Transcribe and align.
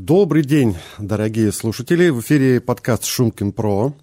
Добрый 0.00 0.44
день, 0.44 0.76
дорогие 0.98 1.50
слушатели. 1.50 2.08
В 2.10 2.20
эфире 2.20 2.60
подкаст 2.60 3.04
«Шумкин 3.04 3.50
Про». 3.50 3.94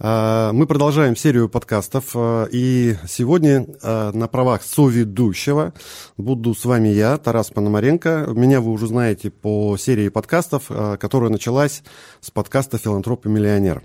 А, 0.00 0.52
мы 0.52 0.66
продолжаем 0.66 1.14
серию 1.14 1.48
подкастов, 1.48 2.10
а, 2.16 2.48
и 2.50 2.96
сегодня 3.08 3.64
а, 3.80 4.10
на 4.10 4.26
правах 4.26 4.64
соведущего 4.64 5.72
буду 6.16 6.52
с 6.52 6.64
вами 6.64 6.88
я, 6.88 7.16
Тарас 7.16 7.50
Пономаренко. 7.50 8.30
Меня 8.34 8.60
вы 8.60 8.72
уже 8.72 8.88
знаете 8.88 9.30
по 9.30 9.76
серии 9.76 10.08
подкастов, 10.08 10.66
которая 10.98 11.30
началась 11.30 11.84
с 12.20 12.32
подкаста 12.32 12.78
«Филантроп 12.78 13.26
и 13.26 13.28
миллионер». 13.28 13.84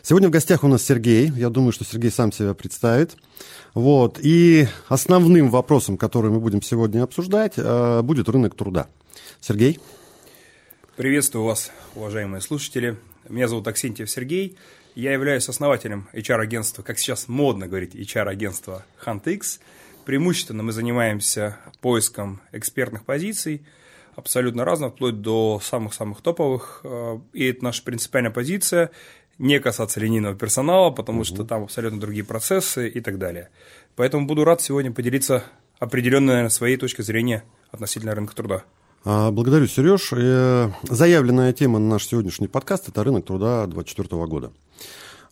Сегодня 0.00 0.28
в 0.28 0.32
гостях 0.32 0.64
у 0.64 0.68
нас 0.68 0.82
Сергей. 0.82 1.30
Я 1.36 1.50
думаю, 1.50 1.72
что 1.72 1.84
Сергей 1.84 2.10
сам 2.10 2.32
себя 2.32 2.54
представит. 2.54 3.14
Вот. 3.74 4.18
И 4.22 4.66
основным 4.88 5.50
вопросом, 5.50 5.98
который 5.98 6.30
мы 6.30 6.40
будем 6.40 6.62
сегодня 6.62 7.02
обсуждать, 7.02 7.56
будет 7.56 8.30
рынок 8.30 8.54
труда. 8.54 8.86
Сергей? 9.42 9.78
Приветствую 10.98 11.44
вас, 11.44 11.70
уважаемые 11.94 12.40
слушатели. 12.40 12.96
Меня 13.28 13.46
зовут 13.46 13.68
Аксентьев 13.68 14.10
Сергей. 14.10 14.58
Я 14.96 15.12
являюсь 15.12 15.48
основателем 15.48 16.08
HR-агентства, 16.12 16.82
как 16.82 16.98
сейчас 16.98 17.28
модно 17.28 17.68
говорить, 17.68 17.94
HR-агентства 17.94 18.84
HuntX. 19.06 19.60
Преимущественно 20.04 20.64
мы 20.64 20.72
занимаемся 20.72 21.56
поиском 21.80 22.40
экспертных 22.50 23.04
позиций, 23.04 23.62
абсолютно 24.16 24.64
разных, 24.64 24.94
вплоть 24.94 25.20
до 25.20 25.60
самых-самых 25.62 26.20
топовых. 26.20 26.84
И 27.32 27.44
это 27.44 27.62
наша 27.62 27.84
принципиальная 27.84 28.32
позиция– 28.32 28.90
не 29.38 29.60
касаться 29.60 30.00
линейного 30.00 30.34
персонала, 30.34 30.90
потому 30.90 31.20
угу. 31.20 31.26
что 31.26 31.44
там 31.44 31.62
абсолютно 31.62 32.00
другие 32.00 32.24
процессы 32.24 32.88
и 32.88 33.00
так 33.00 33.18
далее. 33.18 33.50
Поэтому 33.94 34.26
буду 34.26 34.42
рад 34.42 34.62
сегодня 34.62 34.90
поделиться 34.90 35.44
определенной 35.78 36.26
наверное, 36.26 36.50
своей 36.50 36.76
точкой 36.76 37.02
зрения 37.02 37.44
относительно 37.70 38.16
рынка 38.16 38.34
труда. 38.34 38.64
А, 39.04 39.30
благодарю, 39.30 39.66
Сереж. 39.66 40.12
Э, 40.12 40.70
заявленная 40.82 41.52
тема 41.52 41.78
на 41.78 41.88
наш 41.88 42.06
сегодняшний 42.06 42.48
подкаст– 42.48 42.88
это 42.88 43.04
рынок 43.04 43.26
труда 43.26 43.66
2024 43.66 44.26
года. 44.26 44.52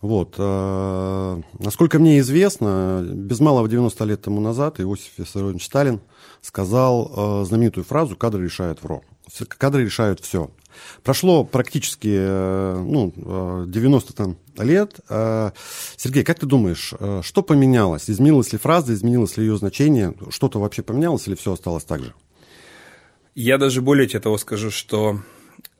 Вот. 0.01 0.35
Э, 0.37 1.41
насколько 1.59 1.99
мне 1.99 2.19
известно, 2.19 3.05
без 3.05 3.39
малого 3.41 3.67
90 3.67 4.03
лет 4.05 4.21
тому 4.21 4.39
назад 4.39 4.79
Иосиф 4.79 5.11
Виссарионович 5.17 5.65
Сталин 5.65 5.99
сказал 6.41 7.41
э, 7.41 7.45
знаменитую 7.45 7.83
фразу 7.83 8.15
«кадры 8.15 8.45
решают 8.45 8.81
ВРО». 8.81 9.01
Кадры 9.49 9.83
решают 9.83 10.21
все. 10.21 10.49
Прошло 11.03 11.43
практически 11.43 12.07
ну, 12.07 13.65
90 13.67 14.13
там, 14.13 14.37
лет. 14.57 14.99
Сергей, 15.09 16.23
как 16.23 16.39
ты 16.39 16.45
думаешь, 16.45 16.93
что 17.23 17.41
поменялось? 17.41 18.09
Изменилась 18.09 18.53
ли 18.53 18.59
фраза, 18.59 18.93
изменилось 18.93 19.35
ли 19.35 19.45
ее 19.45 19.57
значение? 19.57 20.13
Что-то 20.29 20.59
вообще 20.59 20.83
поменялось 20.83 21.27
или 21.27 21.35
все 21.35 21.53
осталось 21.53 21.83
так 21.83 22.03
же? 22.03 22.13
Я 23.39 23.59
даже 23.59 23.83
более 23.83 24.07
того 24.07 24.39
скажу, 24.39 24.71
что 24.71 25.21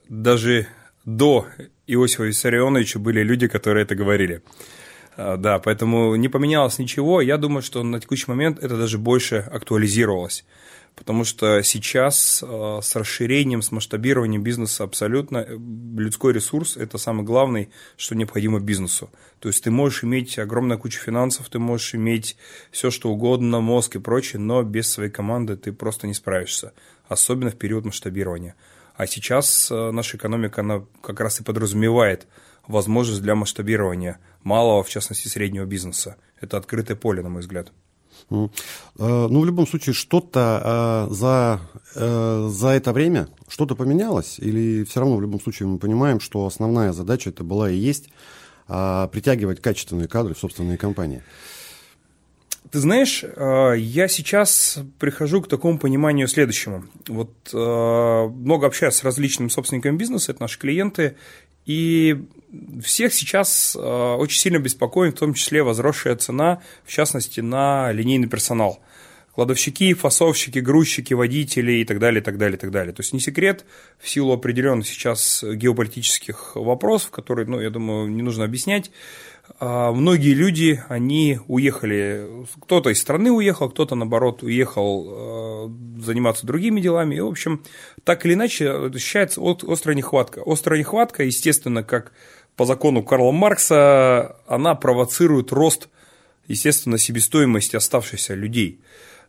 даже 0.08 0.68
до 1.06 1.48
Иосифа 1.88 2.26
Виссарионовича 2.26 3.00
были 3.00 3.24
люди, 3.24 3.48
которые 3.48 3.82
это 3.82 3.96
говорили. 3.96 4.44
А, 5.16 5.38
да, 5.38 5.58
поэтому 5.58 6.16
не 6.18 6.30
поменялось 6.30 6.78
ничего. 6.78 7.20
Я 7.20 7.38
думаю, 7.38 7.64
что 7.64 7.82
на 7.82 8.00
текущий 8.00 8.26
момент 8.28 8.60
это 8.60 8.78
даже 8.78 9.00
больше 9.00 9.38
актуализировалось. 9.38 10.46
Потому 10.98 11.23
что 11.23 11.62
сейчас 11.62 12.44
а, 12.45 12.81
с 12.81 12.95
расширением, 12.95 13.62
с 13.62 13.72
масштабированием 13.72 14.44
бизнеса 14.44 14.84
абсолютно 14.84 15.38
э, 15.38 15.58
людской 15.95 16.34
ресурс– 16.34 16.76
это 16.78 16.98
самый 16.98 17.23
главный, 17.23 17.70
что 17.95 18.16
необходимо 18.16 18.59
бизнесу. 18.59 19.09
То 19.39 19.48
есть 19.48 19.64
ты 19.64 19.72
можешь 19.72 20.04
иметь 20.04 20.38
огромную 20.38 20.78
кучу 20.80 21.00
финансов, 21.00 21.48
ты 21.50 21.59
можешь 21.59 21.95
иметь 21.95 22.36
все, 22.72 22.92
что 22.92 23.09
угодно, 23.09 23.62
мозг 23.62 23.95
и 23.95 24.00
прочее, 24.00 24.42
но 24.42 24.64
без 24.64 24.92
своей 24.92 25.12
команды 25.12 25.56
ты 25.56 25.72
просто 25.72 26.08
не 26.08 26.14
справишься 26.14 26.73
особенно 27.08 27.52
в 27.52 27.56
период 27.56 27.86
масштабирования. 27.86 28.56
А 28.95 29.08
сейчас 29.08 29.70
э, 29.72 29.92
наша 29.92 30.17
экономика, 30.17 30.61
она 30.61 30.84
как 31.02 31.20
раз 31.20 31.39
и 31.39 31.44
подразумевает 31.44 32.28
возможность 32.67 33.22
для 33.22 33.36
масштабирования 33.36 34.20
малого, 34.44 34.84
в 34.84 34.89
частности, 34.89 35.28
среднего 35.28 35.66
бизнеса. 35.66 36.17
Это 36.42 36.58
открытое 36.58 36.95
поле, 36.95 37.22
на 37.22 37.30
мой 37.30 37.42
взгляд. 37.42 37.72
Э, 38.30 38.48
ну, 38.98 39.39
в 39.39 39.45
любом 39.45 39.67
случае, 39.67 39.93
что-то 39.93 41.08
э, 41.10 41.14
за, 41.14 41.61
за 41.95 42.67
это 42.70 42.93
время, 42.93 43.27
что-то 43.48 43.76
поменялось? 43.76 44.39
Или 44.39 44.83
все 44.83 44.99
равно 44.99 45.17
в 45.17 45.21
любом 45.21 45.42
случае 45.42 45.67
мы 45.67 45.77
понимаем, 45.77 46.20
что 46.20 46.45
основная 46.45 46.93
задача 46.93 47.30
это 47.30 47.43
была 47.43 47.70
и 47.70 47.76
есть 47.76 48.10
притягивать 48.67 49.61
качественные 49.61 50.10
кадры 50.10 50.33
в 50.33 50.39
собственные 50.39 50.77
компании? 50.77 51.21
Ты 52.71 52.80
знаешь, 52.80 53.23
э, 53.23 53.76
я 53.77 54.08
сейчас 54.08 54.80
прихожу 54.99 55.42
к 55.42 55.48
такому 55.48 55.80
пониманию 55.80 56.27
следующему. 56.27 56.83
Вот 57.08 57.32
э, 57.54 57.58
много 57.58 58.67
общаюсь 58.67 58.95
с 58.95 59.04
различными 59.04 59.48
собственниками 59.48 59.95
бизнеса, 59.95 60.33
это 60.33 60.42
наши 60.42 60.60
клиенты, 60.60 61.16
и 61.66 62.26
всех 62.84 63.14
сейчас 63.14 63.76
э, 63.76 63.80
очень 63.80 64.40
сильно 64.40 64.60
беспокоит, 64.60 65.16
в 65.16 65.20
том 65.20 65.34
числе 65.34 65.64
возросшая 65.64 66.16
цена, 66.16 66.62
в 66.86 66.92
частности, 66.92 67.42
на 67.42 67.92
линейный 67.92 68.28
персонал. 68.28 68.80
Кладовщики, 69.34 69.94
фасовщики, 69.94 70.60
грузчики, 70.60 71.14
водители 71.14 71.74
и 71.74 71.86
так 71.86 72.00
далее, 72.00 72.22
и 72.22 72.24
так 72.24 72.38
далее, 72.38 72.58
и 72.58 72.60
так 72.60 72.72
далее. 72.72 72.94
То 72.94 73.02
есть 73.02 73.14
не 73.14 73.20
секрет, 73.20 73.66
в 74.00 74.10
силу 74.10 74.34
определенных 74.34 74.88
сейчас 74.88 75.44
геополитических 75.44 76.56
вопросов, 76.56 77.12
которые, 77.12 77.48
ну, 77.48 77.60
я 77.60 77.70
думаю, 77.70 78.10
не 78.10 78.24
нужно 78.24 78.46
объяснять, 78.46 78.90
а, 79.60 79.92
многие 79.92 80.34
люди, 80.34 80.84
они 80.88 81.40
уехали, 81.48 82.46
кто-то 82.62 82.90
из 82.90 83.00
страны 83.00 83.32
уехал, 83.32 83.70
кто-то, 83.70 83.96
наоборот, 83.96 84.44
уехал 84.44 85.08
а, 85.10 85.72
заниматься 86.00 86.46
другими 86.46 86.82
делами. 86.82 87.16
И, 87.16 87.20
в 87.20 87.28
общем, 87.28 87.64
так 88.04 88.26
или 88.26 88.34
иначе, 88.34 88.70
ощущается 88.70 89.42
острая 89.42 89.96
нехватка. 89.96 90.42
Острая 90.46 90.80
нехватка, 90.80 91.24
естественно, 91.24 91.84
как 91.84 92.12
по 92.58 92.66
закону 92.66 93.04
Карла 93.04 93.32
Маркса, 93.32 94.36
она 94.48 94.76
провоцирует 94.76 95.54
рост, 95.54 95.88
естественно, 96.48 96.98
себестоимости 96.98 97.76
оставшихся 97.76 98.34
людей. 98.34 98.82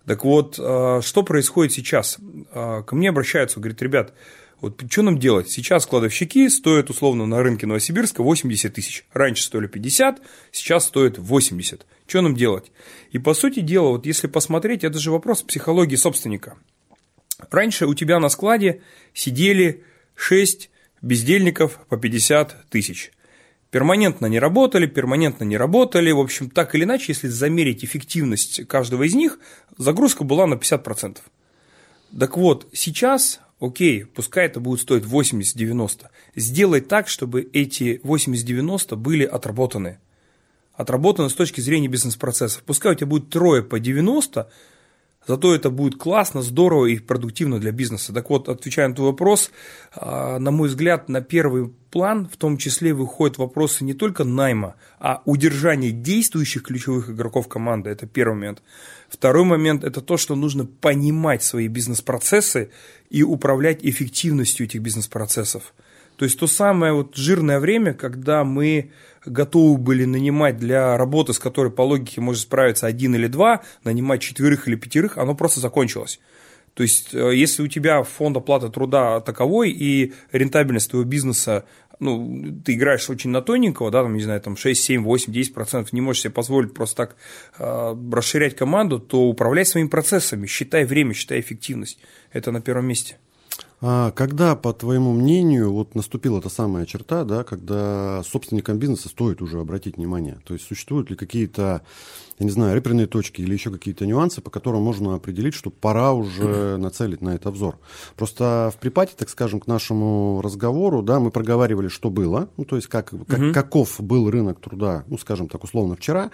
Так 0.06 0.24
вот, 0.24 0.56
а, 0.58 1.00
что 1.02 1.22
происходит 1.22 1.74
сейчас? 1.74 2.18
Ко 2.52 2.86
мне 2.92 3.10
обращаются, 3.10 3.60
говорят, 3.60 3.82
ребят, 3.82 4.14
вот 4.60 4.82
что 4.90 5.02
нам 5.02 5.18
делать? 5.18 5.50
Сейчас 5.50 5.86
кладовщики 5.86 6.48
стоят 6.48 6.90
условно 6.90 7.26
на 7.26 7.42
рынке 7.42 7.66
Новосибирска 7.66 8.22
80 8.22 8.72
тысяч. 8.72 9.04
Раньше 9.12 9.44
стоили 9.44 9.66
50, 9.68 10.20
сейчас 10.50 10.86
стоят 10.86 11.18
80. 11.18 11.86
Что 12.08 12.22
нам 12.22 12.34
делать? 12.34 12.72
И 13.12 13.18
по 13.18 13.34
сути 13.34 13.60
дела, 13.60 13.90
вот 13.90 14.06
если 14.06 14.26
посмотреть, 14.26 14.82
это 14.82 14.98
же 14.98 15.12
вопрос 15.12 15.42
психологии 15.42 15.96
собственника. 15.96 16.56
Раньше 17.50 17.86
у 17.86 17.94
тебя 17.94 18.18
на 18.18 18.30
складе 18.30 18.80
сидели 19.12 19.84
6 20.16 20.70
бездельников 21.02 21.78
по 21.88 21.96
50 21.96 22.70
тысяч. 22.70 23.12
Перманентно 23.70 24.26
не 24.26 24.38
работали, 24.38 24.86
перманентно 24.86 25.44
не 25.44 25.58
работали. 25.58 26.10
В 26.10 26.20
общем, 26.20 26.48
так 26.48 26.74
или 26.74 26.84
иначе, 26.84 27.06
если 27.08 27.28
замерить 27.28 27.84
эффективность 27.84 28.66
каждого 28.66 29.02
из 29.02 29.14
них, 29.14 29.38
загрузка 29.76 30.24
была 30.24 30.46
на 30.46 30.54
50%. 30.54 31.18
Так 32.18 32.38
вот, 32.38 32.66
сейчас 32.72 33.40
окей, 33.60 34.06
пускай 34.06 34.46
это 34.46 34.60
будет 34.60 34.80
стоить 34.80 35.04
80-90. 35.04 36.06
Сделай 36.34 36.80
так, 36.80 37.08
чтобы 37.08 37.42
эти 37.52 38.00
80-90 38.02 38.96
были 38.96 39.24
отработаны. 39.24 39.98
Отработаны 40.72 41.28
с 41.28 41.34
точки 41.34 41.60
зрения 41.60 41.88
бизнес-процессов. 41.88 42.62
Пускай 42.64 42.92
у 42.92 42.94
тебя 42.94 43.08
будет 43.08 43.28
трое 43.28 43.62
по 43.62 43.78
90, 43.78 44.48
Зато 45.28 45.54
это 45.54 45.68
будет 45.68 45.96
классно, 45.98 46.40
здорово 46.40 46.86
и 46.86 46.98
продуктивно 46.98 47.60
для 47.60 47.70
бизнеса. 47.70 48.14
Так 48.14 48.30
вот, 48.30 48.48
отвечая 48.48 48.88
на 48.88 48.94
твой 48.94 49.10
вопрос, 49.10 49.50
а, 49.94 50.38
на 50.38 50.50
мой 50.50 50.68
взгляд, 50.68 51.10
на 51.10 51.20
первый 51.20 51.68
план 51.90 52.26
в 52.32 52.38
том 52.38 52.56
числе 52.56 52.94
выходят 52.94 53.36
вопросы 53.36 53.84
не 53.84 53.92
только 53.92 54.24
найма, 54.24 54.76
а 54.98 55.20
удержания 55.26 55.90
действующих 55.90 56.62
ключевых 56.62 57.10
игроков 57.10 57.46
команды. 57.46 57.90
Это 57.90 58.06
первый 58.06 58.36
момент. 58.36 58.62
Второй 59.10 59.44
момент– 59.44 59.84
это 59.84 60.00
то, 60.00 60.16
что 60.16 60.34
нужно 60.34 60.64
понимать 60.64 61.42
свои 61.42 61.68
бизнес-процессы 61.68 62.70
и 63.10 63.22
управлять 63.22 63.84
эффективностью 63.84 64.64
этих 64.64 64.80
бизнес-процессов. 64.80 65.74
То 66.18 66.24
есть 66.24 66.38
то 66.38 66.48
самое 66.48 66.92
вот 66.92 67.14
жирное 67.14 67.60
время, 67.60 67.94
когда 67.94 68.42
мы 68.42 68.90
готовы 69.24 69.78
были 69.78 70.04
нанимать 70.04 70.56
для 70.56 70.96
работы, 70.96 71.32
с 71.32 71.38
которой 71.38 71.70
по 71.70 71.82
логике 71.82 72.20
может 72.20 72.42
справиться 72.42 72.88
один 72.88 73.14
или 73.14 73.28
два, 73.28 73.62
нанимать 73.84 74.20
четверых 74.20 74.66
или 74.66 74.74
пятерых, 74.74 75.16
оно 75.16 75.36
просто 75.36 75.60
закончилось. 75.60 76.18
То 76.74 76.82
есть, 76.82 77.14
э, 77.14 77.36
если 77.36 77.62
у 77.62 77.68
тебя 77.68 78.02
фонд 78.02 78.36
оплаты 78.36 78.68
труда 78.68 79.20
таковой 79.20 79.70
и 79.70 80.12
рентабельность 80.32 80.90
твоего 80.90 81.08
бизнеса, 81.08 81.64
ну, 82.00 82.60
ты 82.64 82.74
играешь 82.74 83.08
очень 83.08 83.30
на 83.30 83.40
тоненького, 83.40 83.92
да, 83.92 84.02
там, 84.02 84.14
не 84.14 84.22
знаю, 84.22 84.40
там 84.40 84.56
6, 84.56 84.82
7, 84.82 85.04
8, 85.04 85.32
10 85.32 85.54
процентов, 85.54 85.92
не 85.92 86.00
можешь 86.00 86.22
себе 86.22 86.32
позволить 86.32 86.74
просто 86.74 86.96
так 86.96 87.16
э, 87.58 87.96
расширять 88.12 88.56
команду, 88.56 88.98
то 88.98 89.22
управляй 89.22 89.64
своими 89.64 89.88
процессами, 89.88 90.48
считай 90.48 90.84
время, 90.84 91.14
считай 91.14 91.38
эффективность. 91.38 92.00
Это 92.32 92.50
на 92.50 92.60
первом 92.60 92.86
месте. 92.86 93.18
А 93.80 94.10
когда, 94.10 94.56
по 94.56 94.72
твоему 94.72 95.12
мнению, 95.12 95.72
вот 95.72 95.94
наступила 95.94 96.42
та 96.42 96.50
самая 96.50 96.84
черта, 96.84 97.24
да, 97.24 97.44
когда 97.44 98.22
собственникам 98.24 98.78
бизнеса 98.78 99.08
стоит 99.08 99.40
уже 99.40 99.60
обратить 99.60 99.96
внимание? 99.96 100.38
То 100.44 100.54
есть 100.54 100.66
существуют 100.66 101.10
ли 101.10 101.16
какие-то 101.16 101.82
я 102.38 102.46
не 102.46 102.50
знаю, 102.50 102.76
реперные 102.76 103.06
точки 103.06 103.40
или 103.40 103.52
еще 103.52 103.70
какие-то 103.70 104.06
нюансы, 104.06 104.40
по 104.40 104.50
которым 104.50 104.82
можно 104.82 105.14
определить, 105.14 105.54
что 105.54 105.70
пора 105.70 106.12
уже 106.12 106.76
нацелить 106.78 107.20
на 107.20 107.30
это 107.30 107.48
обзор. 107.48 107.78
Просто 108.16 108.72
в 108.74 108.78
припате, 108.80 109.14
так 109.16 109.28
скажем, 109.28 109.60
к 109.60 109.66
нашему 109.66 110.40
разговору, 110.42 111.02
да, 111.02 111.18
мы 111.20 111.30
проговаривали, 111.30 111.88
что 111.88 112.10
было, 112.10 112.48
ну, 112.56 112.64
то 112.64 112.76
есть 112.76 112.88
как, 112.88 113.10
как, 113.26 113.38
угу. 113.38 113.52
каков 113.52 114.00
был 114.00 114.30
рынок 114.30 114.60
труда, 114.60 115.04
ну, 115.08 115.18
скажем 115.18 115.48
так, 115.48 115.64
условно, 115.64 115.96
вчера, 115.96 116.30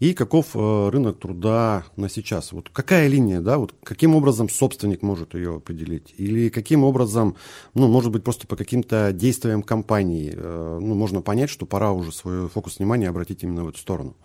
и 0.00 0.12
каков 0.12 0.48
э, 0.54 0.88
рынок 0.90 1.18
труда 1.18 1.84
на 1.96 2.08
сейчас. 2.08 2.52
Вот 2.52 2.68
какая 2.72 3.06
линия, 3.08 3.40
да, 3.40 3.58
вот 3.58 3.74
каким 3.82 4.16
образом 4.16 4.48
собственник 4.48 5.02
может 5.02 5.34
ее 5.34 5.56
определить, 5.56 6.14
или 6.16 6.48
каким 6.48 6.84
образом, 6.84 7.36
ну, 7.74 7.86
может 7.88 8.10
быть, 8.10 8.24
просто 8.24 8.46
по 8.46 8.56
каким-то 8.56 9.12
действиям 9.12 9.62
компании, 9.62 10.32
э, 10.34 10.78
ну, 10.80 10.94
можно 10.94 11.22
понять, 11.22 11.50
что 11.50 11.64
пора 11.64 11.92
уже 11.92 12.12
свой 12.12 12.48
фокус 12.48 12.78
внимания 12.78 13.08
обратить 13.08 13.42
именно 13.44 13.64
в 13.64 13.68
эту 13.68 13.78
сторону. 13.78 14.16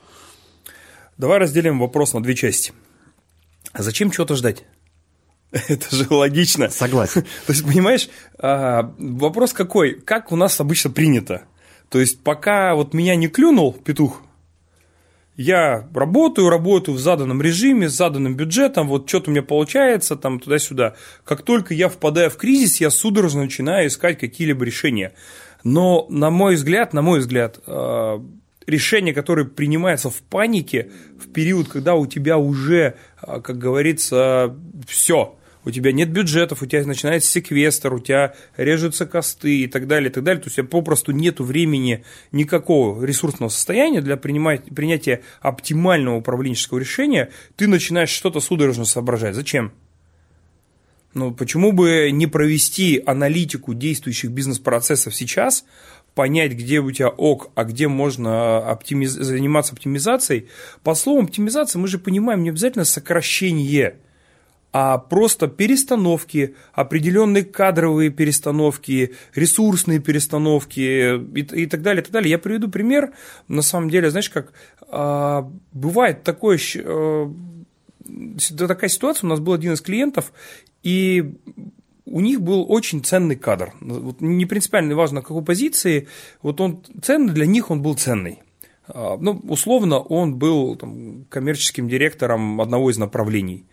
Давай 1.19 1.37
разделим 1.37 1.79
вопрос 1.79 2.13
на 2.13 2.23
две 2.23 2.33
части. 2.33 2.71
А 3.73 3.83
зачем 3.83 4.09
чего-то 4.09 4.35
ждать? 4.35 4.63
Это 5.51 5.93
же 5.93 6.07
логично. 6.09 6.69
Согласен. 6.69 7.23
То 7.45 7.51
есть, 7.51 7.65
понимаешь, 7.65 8.07
а, 8.37 8.93
вопрос 8.97 9.51
какой? 9.51 9.99
Как 9.99 10.31
у 10.31 10.37
нас 10.37 10.57
обычно 10.61 10.91
принято? 10.91 11.43
То 11.89 11.99
есть, 11.99 12.23
пока 12.23 12.73
вот 12.73 12.93
меня 12.93 13.17
не 13.17 13.27
клюнул 13.27 13.73
петух, 13.73 14.23
я 15.35 15.89
работаю, 15.93 16.49
работаю 16.49 16.95
в 16.95 16.99
заданном 17.01 17.41
режиме, 17.41 17.89
с 17.89 17.97
заданным 17.97 18.35
бюджетом, 18.35 18.87
вот 18.87 19.09
что-то 19.09 19.29
у 19.29 19.33
меня 19.33 19.43
получается, 19.43 20.15
там 20.15 20.39
туда-сюда. 20.39 20.95
Как 21.25 21.41
только 21.41 21.73
я 21.73 21.89
впадаю 21.89 22.29
в 22.29 22.37
кризис, 22.37 22.79
я 22.79 22.89
судорожно 22.89 23.43
начинаю 23.43 23.89
искать 23.89 24.19
какие-либо 24.19 24.63
решения. 24.63 25.13
Но, 25.65 26.07
на 26.09 26.29
мой 26.29 26.55
взгляд, 26.55 26.93
на 26.93 27.01
мой 27.01 27.19
взгляд, 27.19 27.59
решение, 28.69 29.13
которое 29.13 29.45
принимается 29.45 30.09
в 30.09 30.21
панике 30.21 30.91
в 31.19 31.31
период, 31.31 31.67
когда 31.67 31.95
у 31.95 32.05
тебя 32.05 32.37
уже, 32.37 32.95
а, 33.17 33.41
как 33.41 33.57
говорится, 33.57 34.55
все, 34.87 35.35
у 35.65 35.71
тебя 35.71 35.91
нет 35.91 36.09
бюджетов, 36.11 36.61
у 36.61 36.65
тебя 36.65 36.85
начинается 36.85 37.29
секвестр, 37.29 37.93
у 37.93 37.99
тебя 37.99 38.33
режутся 38.57 39.05
косты 39.05 39.61
и 39.61 39.67
так 39.67 39.87
далее, 39.87 40.09
и 40.09 40.13
так 40.13 40.23
далее. 40.23 40.41
То 40.41 40.47
есть 40.47 40.57
у 40.57 40.61
тебя 40.61 40.69
попросту 40.69 41.11
нет 41.11 41.39
времени 41.39 42.03
никакого 42.31 43.03
ресурсного 43.03 43.49
состояния 43.49 44.01
для 44.01 44.17
принимать, 44.17 44.63
принятия 44.73 45.21
оптимального 45.41 46.17
управленческого 46.17 46.79
решения. 46.79 47.29
Ты 47.55 47.67
начинаешь 47.67 48.09
что-то 48.09 48.39
судорожно 48.39 48.85
соображать. 48.85 49.35
Зачем? 49.35 49.73
Ну, 51.13 51.33
почему 51.33 51.71
бы 51.71 52.09
не 52.11 52.27
провести 52.27 53.01
аналитику 53.03 53.73
действующих 53.73 54.29
бизнес-процессов 54.29 55.15
сейчас, 55.15 55.65
понять, 56.19 56.51
где 56.51 56.81
у 56.81 56.91
тебя 56.91 57.07
ок, 57.07 57.49
а 57.55 57.63
где 57.63 57.87
можно 57.87 58.57
оптимиз... 58.57 59.11
заниматься 59.11 59.71
оптимизацией. 59.71 60.49
По 60.83 60.93
словам 60.93 61.27
оптимизация 61.27 61.79
мы 61.79 61.87
же 61.87 61.97
понимаем 61.97 62.43
не 62.43 62.49
обязательно 62.49 62.83
сокращение, 62.83 63.95
а 64.73 64.97
просто 64.97 65.47
перестановки, 65.47 66.55
определенные 66.73 67.45
кадровые 67.45 68.09
перестановки, 68.09 69.15
ресурсные 69.33 69.99
перестановки 69.99 70.81
и, 71.35 71.39
и 71.39 71.65
так 71.67 71.81
далее, 71.83 72.01
и 72.01 72.03
так 72.03 72.11
далее. 72.11 72.31
Я 72.31 72.37
приведу 72.37 72.67
пример. 72.67 73.13
На 73.47 73.61
самом 73.61 73.89
деле, 73.89 74.09
знаешь, 74.09 74.29
как 74.29 74.51
а, 74.89 75.49
бывает 75.71 76.23
такое, 76.23 76.59
а, 76.83 77.33
такая 78.57 78.89
ситуация, 78.89 79.25
у 79.25 79.29
нас 79.29 79.39
был 79.39 79.53
один 79.53 79.71
из 79.71 79.79
клиентов, 79.79 80.33
и 80.83 81.33
у 82.11 82.21
них 82.21 82.41
был 82.41 82.65
очень 82.69 83.03
ценный 83.03 83.35
кадр. 83.35 83.73
Вот 83.81 84.21
не 84.21 84.45
принципиально 84.45 84.95
важно, 84.95 85.21
какой 85.21 85.43
позиции, 85.43 86.07
вот 86.41 86.59
он 86.61 86.83
ценный, 87.01 87.33
для 87.33 87.45
них 87.45 87.71
он 87.71 87.81
был 87.81 87.95
ценный. 87.95 88.39
А, 88.87 89.17
ну, 89.19 89.39
условно, 89.47 89.99
он 89.99 90.35
был 90.35 90.75
там, 90.75 91.25
коммерческим 91.29 91.87
директором 91.87 92.59
одного 92.61 92.89
из 92.89 92.97
направлений. 92.97 93.65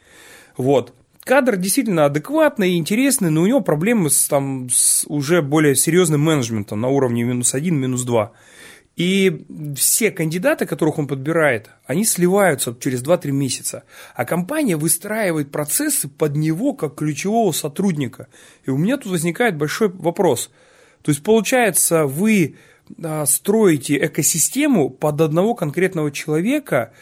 Вот. 0.57 0.95
Кадр 1.25 1.57
действительно 1.57 2.05
адекватный 2.05 2.73
и 2.73 2.79
интересный, 2.79 3.31
но 3.31 3.43
у 3.43 3.47
него 3.47 3.61
проблемы 3.61 4.11
с, 4.11 4.29
там, 4.29 4.69
с 4.71 5.05
уже 5.09 5.43
более 5.43 5.75
серьезным 5.75 6.21
менеджментом 6.21 6.81
на 6.81 6.89
уровне 6.89 7.25
минус 7.25 7.55
один, 7.55 7.77
минус 7.77 8.05
два. 8.05 8.33
И 8.97 9.45
все 9.77 10.11
кандидаты, 10.11 10.65
которых 10.65 10.99
он 10.99 11.07
подбирает, 11.07 11.69
они 11.85 12.07
сливаются 12.07 12.75
через 12.81 13.03
2-3 13.03 13.31
месяца. 13.31 13.85
А 14.15 14.25
компания 14.25 14.77
выстраивает 14.77 15.53
процессы 15.53 16.09
под 16.09 16.35
него 16.35 16.73
как 16.73 16.95
ключевого 16.95 17.53
сотрудника. 17.53 18.29
И 18.65 18.71
у 18.71 18.79
меня 18.79 18.97
тут 18.97 19.13
возникает 19.13 19.57
большой 19.57 19.91
вопрос. 19.91 20.51
То 21.03 21.11
есть, 21.11 21.23
получается, 21.23 22.07
вы 22.07 22.57
а, 23.03 23.27
строите 23.27 23.99
экосистему 23.99 24.89
под 24.89 25.21
одного 25.21 25.55
конкретного 25.55 26.11
человека, 26.11 26.93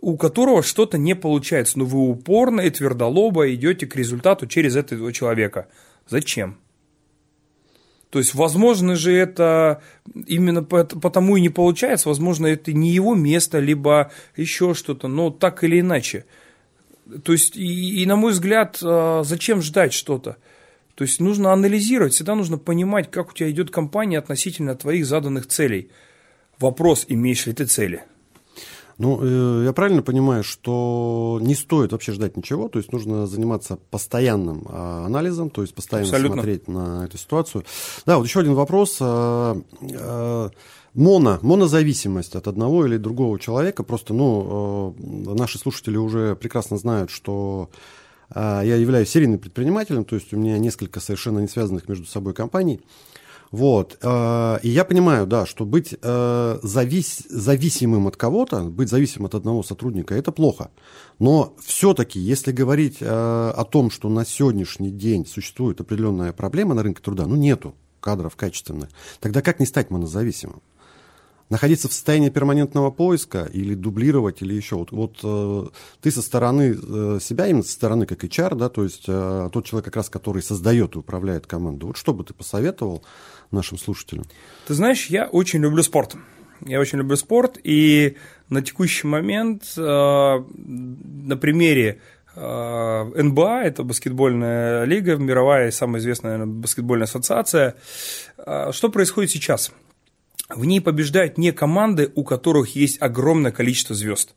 у 0.00 0.16
которого 0.16 0.64
что-то 0.64 0.98
не 0.98 1.14
получается, 1.14 1.78
но 1.78 1.84
вы 1.84 2.00
упорно 2.00 2.62
и 2.62 2.70
твердолобо 2.70 3.54
идете 3.54 3.86
к 3.86 3.94
результату 3.94 4.48
через 4.48 4.74
этого 4.74 5.12
человека. 5.12 5.68
Зачем? 6.08 6.58
То 8.14 8.20
есть, 8.20 8.32
возможно 8.32 8.94
же, 8.94 9.12
это 9.12 9.82
именно 10.28 10.62
потому 10.62 11.36
и 11.36 11.40
не 11.40 11.48
получается, 11.48 12.08
возможно, 12.08 12.46
это 12.46 12.72
не 12.72 12.90
его 12.90 13.16
место, 13.16 13.58
либо 13.58 14.12
еще 14.36 14.72
что-то, 14.72 15.08
но 15.08 15.30
так 15.30 15.64
или 15.64 15.80
иначе. 15.80 16.24
То 17.24 17.32
есть, 17.32 17.56
и, 17.56 18.02
и 18.02 18.06
на 18.06 18.14
мой 18.14 18.30
взгляд, 18.30 18.78
а, 18.84 19.24
зачем 19.24 19.60
ждать 19.62 19.92
что-то? 19.92 20.36
То 20.94 21.02
есть, 21.02 21.18
нужно 21.18 21.52
анализировать, 21.52 22.12
всегда 22.12 22.36
нужно 22.36 22.56
понимать, 22.56 23.10
как 23.10 23.30
у 23.30 23.34
тебя 23.34 23.50
идет 23.50 23.72
компания 23.72 24.18
относительно 24.18 24.76
твоих 24.76 25.06
заданных 25.06 25.48
целей. 25.48 25.88
Вопрос, 26.60 27.06
имеешь 27.08 27.46
ли 27.46 27.52
ты 27.52 27.66
цели– 27.66 28.04
ну, 28.98 29.18
э, 29.22 29.64
я 29.64 29.72
правильно 29.72 30.02
понимаю, 30.02 30.44
что 30.44 31.38
не 31.42 31.54
стоит 31.54 31.92
вообще 31.92 32.12
ждать 32.12 32.36
ничего, 32.36 32.68
то 32.68 32.78
есть 32.78 32.92
нужно 32.92 33.26
заниматься 33.26 33.78
постоянным 33.90 34.66
а, 34.68 35.04
анализом, 35.06 35.50
то 35.50 35.62
есть 35.62 35.74
постоянно 35.74 36.08
Абсолютно. 36.08 36.36
смотреть 36.36 36.68
на 36.68 37.04
эту 37.04 37.18
ситуацию. 37.18 37.64
Да, 38.06 38.18
вот 38.18 38.26
еще 38.26 38.40
один 38.40 38.54
вопрос. 38.54 38.98
А, 39.00 39.60
а, 39.82 40.50
моно, 40.94 41.38
монозависимость 41.42 42.36
от 42.36 42.46
одного 42.46 42.86
или 42.86 42.96
другого 42.96 43.40
человека. 43.40 43.82
Просто, 43.82 44.14
ну, 44.14 44.94
наши 44.98 45.58
слушатели 45.58 45.96
уже 45.96 46.36
прекрасно 46.36 46.76
знают, 46.76 47.10
что 47.10 47.70
я 48.34 48.62
являюсь 48.62 49.10
серийным 49.10 49.38
предпринимателем, 49.38 50.04
то 50.04 50.14
есть 50.14 50.32
у 50.32 50.36
меня 50.36 50.56
несколько 50.58 51.00
совершенно 51.00 51.40
не 51.40 51.48
связанных 51.48 51.88
между 51.88 52.06
собой 52.06 52.32
компаний. 52.32 52.80
Вот. 53.54 53.98
Э, 54.02 54.58
и 54.64 54.68
я 54.68 54.84
понимаю, 54.84 55.28
да, 55.28 55.46
что 55.46 55.64
быть 55.64 55.94
э, 56.02 56.58
завис, 56.60 57.18
зависимым 57.28 58.08
от 58.08 58.16
кого-то, 58.16 58.64
быть 58.64 58.88
зависимым 58.88 59.26
от 59.26 59.36
одного 59.36 59.62
сотрудника, 59.62 60.16
это 60.16 60.32
плохо. 60.32 60.72
Но 61.20 61.54
все-таки, 61.64 62.18
если 62.18 62.50
говорить 62.50 62.96
э, 63.00 63.06
о 63.06 63.64
том, 63.64 63.92
что 63.92 64.08
на 64.08 64.24
сегодняшний 64.24 64.90
день 64.90 65.24
существует 65.24 65.80
определенная 65.80 66.32
проблема 66.32 66.74
на 66.74 66.82
рынке 66.82 67.00
труда, 67.00 67.28
ну 67.28 67.36
нету 67.36 67.76
кадров 68.00 68.34
качественных, 68.34 68.88
тогда 69.20 69.40
как 69.40 69.60
не 69.60 69.66
стать 69.66 69.88
монозависимым? 69.88 70.60
Находиться 71.50 71.88
в 71.88 71.92
состоянии 71.92 72.30
перманентного 72.30 72.90
поиска 72.90 73.48
или 73.52 73.74
дублировать, 73.74 74.42
или 74.42 74.54
еще. 74.54 74.76
Вот, 74.76 74.92
вот 74.92 75.18
э, 75.22 75.66
ты 76.00 76.10
со 76.10 76.22
стороны 76.22 76.76
э, 76.76 77.18
себя, 77.20 77.46
именно 77.46 77.62
со 77.62 77.72
стороны 77.72 78.06
как 78.06 78.24
HR, 78.24 78.54
да, 78.54 78.68
то 78.68 78.84
есть 78.84 79.04
э, 79.06 79.50
тот 79.52 79.64
человек 79.66 79.84
как 79.86 79.96
раз, 79.96 80.08
который 80.08 80.42
создает 80.42 80.94
и 80.94 80.98
управляет 80.98 81.46
команду. 81.46 81.88
Вот 81.88 81.96
что 81.96 82.14
бы 82.14 82.24
ты 82.24 82.34
посоветовал 82.34 83.04
нашим 83.50 83.78
слушателям? 83.78 84.24
Ты 84.66 84.74
знаешь, 84.74 85.06
я 85.06 85.26
очень 85.26 85.60
люблю 85.60 85.82
спорт. 85.82 86.16
Я 86.64 86.80
очень 86.80 86.98
люблю 86.98 87.16
спорт, 87.16 87.58
и 87.62 88.16
на 88.48 88.62
текущий 88.62 89.06
момент 89.06 89.64
э, 89.76 89.80
на 89.80 91.36
примере 91.36 92.00
э, 92.34 93.22
НБА, 93.22 93.62
это 93.64 93.82
баскетбольная 93.82 94.84
лига, 94.84 95.16
мировая 95.16 95.70
самая 95.70 96.00
известная 96.00 96.32
наверное, 96.32 96.54
баскетбольная 96.54 97.04
ассоциация. 97.04 97.74
Э, 98.38 98.70
что 98.72 98.88
происходит 98.88 99.30
сейчас? 99.30 99.72
В 100.48 100.64
ней 100.64 100.80
побеждают 100.80 101.38
не 101.38 101.52
команды, 101.52 102.12
у 102.14 102.24
которых 102.24 102.76
есть 102.76 103.00
огромное 103.00 103.52
количество 103.52 103.94
звезд. 103.94 104.34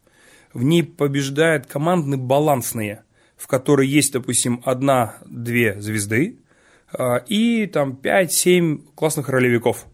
В 0.54 0.64
ней 0.64 0.84
побеждают 0.84 1.68
командные 1.68 2.18
балансные, 2.18 3.04
в 3.36 3.48
которой 3.48 3.88
есть, 3.88 4.14
допустим, 4.14 4.62
одна-две 4.66 5.80
звезды, 5.82 6.40
а, 6.92 7.18
и 7.18 7.68
там 7.68 8.00
5-7 8.02 8.84
классных 8.96 9.30
ролевиков. 9.30 9.86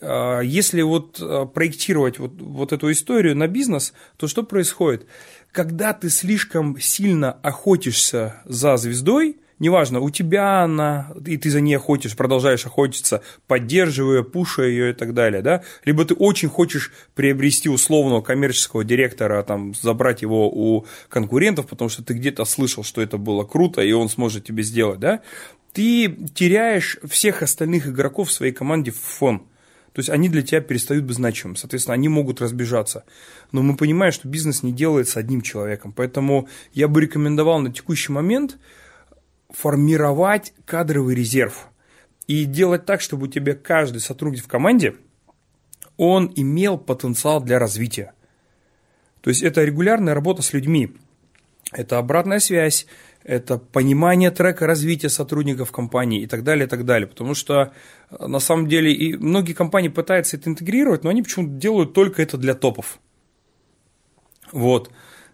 А, 0.00 0.40
если 0.40 0.80
вот 0.82 1.18
а, 1.20 1.44
проектировать 1.44 2.18
вот, 2.18 2.40
вот 2.40 2.72
эту 2.72 2.90
историю 2.90 3.36
на 3.36 3.46
бизнес, 3.46 3.92
то 4.16 4.26
что 4.26 4.42
происходит? 4.42 5.06
Когда 5.52 5.92
ты 5.92 6.08
слишком 6.08 6.80
сильно 6.80 7.32
охотишься 7.32 8.42
за 8.46 8.76
звездой, 8.76 9.38
неважно, 9.64 10.00
у 10.00 10.10
тебя 10.10 10.62
она, 10.62 11.10
и 11.26 11.38
ты 11.38 11.50
за 11.50 11.60
ней 11.60 11.76
охотишь, 11.76 12.14
продолжаешь 12.16 12.66
охотиться, 12.66 13.22
поддерживая, 13.46 14.22
пушая 14.22 14.68
ее 14.68 14.90
и 14.90 14.92
так 14.92 15.14
далее, 15.14 15.40
да, 15.40 15.62
либо 15.86 16.04
ты 16.04 16.14
очень 16.14 16.48
хочешь 16.50 16.92
приобрести 17.14 17.70
условного 17.70 18.20
коммерческого 18.20 18.84
директора, 18.84 19.42
там, 19.42 19.74
забрать 19.74 20.20
его 20.22 20.50
у 20.50 20.84
конкурентов, 21.08 21.66
потому 21.66 21.88
что 21.88 22.04
ты 22.04 22.12
где-то 22.12 22.44
слышал, 22.44 22.84
что 22.84 23.00
это 23.00 23.16
было 23.16 23.44
круто, 23.44 23.80
и 23.80 23.92
он 23.92 24.08
сможет 24.10 24.44
тебе 24.44 24.62
сделать, 24.62 25.00
да, 25.00 25.22
ты 25.72 26.14
теряешь 26.34 26.98
всех 27.08 27.42
остальных 27.42 27.88
игроков 27.88 28.28
в 28.28 28.32
своей 28.32 28.52
команде 28.52 28.90
в 28.90 28.98
фон. 28.98 29.38
То 29.94 30.00
есть 30.00 30.10
они 30.10 30.28
для 30.28 30.42
тебя 30.42 30.60
перестают 30.60 31.04
быть 31.04 31.16
значимым. 31.16 31.54
Соответственно, 31.56 31.94
они 31.94 32.08
могут 32.08 32.40
разбежаться. 32.40 33.04
Но 33.52 33.62
мы 33.62 33.76
понимаем, 33.76 34.12
что 34.12 34.26
бизнес 34.28 34.64
не 34.64 34.72
делается 34.72 35.20
одним 35.20 35.40
человеком. 35.40 35.92
Поэтому 35.92 36.48
я 36.72 36.88
бы 36.88 37.00
рекомендовал 37.00 37.60
на 37.60 37.72
текущий 37.72 38.10
момент 38.10 38.58
формировать 39.54 40.52
кадровый 40.64 41.14
резерв. 41.14 41.68
И 42.26 42.44
делать 42.44 42.86
так, 42.86 43.00
чтобы 43.00 43.24
у 43.24 43.30
тебя 43.30 43.54
каждый 43.54 44.00
сотрудник 44.00 44.44
в 44.44 44.48
команде, 44.48 44.96
он 45.96 46.32
имел 46.34 46.78
потенциал 46.78 47.40
для 47.42 47.58
развития. 47.58 48.12
То 49.20 49.30
есть 49.30 49.42
это 49.42 49.64
регулярная 49.64 50.14
работа 50.14 50.42
с 50.42 50.52
людьми. 50.52 50.96
Это 51.72 51.98
обратная 51.98 52.40
связь, 52.40 52.86
это 53.22 53.58
понимание 53.58 54.30
трека 54.30 54.66
развития 54.66 55.08
сотрудников 55.08 55.72
компании 55.72 56.22
и 56.22 56.26
так 56.26 56.44
далее, 56.44 56.66
и 56.66 56.68
так 56.68 56.84
далее. 56.84 57.06
Потому 57.06 57.34
что 57.34 57.72
э, 58.10 58.26
на 58.26 58.38
самом 58.38 58.68
деле 58.68 58.92
и 58.92 59.16
многие 59.16 59.54
компании 59.54 59.88
пытаются 59.88 60.36
это 60.36 60.50
интегрировать, 60.50 61.04
но 61.04 61.10
они 61.10 61.22
почему-то 61.22 61.52
делают 61.52 61.94
только 61.94 62.22
это 62.22 62.36
для 62.36 62.54
топов. 62.54 62.98
Вот. 64.52 64.90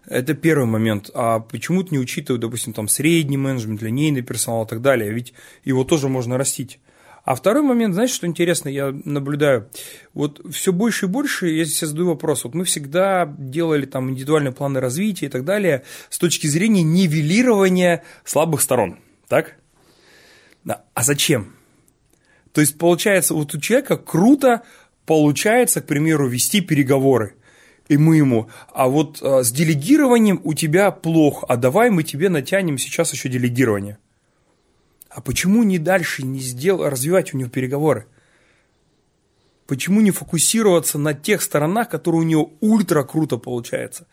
Это 0.07 0.33
первый 0.33 0.65
момент. 0.65 1.09
А 1.13 1.39
почему-то 1.39 1.91
не 1.91 1.99
учитывают, 1.99 2.41
допустим, 2.41 2.73
там 2.73 2.87
средний 2.87 3.37
менеджмент, 3.37 3.81
линейный 3.81 4.21
персонал 4.21 4.65
и 4.65 4.67
так 4.67 4.81
далее. 4.81 5.11
Ведь 5.11 5.33
его 5.63 5.83
тоже 5.83 6.09
можно 6.09 6.37
растить. 6.37 6.79
А 7.23 7.35
второй 7.35 7.61
момент, 7.61 7.93
знаешь, 7.93 8.09
что 8.09 8.25
интересно, 8.25 8.67
я 8.69 8.91
наблюдаю, 9.05 9.69
вот 10.15 10.41
все 10.51 10.73
больше 10.73 11.05
и 11.05 11.09
больше 11.09 11.49
я 11.49 11.65
здесь 11.65 11.81
задаю 11.81 12.07
вопрос, 12.07 12.43
вот 12.43 12.55
мы 12.55 12.63
всегда 12.63 13.31
делали 13.37 13.85
там 13.85 14.09
индивидуальные 14.09 14.53
планы 14.53 14.79
развития 14.79 15.27
и 15.27 15.29
так 15.29 15.45
далее 15.45 15.83
с 16.09 16.17
точки 16.17 16.47
зрения 16.47 16.81
нивелирования 16.81 18.03
слабых 18.25 18.61
сторон, 18.61 18.97
так? 19.27 19.55
Да. 20.63 20.83
А 20.95 21.03
зачем? 21.03 21.53
То 22.53 22.61
есть, 22.61 22.79
получается, 22.79 23.35
вот 23.35 23.53
у 23.53 23.59
человека 23.59 23.97
круто 23.97 24.63
получается, 25.05 25.81
к 25.81 25.87
примеру, 25.87 26.27
вести 26.27 26.61
переговоры. 26.61 27.35
И 27.91 27.97
мы 27.97 28.15
ему, 28.15 28.49
а 28.73 28.87
вот 28.87 29.21
а, 29.21 29.43
с 29.43 29.51
делегированием 29.51 30.39
у 30.45 30.53
тебя 30.53 30.91
плохо, 30.91 31.45
а 31.49 31.57
давай 31.57 31.89
мы 31.89 32.03
тебе 32.03 32.29
натянем 32.29 32.77
сейчас 32.77 33.11
еще 33.11 33.27
делегирование. 33.27 33.97
А 35.09 35.19
почему 35.19 35.63
не 35.63 35.77
дальше 35.77 36.23
не 36.23 36.39
сделать, 36.39 36.89
развивать 36.89 37.33
у 37.33 37.37
него 37.37 37.49
переговоры? 37.49 38.05
Почему 39.67 39.99
не 39.99 40.11
фокусироваться 40.11 40.99
на 40.99 41.13
тех 41.13 41.41
сторонах, 41.41 41.89
которые 41.89 42.21
у 42.21 42.23
него 42.23 42.53
ультра 42.61 43.03
круто 43.03 43.35
получается? 43.35 44.07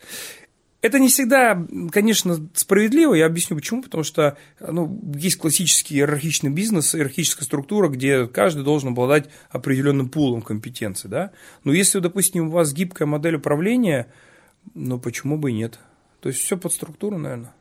Это 0.81 0.97
не 0.97 1.09
всегда, 1.09 1.61
конечно, 1.91 2.47
справедливо. 2.53 3.13
Я 3.13 3.25
объясню 3.25 3.57
почему. 3.57 3.83
Потому 3.83 4.03
что 4.03 4.37
ну, 4.59 4.99
есть 5.15 5.37
классический 5.37 5.95
иерархичный 5.95 6.49
бизнес, 6.49 6.95
иерархическая 6.95 7.45
структура, 7.45 7.89
где 7.89 8.27
каждый 8.27 8.63
должен 8.63 8.89
обладать 8.89 9.29
определенным 9.49 10.09
пулом 10.09 10.41
компетенций. 10.41 11.09
Да? 11.09 11.31
Но 11.63 11.73
если, 11.73 11.99
допустим, 11.99 12.47
у 12.47 12.51
вас 12.51 12.73
гибкая 12.73 13.07
модель 13.07 13.35
управления, 13.35 14.07
ну 14.73 14.99
почему 14.99 15.37
бы 15.37 15.51
и 15.51 15.53
нет? 15.53 15.79
То 16.21 16.29
есть 16.29 16.41
все 16.41 16.57
под 16.57 16.71
структуру, 16.71 17.17
наверное. 17.17 17.53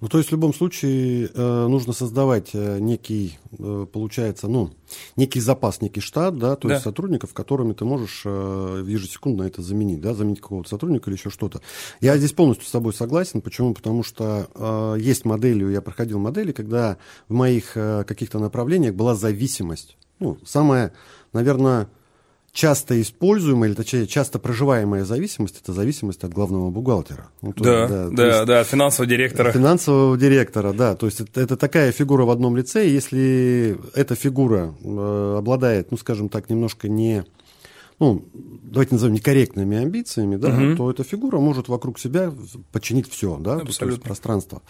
Ну, 0.00 0.08
то 0.08 0.18
есть 0.18 0.28
в 0.28 0.32
любом 0.32 0.52
случае 0.52 1.30
э, 1.32 1.66
нужно 1.66 1.92
создавать 1.92 2.50
э, 2.52 2.78
некий, 2.78 3.38
э, 3.58 3.86
получается, 3.90 4.46
ну, 4.46 4.70
некий 5.16 5.40
запас, 5.40 5.80
некий 5.80 6.00
штат, 6.00 6.38
да, 6.38 6.56
то 6.56 6.68
да. 6.68 6.74
есть 6.74 6.84
сотрудников, 6.84 7.32
которыми 7.32 7.72
ты 7.72 7.84
можешь 7.84 8.22
э, 8.24 8.84
ежесекундно 8.86 9.44
это 9.44 9.62
заменить, 9.62 10.00
да, 10.00 10.14
заменить 10.14 10.40
какого-то 10.40 10.68
сотрудника 10.68 11.08
или 11.08 11.16
еще 11.16 11.30
что-то. 11.30 11.62
Я 12.00 12.18
здесь 12.18 12.32
полностью 12.32 12.66
с 12.66 12.70
тобой 12.70 12.92
согласен. 12.92 13.40
Почему? 13.40 13.72
Потому 13.72 14.02
что 14.02 14.48
э, 14.54 15.00
есть 15.00 15.24
модели, 15.24 15.72
я 15.72 15.80
проходил 15.80 16.18
модели, 16.18 16.52
когда 16.52 16.98
в 17.28 17.32
моих 17.32 17.76
э, 17.76 18.04
каких-то 18.04 18.38
направлениях 18.38 18.94
была 18.94 19.14
зависимость. 19.14 19.96
Ну, 20.18 20.38
самое, 20.44 20.92
наверное, 21.32 21.88
часто 22.56 22.98
используемая, 23.02 23.68
или 23.68 23.76
точнее, 23.76 24.06
часто 24.06 24.38
проживаемая 24.38 25.04
зависимость– 25.04 25.60
это 25.62 25.74
зависимость 25.74 26.24
от 26.24 26.32
главного 26.32 26.70
бухгалтера. 26.70 27.28
Ну, 27.42 27.52
да, 27.54 27.86
да, 27.86 28.08
да, 28.08 28.26
есть, 28.26 28.46
да, 28.46 28.64
финансового 28.64 29.08
директора. 29.08 29.52
Финансового 29.52 30.16
директора, 30.16 30.72
да. 30.72 30.94
То 30.94 31.04
есть 31.04 31.20
это, 31.20 31.38
это 31.38 31.58
такая 31.58 31.92
фигура 31.92 32.24
в 32.24 32.30
одном 32.30 32.56
лице, 32.56 32.88
если 32.88 33.78
эта 33.94 34.14
фигура 34.14 34.74
э, 34.82 35.36
обладает, 35.38 35.90
ну, 35.90 35.98
скажем 35.98 36.30
так, 36.30 36.48
немножко 36.48 36.88
не 36.88 37.24
ну, 37.98 38.24
давайте 38.62 38.94
назовем 38.94 39.14
некорректными 39.14 39.76
амбициями, 39.78 40.36
да, 40.36 40.48
угу. 40.48 40.76
то 40.76 40.90
эта 40.90 41.02
фигура 41.02 41.38
может 41.38 41.68
вокруг 41.68 41.98
себя 41.98 42.32
подчинить 42.70 43.10
все, 43.10 43.38
да, 43.38 43.54
Абсолютно. 43.54 43.78
то 43.78 43.86
есть 43.86 44.02
пространство. 44.02 44.62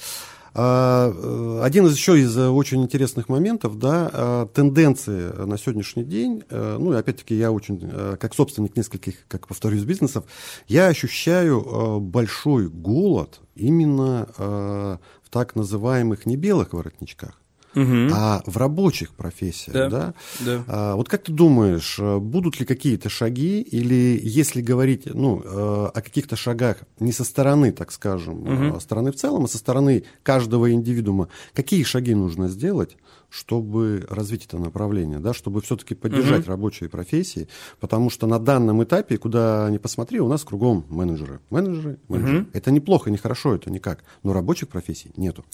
А, 0.58 1.12
э, 1.14 1.60
один 1.62 1.84
из 1.86 1.94
еще 1.94 2.18
из 2.18 2.34
э, 2.34 2.48
очень 2.48 2.82
интересных 2.82 3.28
моментов, 3.28 3.78
да, 3.78 4.10
э, 4.10 4.46
тенденции 4.54 5.30
на 5.44 5.58
сегодняшний 5.58 6.02
день, 6.02 6.44
ну, 6.50 6.94
и 6.94 6.96
опять-таки 6.96 7.34
я 7.34 7.52
очень, 7.52 7.78
как 8.18 8.34
собственник 8.34 8.75
нескольких, 8.75 9.26
как 9.28 9.48
повторюсь, 9.48 9.84
бизнесов, 9.84 10.25
я 10.66 10.86
ощущаю 10.86 12.00
большой 12.00 12.68
голод 12.68 13.40
именно 13.54 14.28
в 14.38 15.30
так 15.30 15.56
называемых 15.56 16.25
не 16.25 16.36
белых 16.36 16.72
воротничках 16.72 17.38
угу. 17.76 18.09
а 18.12 18.42
в 18.47 18.56
рабочих 18.56 19.11
профессиях. 19.11 19.73
Да, 19.73 19.88
да? 19.88 20.14
Да. 20.40 20.64
А, 20.66 20.97
вот 20.97 21.09
как 21.09 21.23
ты 21.23 21.33
думаешь, 21.33 21.99
э, 21.99 22.18
будут 22.18 22.59
ли 22.59 22.66
какие-то 22.66 23.09
шаги, 23.09 23.61
или 23.61 24.18
если 24.23 24.61
говорить 24.62 25.06
ну, 25.06 25.42
э, 25.45 25.90
о 25.95 26.00
каких-то 26.00 26.37
шагах 26.37 26.78
не 26.99 27.12
со 27.12 27.25
стороны, 27.25 27.73
так 27.73 27.92
скажем, 27.92 28.71
угу. 28.71 28.80
стороны 28.80 29.12
в 29.12 29.16
целом, 29.16 29.45
а 29.45 29.49
со 29.49 29.59
стороны 29.59 30.04
каждого 30.23 30.73
индивидуума, 30.73 31.28
какие 31.52 31.83
шаги 31.85 32.14
нужно 32.14 32.49
сделать, 32.49 32.97
чтобы 33.28 34.06
развить 34.09 34.47
это 34.47 34.59
направление, 34.59 35.18
да, 35.18 35.35
чтобы 35.35 35.61
все-таки 35.61 35.95
поддержать 35.95 36.42
угу. 36.42 36.50
рабочие 36.50 36.88
профессии, 36.88 37.49
потому 37.80 38.09
что 38.09 38.26
на 38.26 38.38
данном 38.38 38.83
этапе, 38.83 39.18
куда 39.18 39.68
ни 39.71 39.78
посмотри, 39.78 40.21
у 40.21 40.28
нас 40.28 40.45
кругом 40.45 40.87
менеджеры. 40.88 41.40
Менеджеры, 41.50 41.99
менеджеры. 42.09 42.40
Угу. 42.42 42.49
Это 42.54 42.71
неплохо, 42.71 43.11
не 43.11 43.18
хорошо, 43.18 43.54
это 43.54 43.71
никак, 43.71 44.04
но 44.23 44.33
рабочих 44.33 44.68
профессий 44.68 45.11
нету. 45.16 45.45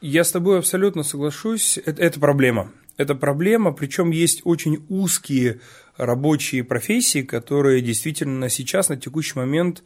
Я 0.00 0.24
с 0.24 0.32
тобой 0.32 0.58
абсолютно 0.58 1.02
соглашусь. 1.02 1.78
Это, 1.78 2.02
это 2.02 2.20
проблема. 2.20 2.70
Это 2.96 3.14
проблема, 3.14 3.72
причем 3.72 4.10
есть 4.10 4.40
очень 4.44 4.84
узкие 4.88 5.60
рабочие 5.98 6.64
профессии, 6.64 7.22
которые 7.22 7.82
действительно 7.82 8.48
сейчас, 8.48 8.88
на 8.88 8.96
текущий 8.96 9.38
момент, 9.38 9.82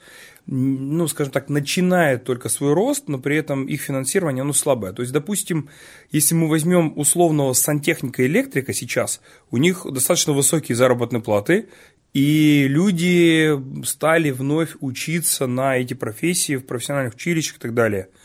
ну, 0.47 1.07
скажем 1.09 1.33
так, 1.33 1.49
начинают 1.49 2.25
только 2.25 2.49
свой 2.49 2.73
рост, 2.73 3.09
но 3.09 3.19
при 3.19 3.37
этом 3.37 3.67
их 3.67 3.81
финансирование, 3.81 4.43
оно 4.43 4.52
слабое. 4.52 4.93
То 4.93 5.02
есть, 5.02 5.12
допустим, 5.12 5.69
если 6.11 6.35
мы 6.35 6.49
возьмем 6.49 6.93
условного 6.97 7.52
сантехника 7.52 8.25
электрика 8.26 8.73
сейчас, 8.73 9.21
у 9.50 9.57
них 9.57 9.85
достаточно 9.90 10.33
высокие 10.33 10.76
заработные 10.76 11.23
платы, 11.23 11.69
и 12.12 12.67
люди 12.69 13.57
стали 13.85 14.31
вновь 14.31 14.76
учиться 14.81 15.47
на 15.47 15.76
эти 15.79 15.95
профессии 15.95 16.57
в 16.57 16.67
профессиональных 16.67 17.14
училищах 17.14 17.57
и 17.57 17.61
так 17.61 17.75
далее– 17.75 18.09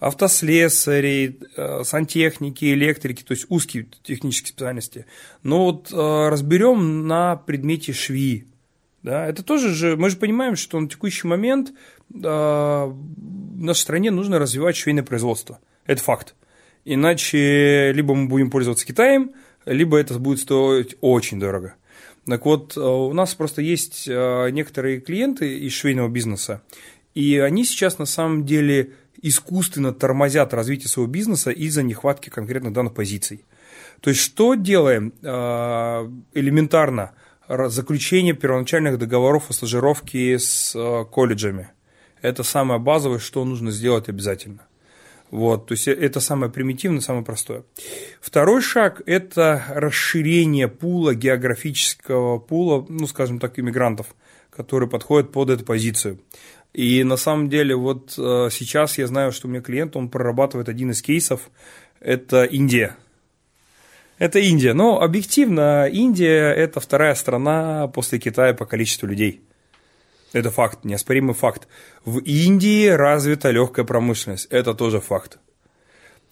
автослесарей, 0.00 1.38
э, 1.56 1.84
сантехники, 1.84 2.72
электрики, 2.72 3.22
то 3.22 3.32
есть 3.32 3.46
узкие 3.50 3.86
технические 4.02 4.48
специальности. 4.48 5.06
Но 5.42 5.66
вот 5.66 5.92
э, 5.92 6.28
разберем 6.28 7.06
на 7.06 7.36
предмете 7.36 7.92
шви. 7.92 8.46
Да, 9.02 9.26
это 9.26 9.42
тоже 9.42 9.72
же, 9.74 9.96
мы 9.96 10.10
же 10.10 10.16
понимаем, 10.16 10.56
что 10.56 10.80
на 10.80 10.88
текущий 10.88 11.26
момент 11.26 11.70
э, 11.70 11.74
в 12.12 12.96
нашей 13.62 13.80
стране 13.80 14.10
нужно 14.10 14.38
развивать 14.38 14.76
швейное 14.76 15.04
производство. 15.04 15.60
Это 15.86 16.02
факт. 16.02 16.34
Иначе 16.86 17.92
либо 17.92 18.14
мы 18.14 18.26
будем 18.26 18.50
пользоваться 18.50 18.86
Китаем, 18.86 19.32
либо 19.66 19.98
это 19.98 20.18
будет 20.18 20.38
стоить 20.38 20.96
очень 21.02 21.38
дорого. 21.38 21.74
Так 22.26 22.46
вот, 22.46 22.76
у 22.76 23.12
нас 23.12 23.34
просто 23.34 23.60
есть 23.60 24.06
некоторые 24.06 25.00
клиенты 25.00 25.58
из 25.58 25.72
швейного 25.72 26.08
бизнеса, 26.08 26.62
и 27.14 27.38
они 27.38 27.64
сейчас 27.64 27.98
на 27.98 28.06
самом 28.06 28.46
деле 28.46 28.92
искусственно 29.22 29.92
тормозят 29.92 30.54
развитие 30.54 30.88
своего 30.88 31.10
бизнеса 31.10 31.50
из-за 31.50 31.82
нехватки 31.82 32.28
конкретных 32.28 32.72
данных 32.72 32.94
позиций. 32.94 33.44
То 34.00 34.10
есть 34.10 34.20
что 34.20 34.54
делаем? 34.54 35.12
А, 35.22 36.10
элементарно 36.34 37.12
заключение 37.48 38.34
первоначальных 38.34 38.98
договоров 38.98 39.50
о 39.50 39.52
стажировке 39.52 40.38
с 40.38 40.72
а, 40.76 41.04
колледжами. 41.04 41.70
Это 42.22 42.42
самое 42.42 42.80
базовое, 42.80 43.18
что 43.18 43.44
нужно 43.44 43.70
сделать 43.70 44.08
обязательно. 44.08 44.66
Вот, 45.30 45.66
то 45.66 45.72
есть 45.72 45.86
э, 45.86 45.92
это 45.92 46.20
самое 46.20 46.50
примитивное, 46.50 47.00
самое 47.00 47.24
простое. 47.24 47.62
Второй 48.20 48.62
шаг– 48.62 49.00
это 49.06 49.64
расширение 49.68 50.68
пула, 50.68 51.14
географического 51.14 52.38
пула, 52.38 52.84
ну, 52.88 53.06
скажем 53.06 53.38
так, 53.38 53.58
иммигрантов, 53.58 54.08
которые 54.50 54.88
подходят 54.88 55.30
под 55.30 55.50
эту 55.50 55.64
позицию. 55.64 56.18
И 56.72 57.02
на 57.02 57.16
самом 57.16 57.48
деле 57.48 57.74
вот 57.74 58.14
э, 58.16 58.48
сейчас 58.50 58.98
я 58.98 59.06
знаю, 59.06 59.32
что 59.32 59.48
у 59.48 59.50
меня 59.50 59.60
клиент, 59.60 59.96
он 59.96 60.08
прорабатывает 60.08 60.68
один 60.68 60.92
из 60.92 61.02
кейсов, 61.02 61.50
это 62.00 62.44
Индия. 62.44 62.96
Это 64.18 64.38
Индия. 64.38 64.74
Но 64.74 65.00
объективно, 65.00 65.88
Индия– 65.88 66.52
это 66.54 66.78
вторая 66.78 67.14
страна 67.14 67.88
после 67.88 68.18
Китая 68.18 68.54
по 68.54 68.66
количеству 68.66 69.08
людей. 69.08 69.40
Это 70.32 70.50
факт, 70.50 70.84
неоспоримый 70.84 71.34
факт. 71.34 71.66
В 72.04 72.18
Индии 72.18 72.86
развита 72.86 73.50
легкая 73.50 73.84
промышленность. 73.84 74.46
Это 74.50 74.74
тоже 74.74 75.00
факт. 75.00 75.38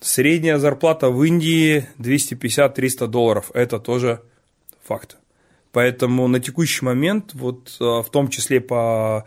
Средняя 0.01 0.59
зарплата 0.59 1.11
в 1.11 1.25
Индии 1.25 1.89
250-300 1.99 3.09
долларов. 3.09 3.51
Это 3.55 3.81
тоже 3.81 4.21
факт. 4.85 5.17
Поэтому 5.73 6.29
на 6.29 6.39
текущий 6.41 6.85
момент, 6.85 7.35
вот 7.35 7.75
в 7.81 8.07
том 8.13 8.29
числе 8.29 8.61
по 8.61 9.25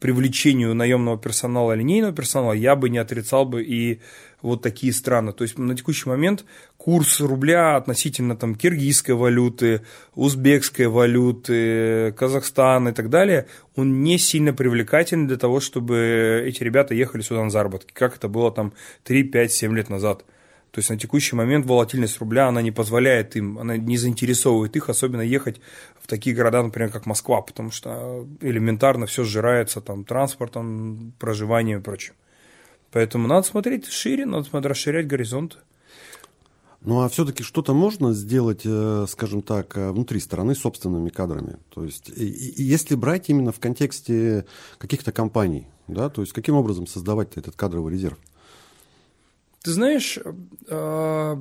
привлечению 0.00 0.74
наемного 0.74 1.18
персонала, 1.18 1.72
линейного 1.72 2.12
персонала, 2.12 2.52
я 2.52 2.76
бы 2.76 2.90
не 2.90 2.98
отрицал 2.98 3.44
бы 3.44 3.62
и 3.62 4.00
вот 4.42 4.62
такие 4.62 4.92
страны. 4.92 5.32
То 5.32 5.42
есть 5.42 5.58
на 5.58 5.74
текущий 5.74 6.08
момент 6.08 6.44
курс 6.76 7.20
рубля 7.20 7.76
относительно 7.76 8.36
там 8.36 8.54
киргизской 8.54 9.14
валюты, 9.14 9.80
узбекской 10.14 10.86
валюты, 10.86 12.12
Казахстана 12.12 12.90
и 12.90 12.92
так 12.92 13.08
далее, 13.08 13.46
он 13.74 14.02
не 14.02 14.18
сильно 14.18 14.52
привлекательный 14.52 15.26
для 15.26 15.38
того, 15.38 15.60
чтобы 15.60 16.44
эти 16.46 16.62
ребята 16.62 16.94
ехали 16.94 17.22
сюда 17.22 17.42
на 17.42 17.50
заработки, 17.50 17.92
как 17.92 18.16
это 18.16 18.28
было 18.28 18.52
там 18.52 18.74
3, 19.04 19.24
5, 19.24 19.52
7 19.52 19.74
лет 19.74 19.88
назад. 19.88 20.24
То 20.74 20.80
есть 20.80 20.90
на 20.90 20.98
текущий 20.98 21.36
момент 21.36 21.66
волатильность 21.66 22.18
рубля, 22.18 22.48
она 22.48 22.60
не 22.60 22.72
позволяет 22.72 23.36
им, 23.36 23.60
она 23.60 23.76
не 23.76 23.96
заинтересовывает 23.96 24.74
их, 24.74 24.88
особенно 24.88 25.20
ехать 25.20 25.60
в 26.02 26.08
такие 26.08 26.34
города, 26.34 26.64
например, 26.64 26.90
как 26.90 27.06
Москва, 27.06 27.42
потому 27.42 27.70
что 27.70 28.26
элементарно 28.40 29.06
все 29.06 29.22
сжирается 29.22 29.80
там 29.80 30.04
транспортом, 30.04 31.12
проживанием 31.20 31.78
и 31.78 31.82
прочим. 31.82 32.14
Поэтому 32.90 33.28
надо 33.28 33.46
смотреть 33.46 33.86
шире, 33.86 34.26
надо 34.26 34.48
смотреть, 34.48 34.70
расширять 34.70 35.06
горизонты. 35.06 35.58
Ну 36.80 37.02
а 37.02 37.08
все-таки 37.08 37.44
что-то 37.44 37.72
можно 37.72 38.12
сделать, 38.12 38.62
э, 38.64 39.06
скажем 39.08 39.42
так, 39.42 39.76
э, 39.76 39.92
внутри 39.92 40.18
страны 40.18 40.56
собственными 40.56 41.08
кадрами. 41.08 41.58
То 41.72 41.84
есть, 41.84 42.10
если 42.16 42.96
брать 42.96 43.30
именно 43.30 43.52
в 43.52 43.60
контексте 43.60 44.44
каких-то 44.78 45.12
компаний, 45.12 45.68
да, 45.86 46.08
то 46.08 46.20
есть 46.20 46.32
каким 46.32 46.56
образом 46.56 46.88
создавать 46.88 47.36
этот 47.36 47.54
кадровый 47.54 47.92
резерв? 47.92 48.18
Ты 49.64 49.72
знаешь, 49.72 50.18
э, 50.68 51.36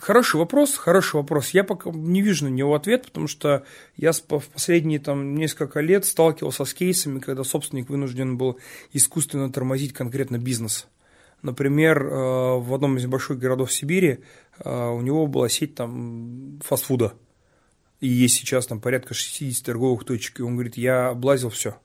Хороший 0.00 0.36
вопрос, 0.36 0.76
хороший 0.76 1.16
вопрос. 1.16 1.50
Я 1.50 1.62
пока 1.62 1.90
не 1.90 2.22
вижу 2.22 2.46
на 2.46 2.48
него 2.48 2.74
ответ, 2.74 3.04
потому 3.04 3.26
что 3.26 3.64
я 3.96 4.12
в 4.12 4.22
последние 4.22 4.98
там, 4.98 5.34
несколько 5.34 5.80
лет 5.80 6.06
сталкивался 6.06 6.64
с 6.64 6.72
кейсами, 6.72 7.18
когда 7.18 7.44
собственник 7.44 7.90
вынужден 7.90 8.38
был 8.38 8.58
искусственно 8.92 9.52
тормозить 9.52 9.92
конкретно 9.92 10.38
бизнес. 10.38 10.86
Например, 11.42 12.02
э, 12.02 12.08
в 12.60 12.72
одном 12.74 12.96
из 12.96 13.06
больших 13.06 13.38
городов 13.38 13.72
Сибири 13.72 14.20
э, 14.64 14.88
у 14.88 15.02
него 15.02 15.26
была 15.26 15.50
сеть 15.50 15.74
там 15.74 16.60
фастфуда. 16.64 17.12
И 18.00 18.08
есть 18.08 18.36
сейчас 18.36 18.66
там 18.66 18.80
порядка 18.80 19.12
60 19.12 19.64
торговых 19.64 20.04
точек. 20.04 20.40
И 20.40 20.42
он 20.42 20.54
говорит, 20.54 20.78
я 20.78 21.08
облазил 21.08 21.50
все. 21.50 21.76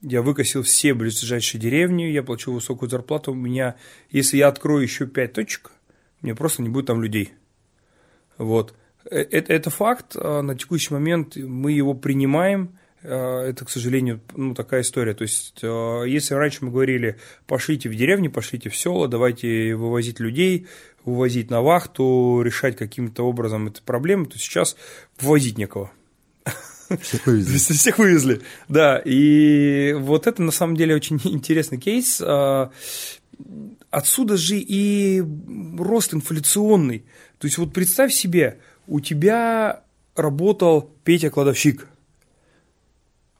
Я 0.00 0.22
выкосил 0.22 0.62
все 0.62 0.94
ближайшие 0.94 1.60
деревни, 1.60 2.04
я 2.04 2.22
плачу 2.22 2.52
высокую 2.52 2.88
зарплату. 2.88 3.32
У 3.32 3.34
меня, 3.34 3.74
если 4.10 4.36
я 4.36 4.48
открою 4.48 4.82
еще 4.82 5.06
5 5.06 5.32
точек, 5.32 5.72
мне 6.20 6.34
просто 6.34 6.62
не 6.62 6.68
будет 6.68 6.86
там 6.86 7.02
людей. 7.02 7.32
Вот. 8.36 8.74
Это, 9.04 9.52
это 9.52 9.70
факт, 9.70 10.14
а 10.16 10.42
на 10.42 10.56
текущий 10.56 10.92
момент 10.92 11.36
мы 11.36 11.72
его 11.72 11.94
принимаем, 11.94 12.78
а, 13.02 13.44
это, 13.44 13.64
к 13.64 13.70
сожалению, 13.70 14.20
ну, 14.36 14.54
такая 14.54 14.82
история. 14.82 15.14
То 15.14 15.22
есть, 15.22 15.60
а, 15.62 16.04
если 16.04 16.34
раньше 16.34 16.64
мы 16.64 16.70
говорили, 16.70 17.18
пошлите 17.46 17.88
в 17.88 17.94
деревню, 17.94 18.30
пошлите 18.30 18.70
в 18.70 18.76
село, 18.76 19.06
давайте 19.06 19.74
вывозить 19.74 20.20
людей, 20.20 20.66
вывозить 21.04 21.50
на 21.50 21.62
вахту, 21.62 22.42
решать 22.42 22.76
каким-то 22.76 23.24
образом 23.24 23.68
эту 23.68 23.82
проблему, 23.82 24.26
то 24.26 24.38
сейчас 24.38 24.76
вывозить 25.20 25.58
некого. 25.58 25.90
Всех 27.00 27.26
вывезли. 27.26 27.58
Всех 27.74 27.98
вывезли, 27.98 28.40
да. 28.68 29.00
И 29.04 29.94
вот 29.98 30.26
это 30.26 30.42
на 30.42 30.52
самом 30.52 30.76
деле 30.76 30.94
очень 30.94 31.20
интересный 31.24 31.78
кейс 31.78 32.22
отсюда 33.90 34.36
же 34.36 34.58
и 34.58 35.22
рост 35.78 36.14
инфляционный. 36.14 37.04
То 37.38 37.46
есть 37.46 37.58
вот 37.58 37.72
представь 37.72 38.12
себе, 38.12 38.58
у 38.86 39.00
тебя 39.00 39.82
работал 40.16 40.90
Петя-кладовщик. 41.04 41.88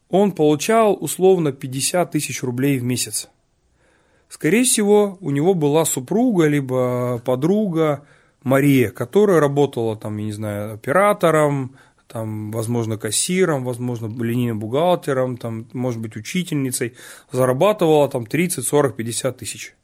Он 0.09 0.33
получал 0.33 0.97
условно 0.99 1.53
50 1.53 2.11
тысяч 2.11 2.43
рублей 2.43 2.79
в 2.79 2.83
месяц. 2.83 3.29
Скорее 4.29 4.65
всего, 4.65 5.19
у 5.21 5.31
него 5.31 5.55
была 5.55 5.85
супруга, 5.85 6.47
либо 6.47 7.21
подруга 7.25 8.05
Мария, 8.43 8.91
которая 8.91 9.41
работала 9.41 9.97
там, 9.97 10.17
я 10.19 10.25
не 10.25 10.33
знаю, 10.33 10.75
оператором, 10.75 11.77
там, 12.09 12.51
возможно, 12.51 12.97
кассиром, 12.97 13.65
возможно, 13.65 14.07
линейным 14.07 14.59
бухгалтером, 14.59 15.37
там, 15.37 15.69
может 15.73 16.01
быть, 16.01 16.17
учительницей, 16.17 16.95
зарабатывала 17.31 18.09
там 18.09 18.27
30, 18.27 18.67
40, 18.67 18.97
50 18.97 19.37
тысяч. 19.37 19.75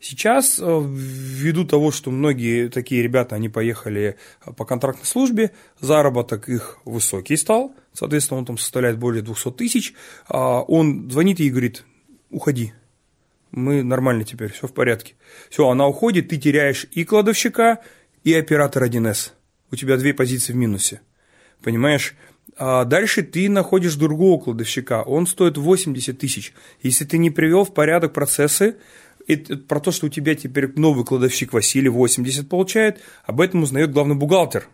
Сейчас, 0.00 0.58
э, 0.58 0.82
ввиду 0.84 1.64
того, 1.64 1.92
что 1.92 2.10
многие 2.10 2.68
такие 2.68 3.04
ребята, 3.04 3.36
они 3.36 3.48
поехали 3.48 4.16
э, 4.44 4.52
по 4.52 4.64
контрактной 4.64 5.06
службе, 5.06 5.52
заработок 5.78 6.48
их 6.48 6.78
высокий 6.84 7.36
стал, 7.36 7.72
соответственно, 7.92 8.38
он 8.38 8.44
там 8.44 8.58
составляет 8.58 8.98
более 8.98 9.22
200 9.22 9.52
тысяч, 9.52 9.94
а 10.26 10.62
он 10.62 11.08
звонит 11.08 11.38
ей 11.38 11.46
и 11.46 11.50
говорит, 11.50 11.84
уходи, 12.30 12.72
мы 13.52 13.84
нормально 13.84 14.24
теперь, 14.24 14.50
все 14.50 14.66
в 14.66 14.72
порядке. 14.72 15.14
Все, 15.50 15.68
она 15.68 15.86
уходит, 15.86 16.30
ты 16.30 16.36
теряешь 16.36 16.84
и 16.90 17.04
кладовщика, 17.04 17.78
и 18.24 18.34
оператор 18.34 18.82
1С. 18.82 19.30
У 19.70 19.76
тебя 19.76 19.96
две 19.98 20.14
позиции 20.14 20.52
в 20.52 20.56
минусе. 20.56 21.00
Понимаешь? 21.62 22.14
А 22.56 22.84
дальше 22.84 23.22
ты 23.22 23.48
находишь 23.48 23.94
другого 23.94 24.42
кладовщика, 24.42 25.02
он 25.02 25.26
стоит 25.26 25.56
80 25.56 26.18
тысяч. 26.18 26.52
Если 26.82 27.04
ты 27.04 27.18
не 27.18 27.30
привел 27.30 27.64
в 27.64 27.72
порядок 27.72 28.12
процессы, 28.12 28.76
это 29.26 29.56
про 29.56 29.80
то, 29.80 29.90
что 29.90 30.06
у 30.06 30.08
тебя 30.08 30.34
теперь 30.34 30.72
новый 30.76 31.04
кладовщик 31.04 31.52
Василий 31.52 31.88
80 31.88 32.48
получает, 32.48 33.00
об 33.24 33.40
этом 33.40 33.62
узнает 33.62 33.92
главный 33.92 34.16
бухгалтер, 34.16 34.68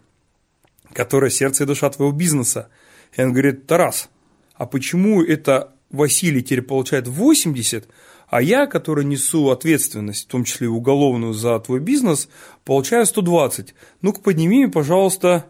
который 0.93 1.31
сердце 1.31 1.65
и 1.65 1.67
душа 1.67 1.89
твоего 1.91 2.13
бизнеса. 2.13 2.69
И 3.17 3.23
он 3.23 3.33
говорит, 3.33 3.67
Тарас, 3.67 4.09
а 4.55 4.67
почему 4.67 5.23
это 5.23 5.73
Василий 5.91 6.43
теперь 6.43 6.63
получает 6.63 7.07
80, 7.07 7.89
а 8.29 8.43
я, 8.43 8.67
который 8.67 9.05
несу 9.05 9.51
ответственность, 9.51 10.25
в 10.25 10.29
том 10.29 10.45
числе 10.45 10.67
и 10.67 10.71
уголовную 10.71 11.33
за 11.33 11.59
твой 11.61 11.81
бизнес, 11.81 12.29
получаю 12.65 13.07
120. 13.07 13.75
Ну-ка 14.03 14.21
подними, 14.21 14.67
пожалуйста, 14.67 15.47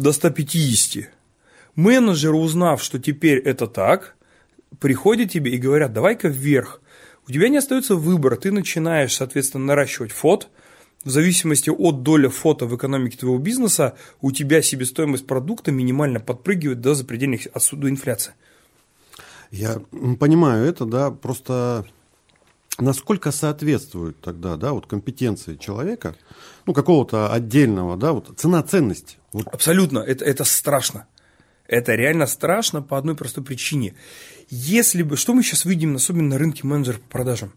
до 0.00 0.12
150. 0.12 1.10
Менеджеры, 1.76 2.34
узнав, 2.34 2.82
что 2.82 2.98
теперь 2.98 3.38
это 3.38 3.66
так, 3.66 4.16
приходят 4.78 5.30
тебе 5.30 5.52
и 5.52 5.58
говорят, 5.58 5.92
давай-ка 5.92 6.28
вверх 6.28 6.80
у 7.30 7.32
тебя 7.32 7.48
не 7.48 7.58
остается 7.58 7.94
выбора, 7.94 8.34
ты 8.34 8.50
начинаешь, 8.50 9.14
соответственно, 9.14 9.66
наращивать 9.66 10.10
фот, 10.10 10.48
в 11.04 11.10
зависимости 11.10 11.70
от 11.70 12.02
доли 12.02 12.26
фото 12.26 12.66
в 12.66 12.76
экономике 12.76 13.16
твоего 13.16 13.38
бизнеса, 13.38 13.94
у 14.20 14.32
тебя 14.32 14.60
себестоимость 14.62 15.28
продукта 15.28 15.70
минимально 15.70 16.18
подпрыгивает 16.18 16.80
до 16.80 16.94
запредельных 16.94 17.42
отсюда 17.54 17.88
инфляции. 17.88 18.34
Я 19.52 19.80
понимаю 20.18 20.66
это, 20.66 20.86
да, 20.86 21.12
просто 21.12 21.86
насколько 22.78 23.30
соответствует 23.30 24.20
тогда, 24.20 24.56
да, 24.56 24.72
вот 24.72 24.86
компетенции 24.86 25.54
человека, 25.54 26.16
ну, 26.70 26.74
какого-то 26.74 27.32
отдельного, 27.32 27.96
да, 27.96 28.12
вот 28.12 28.38
цена 28.38 28.62
ценность. 28.62 29.18
Вот. 29.32 29.48
Абсолютно, 29.48 29.98
это, 29.98 30.24
это 30.24 30.44
страшно. 30.44 31.08
Это 31.66 31.96
реально 31.96 32.28
страшно 32.28 32.80
по 32.80 32.96
одной 32.96 33.16
простой 33.16 33.42
причине. 33.42 33.94
Если 34.50 35.02
бы, 35.02 35.16
что 35.16 35.34
мы 35.34 35.42
сейчас 35.42 35.64
видим, 35.64 35.96
особенно 35.96 36.28
на 36.28 36.38
рынке 36.38 36.64
менеджеров 36.64 37.00
по 37.00 37.08
продажам, 37.08 37.52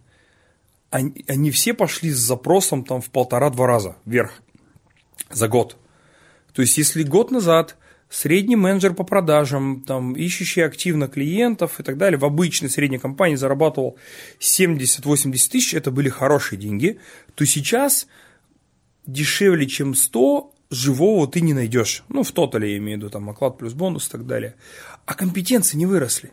они, 0.89 1.23
они 1.27 1.51
все 1.51 1.75
пошли 1.75 2.09
с 2.09 2.17
запросом 2.17 2.83
там 2.83 3.01
в 3.01 3.11
полтора-два 3.11 3.67
раза 3.67 3.97
вверх 4.05 4.41
за 5.31 5.47
год. 5.47 5.77
То 6.53 6.63
есть, 6.63 6.75
если 6.79 7.03
год 7.03 7.29
назад 7.29 7.75
средний 8.09 8.55
менеджер 8.55 8.95
по 8.95 9.03
продажам, 9.03 9.81
там, 9.81 10.13
ищущий 10.13 10.61
активно 10.61 11.07
клиентов 11.07 11.79
и 11.79 11.83
так 11.83 11.97
далее, 11.97 12.17
в 12.17 12.25
обычной 12.25 12.69
средней 12.71 12.97
компании 12.97 13.35
зарабатывал 13.35 13.95
70-80 14.39 15.33
тысяч, 15.51 15.75
это 15.75 15.91
были 15.91 16.09
хорошие 16.09 16.59
деньги, 16.59 16.99
то 17.35 17.45
сейчас 17.45 18.07
дешевле, 19.05 19.67
чем 19.67 19.95
100, 19.95 20.53
живого 20.69 21.27
ты 21.27 21.41
не 21.41 21.53
найдешь. 21.53 22.03
Ну, 22.09 22.23
в 22.23 22.31
тотале 22.31 22.71
я 22.71 22.77
имею 22.77 22.97
в 22.97 23.01
виду, 23.01 23.09
там, 23.09 23.29
оклад 23.29 23.57
плюс 23.57 23.73
бонус 23.73 24.07
и 24.07 24.11
так 24.11 24.25
далее. 24.25 24.55
А 25.05 25.13
компетенции 25.13 25.77
не 25.77 25.85
выросли. 25.85 26.31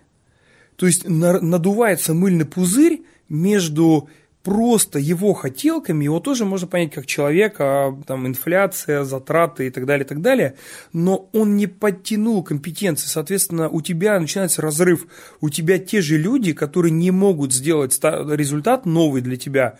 То 0.76 0.86
есть 0.86 1.06
надувается 1.06 2.14
мыльный 2.14 2.46
пузырь 2.46 3.02
между 3.28 4.08
просто 4.42 4.98
его 4.98 5.34
хотелками, 5.34 6.04
его 6.04 6.20
тоже 6.20 6.44
можно 6.46 6.66
понять 6.66 6.92
как 6.92 7.04
человека, 7.06 7.94
там 8.06 8.26
инфляция, 8.26 9.04
затраты 9.04 9.66
и 9.66 9.70
так 9.70 9.84
далее, 9.84 10.06
и 10.06 10.08
так 10.08 10.22
далее, 10.22 10.54
но 10.92 11.28
он 11.32 11.56
не 11.56 11.66
подтянул 11.66 12.42
компетенции, 12.42 13.06
соответственно, 13.06 13.68
у 13.68 13.82
тебя 13.82 14.18
начинается 14.18 14.62
разрыв, 14.62 15.06
у 15.42 15.50
тебя 15.50 15.78
те 15.78 16.00
же 16.00 16.16
люди, 16.16 16.54
которые 16.54 16.92
не 16.92 17.10
могут 17.10 17.52
сделать 17.52 17.98
результат 18.02 18.86
новый 18.86 19.20
для 19.20 19.36
тебя, 19.36 19.78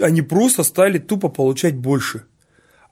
они 0.00 0.22
просто 0.22 0.62
стали 0.62 0.98
тупо 0.98 1.28
получать 1.28 1.76
больше, 1.76 2.24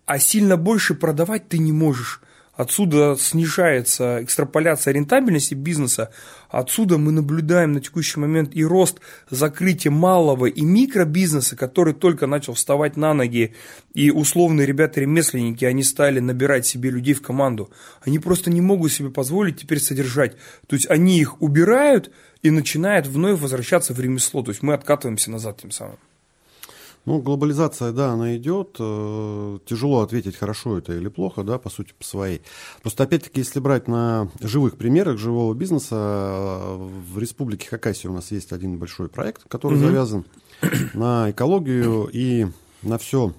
а 0.07 0.19
сильно 0.19 0.57
больше 0.57 0.95
продавать 0.95 1.49
ты 1.49 1.59
не 1.59 1.73
можешь, 1.73 2.21
отсюда 2.55 3.17
снижается 3.19 4.23
экстраполяция 4.23 4.93
рентабельности 4.93 5.55
бизнеса, 5.55 6.13
отсюда 6.51 6.99
мы 6.99 7.13
наблюдаем 7.13 7.73
на 7.73 7.81
текущий 7.81 8.21
момент 8.21 8.55
и 8.55 8.65
рост 8.65 8.99
закрытия 9.31 9.91
малого 9.91 10.47
и 10.47 10.63
микробизнеса, 10.63 11.57
который 11.57 11.95
только 11.95 12.27
начал 12.27 12.55
вставать 12.55 12.97
на 12.97 13.15
ноги, 13.15 13.55
и 13.95 14.11
условные 14.11 14.67
ребята-ремесленники, 14.67 15.65
они 15.65 15.83
стали 15.83 16.21
набирать 16.21 16.67
себе 16.67 16.91
людей 16.91 17.15
в 17.15 17.23
команду. 17.23 17.71
Они 18.03 18.19
просто 18.19 18.51
не 18.51 18.61
могут 18.61 18.93
себе 18.93 19.11
позволить 19.11 19.61
теперь 19.61 19.81
содержать. 19.81 20.37
То 20.67 20.77
есть 20.77 20.89
они 20.91 21.19
их 21.19 21.41
убирают 21.41 22.11
и 22.43 22.51
начинают 22.51 23.07
вновь 23.07 23.41
возвращаться 23.41 23.95
в 23.95 24.01
ремесло. 24.01 24.43
То 24.43 24.51
есть 24.51 24.63
мы 24.63 24.75
откатываемся 24.75 25.31
назад 25.31 25.61
тем 25.61 25.71
самым. 25.71 25.97
Ну, 27.05 27.21
глобализация, 27.21 27.93
да, 27.93 28.13
она 28.13 28.37
идет. 28.37 28.77
Э, 28.79 29.59
тяжело 29.67 30.03
ответить, 30.03 30.37
хорошо 30.37 30.79
это 30.79 30.93
или 30.93 31.09
плохо, 31.09 31.43
да, 31.43 31.59
по 31.59 31.69
сути, 31.69 31.93
по 31.99 32.05
своей. 32.05 32.43
Просто, 32.81 33.03
опять-таки, 33.03 33.41
если 33.41 33.59
брать 33.59 33.89
на 33.89 34.29
живых 34.41 34.77
примерах 34.77 35.19
живого 35.19 35.53
бизнеса, 35.55 35.97
э, 35.97 36.89
в 37.13 37.19
республике 37.19 37.69
Хакасия 37.69 38.11
у 38.11 38.15
нас 38.15 38.31
есть 38.31 38.53
один 38.53 38.79
большой 38.79 39.09
проект, 39.09 39.43
который 39.49 39.79
mm-hmm. 39.79 39.87
завязан 39.87 40.25
на 40.95 41.31
экологию 41.33 42.09
и 42.13 42.47
на 42.83 42.99
все 42.99 43.35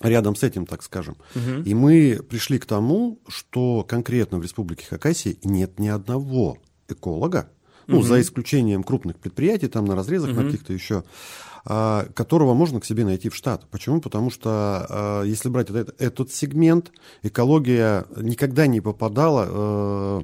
рядом 0.00 0.36
с 0.36 0.42
этим, 0.42 0.66
так 0.66 0.82
скажем. 0.82 1.16
Угу. 1.34 1.62
И 1.64 1.74
мы 1.74 2.20
пришли 2.28 2.58
к 2.58 2.66
тому, 2.66 3.20
что 3.28 3.84
конкретно 3.88 4.38
в 4.38 4.42
Республике 4.42 4.86
Хакасия 4.86 5.36
нет 5.44 5.78
ни 5.78 5.88
одного 5.88 6.58
эколога, 6.88 7.48
ну, 7.86 7.98
угу. 7.98 8.06
за 8.06 8.20
исключением 8.20 8.82
крупных 8.82 9.16
предприятий, 9.18 9.68
там 9.68 9.84
на 9.84 9.94
разрезах, 9.94 10.30
угу. 10.30 10.40
на 10.40 10.44
каких-то 10.46 10.72
еще, 10.72 11.04
которого 11.64 12.52
можно 12.52 12.78
к 12.78 12.84
себе 12.84 13.04
найти 13.04 13.30
в 13.30 13.34
штат. 13.34 13.66
Почему? 13.70 14.00
Потому 14.00 14.30
что 14.30 14.86
а, 14.88 15.22
если 15.22 15.48
брать 15.48 15.70
этот, 15.70 16.00
этот 16.00 16.30
сегмент, 16.30 16.92
экология 17.22 18.04
никогда 18.16 18.66
не 18.66 18.82
попадала 18.82 19.46
э, 19.48 20.22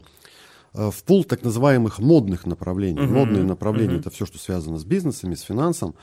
э, 0.74 0.90
в 0.90 1.03
пул 1.05 1.24
так 1.24 1.42
называемых 1.42 1.98
модных 1.98 2.44
направлений. 2.44 3.00
Uh-huh. 3.00 3.09
Модные 3.09 3.44
направления 3.44 3.94
uh-huh. 3.94 4.00
это 4.00 4.11
все, 4.11 4.26
что 4.26 4.38
связано 4.38 4.76
с 4.76 4.85
бизнесами, 4.85 5.35
с 5.35 5.40
финансом. 5.40 5.94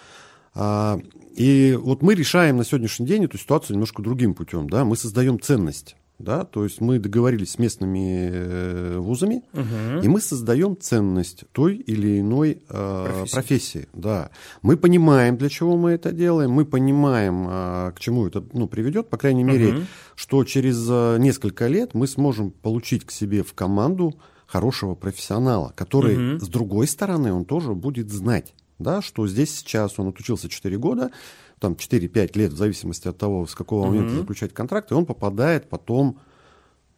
А, 0.56 1.00
и 1.36 1.78
вот 1.80 2.02
мы 2.02 2.16
решаем 2.16 2.58
на 2.58 2.66
сегодняшний 2.66 3.06
день 3.06 3.26
эту 3.26 3.38
ситуацию 3.38 3.76
немножко 3.76 4.02
другим 4.02 4.34
путем. 4.34 4.68
Да? 4.68 4.86
Мы 4.86 4.96
создаем 4.96 5.40
ценность. 5.40 5.96
Да, 6.20 6.46
то 6.46 6.64
есть 6.64 6.82
мы 6.82 6.98
договорились 6.98 7.52
с 7.52 7.60
местными 7.60 8.30
э, 8.32 8.98
вузами, 8.98 9.44
угу. 9.54 10.02
и 10.02 10.08
мы 10.08 10.20
создаем 10.20 10.76
ценность 10.76 11.44
той 11.52 11.76
или 11.76 12.22
иной 12.22 12.64
э, 12.70 13.06
профессии. 13.06 13.34
профессии. 13.34 13.88
Да. 13.94 14.32
Мы 14.64 14.78
понимаем, 14.78 15.38
для 15.38 15.50
чего 15.50 15.78
мы 15.78 15.92
это 15.92 16.12
делаем, 16.12 16.50
мы 16.52 16.66
понимаем, 16.66 17.48
э, 17.48 17.92
к 17.96 18.00
чему 18.00 18.26
это 18.26 18.44
ну, 18.54 18.68
приведет, 18.68 19.10
по 19.10 19.18
крайней 19.18 19.44
мере, 19.44 19.70
угу. 19.70 19.82
что 20.16 20.44
через 20.44 20.88
э, 20.90 21.18
несколько 21.20 21.68
лет 21.68 21.94
мы 21.94 22.08
сможем 22.08 22.50
получить 22.50 23.06
к 23.06 23.12
себе 23.12 23.44
в 23.44 23.54
команду 23.54 24.16
хорошего 24.48 24.96
профессионала, 24.96 25.72
который, 25.76 26.36
угу. 26.36 26.44
с 26.44 26.48
другой 26.48 26.88
стороны, 26.88 27.32
он 27.32 27.46
тоже 27.46 27.74
будет 27.74 28.10
знать, 28.10 28.56
да, 28.80 29.04
что 29.04 29.28
здесь 29.28 29.56
сейчас 29.56 30.00
он 30.00 30.08
отучился 30.08 30.50
4 30.50 30.78
года, 30.80 31.12
там 31.60 31.74
4-5 31.74 32.38
лет, 32.38 32.54
в 32.54 32.58
зависимости 32.58 33.08
от 33.08 33.18
того, 33.18 33.46
с 33.48 33.56
какого 33.56 33.88
момента 33.88 34.14
mm-hmm. 34.14 34.20
заключать 34.20 34.54
контракт, 34.54 34.92
и 34.92 34.94
он 34.94 35.06
попадает 35.06 35.70
потом, 35.70 36.20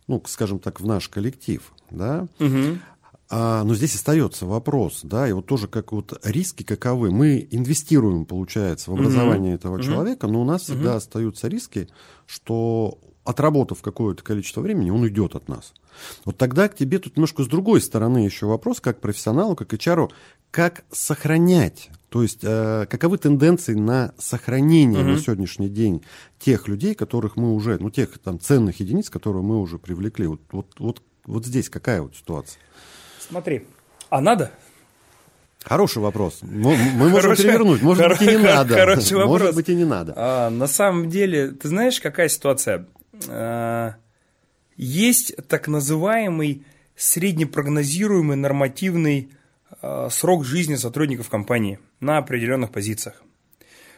ну, 0.08 0.22
скажем 0.28 0.60
так, 0.60 0.82
в 0.82 0.86
наш 0.86 1.08
коллектив, 1.08 1.74
да. 1.90 2.28
Mm-hmm. 2.40 2.78
А, 3.32 3.64
но 3.64 3.76
здесь 3.76 3.96
остается 3.96 4.46
вопрос, 4.48 5.02
да, 5.04 5.30
и 5.30 5.34
вот 5.34 5.46
тоже 5.46 5.68
как 5.68 5.92
вот 5.92 6.20
риски 6.24 6.64
каковы. 6.64 7.12
Мы 7.12 7.48
инвестируем, 7.52 8.26
получается, 8.26 8.90
в 8.90 8.96
образование 8.96 9.54
mm-hmm. 9.54 9.56
этого 9.56 9.78
mm-hmm. 9.78 9.84
человека, 9.84 10.28
но 10.28 10.42
у 10.42 10.46
нас 10.46 10.62
mm-hmm. 10.62 10.66
всегда 10.66 10.96
остаются 10.96 11.48
риски, 11.48 11.88
что 12.26 12.98
отработав 13.30 13.84
какое-то 13.84 14.24
количество 14.24 14.62
времени, 14.62 14.90
он 14.90 15.04
уйдет 15.04 15.36
от 15.36 15.48
нас. 15.48 15.74
Вот 16.26 16.38
тогда 16.38 16.68
к 16.68 16.76
тебе 16.76 16.98
тут 16.98 17.16
немножко 17.16 17.44
с 17.44 17.48
другой 17.48 17.80
стороны 17.80 18.20
еще 18.20 18.48
вопрос, 18.48 18.82
как 18.82 19.00
профессионалу, 19.00 19.56
как 19.56 19.72
HR, 19.72 20.10
как 20.50 20.84
сохранять, 20.92 21.92
то 22.10 22.24
есть 22.24 22.40
э, 22.42 22.88
каковы 22.90 23.20
тенденции 23.20 23.76
на 23.76 24.14
сохранение 24.18 25.04
угу. 25.04 25.12
на 25.12 25.20
сегодняшний 25.20 25.70
день 25.70 26.04
тех 26.40 26.68
людей, 26.68 26.96
которых 26.96 27.36
мы 27.36 27.54
уже, 27.54 27.78
ну 27.80 27.92
тех 27.92 28.18
там 28.18 28.40
ценных 28.40 28.80
единиц, 28.80 29.12
которые 29.12 29.44
мы 29.44 29.62
уже 29.62 29.78
привлекли. 29.78 30.26
Вот, 30.26 30.42
вот, 30.52 30.68
вот, 30.80 31.04
вот 31.26 31.46
здесь 31.46 31.70
какая 31.70 32.02
вот 32.02 32.16
ситуация? 32.16 32.60
Смотри, 33.20 33.68
а 34.10 34.22
надо? 34.22 34.52
Хороший 35.64 36.02
вопрос. 36.02 36.40
Мы, 36.42 36.76
мы 36.76 37.10
можем 37.10 37.22
хороший, 37.22 37.44
перевернуть. 37.44 37.82
Может 37.84 38.06
хоро- 38.06 38.18
быть, 38.18 38.22
и 38.22 38.38
не 38.38 38.38
надо. 38.38 38.74
Хороший 38.74 39.18
вопрос. 39.18 39.40
Может 39.42 39.56
быть, 39.56 39.70
и 39.70 39.76
не 39.76 39.86
надо. 39.86 40.14
А, 40.16 40.50
на 40.50 40.68
самом 40.68 41.10
деле, 41.10 41.52
ты 41.52 41.68
знаешь, 41.68 42.00
какая 42.00 42.30
ситуация? 42.30 42.88
А, 43.28 43.96
есть 44.78 45.36
так 45.48 45.68
называемый 45.68 46.66
среднепрогнозируемый 46.96 48.38
нормативный 48.38 49.32
а, 49.82 50.10
срок 50.10 50.46
жизни 50.46 50.76
сотрудников 50.76 51.30
компании 51.30 51.80
на 52.00 52.18
определенных 52.18 52.72
позициях. 52.72 53.22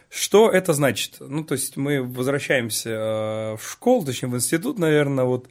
Что 0.08 0.50
это 0.50 0.74
значит? 0.74 1.16
Ну, 1.20 1.42
то 1.44 1.54
есть 1.54 1.76
мы 1.76 2.02
возвращаемся 2.02 2.90
а, 2.92 3.56
в 3.56 3.68
школу, 3.68 4.04
точнее 4.04 4.28
в 4.28 4.36
институт, 4.36 4.78
наверное, 4.78 5.24
вот 5.24 5.48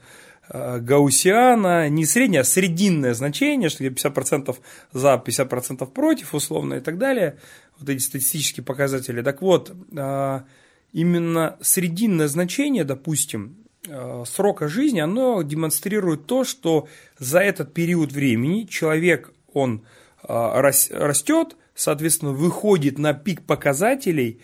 Гаусиана, 0.49 1.87
не 1.87 2.05
среднее, 2.05 2.41
а 2.41 2.43
срединное 2.43 3.13
значение, 3.13 3.69
что 3.69 3.85
50% 3.85 4.57
за, 4.91 5.23
50% 5.25 5.85
против, 5.91 6.35
условно, 6.35 6.73
и 6.73 6.79
так 6.81 6.97
далее, 6.97 7.37
вот 7.79 7.87
эти 7.87 8.01
статистические 8.01 8.65
показатели. 8.65 9.21
Так 9.21 9.41
вот, 9.41 9.73
именно 10.93 11.57
срединное 11.61 12.27
значение, 12.27 12.83
допустим, 12.83 13.57
э, 13.60 13.60
срока 14.25 14.67
жизни, 14.67 14.99
оно 14.99 15.41
демонстрирует 15.41 16.27
то, 16.27 16.43
что 16.43 16.87
за 17.17 17.39
этот 17.39 17.73
период 17.73 18.11
времени 18.11 18.65
человек, 18.65 19.31
он 19.53 19.83
э, 20.23 20.27
растет, 20.27 21.55
соответственно, 21.73 22.31
выходит 22.31 22.99
на 22.99 23.13
пик 23.13 23.43
показателей 23.43 24.41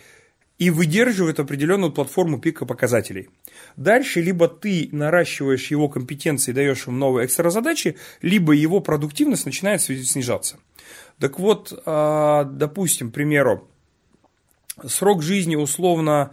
и 0.57 0.71
выдерживает 0.71 1.39
определенную 1.39 1.91
платформу 1.91 2.39
пика 2.39 2.65
показателей. 2.65 3.29
Дальше 3.75 4.21
либо 4.21 4.47
ты 4.47 4.89
наращиваешь 4.91 5.69
его 5.69 5.87
компетенции, 5.87 6.51
даешь 6.51 6.87
ему 6.87 6.97
новые 6.97 7.27
экстра 7.27 7.49
задачи, 7.51 7.95
либо 8.21 8.53
его 8.53 8.79
продуктивность 8.79 9.45
начинает 9.45 9.81
снижаться. 9.81 10.57
Так 11.19 11.39
вот, 11.39 11.71
э, 11.73 12.43
допустим, 12.51 13.11
к 13.11 13.13
примеру, 13.13 13.69
срок 14.85 15.21
жизни 15.21 15.55
условно, 15.55 16.31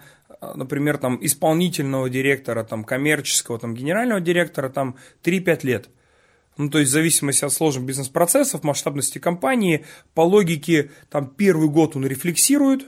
например, 0.54 0.98
там, 0.98 1.18
исполнительного 1.20 2.10
директора, 2.10 2.64
там, 2.64 2.84
коммерческого, 2.84 3.58
там, 3.58 3.74
генерального 3.74 4.20
директора, 4.20 4.68
там, 4.68 4.96
3-5 5.22 5.64
лет. 5.64 5.88
Ну, 6.56 6.70
то 6.70 6.78
есть, 6.78 6.90
в 6.90 6.92
зависимости 6.92 7.44
от 7.44 7.52
сложных 7.52 7.84
бизнес-процессов, 7.84 8.62
масштабности 8.62 9.18
компании, 9.18 9.84
по 10.14 10.20
логике, 10.20 10.90
там, 11.10 11.26
первый 11.26 11.68
год 11.68 11.96
он 11.96 12.06
рефлексирует, 12.06 12.86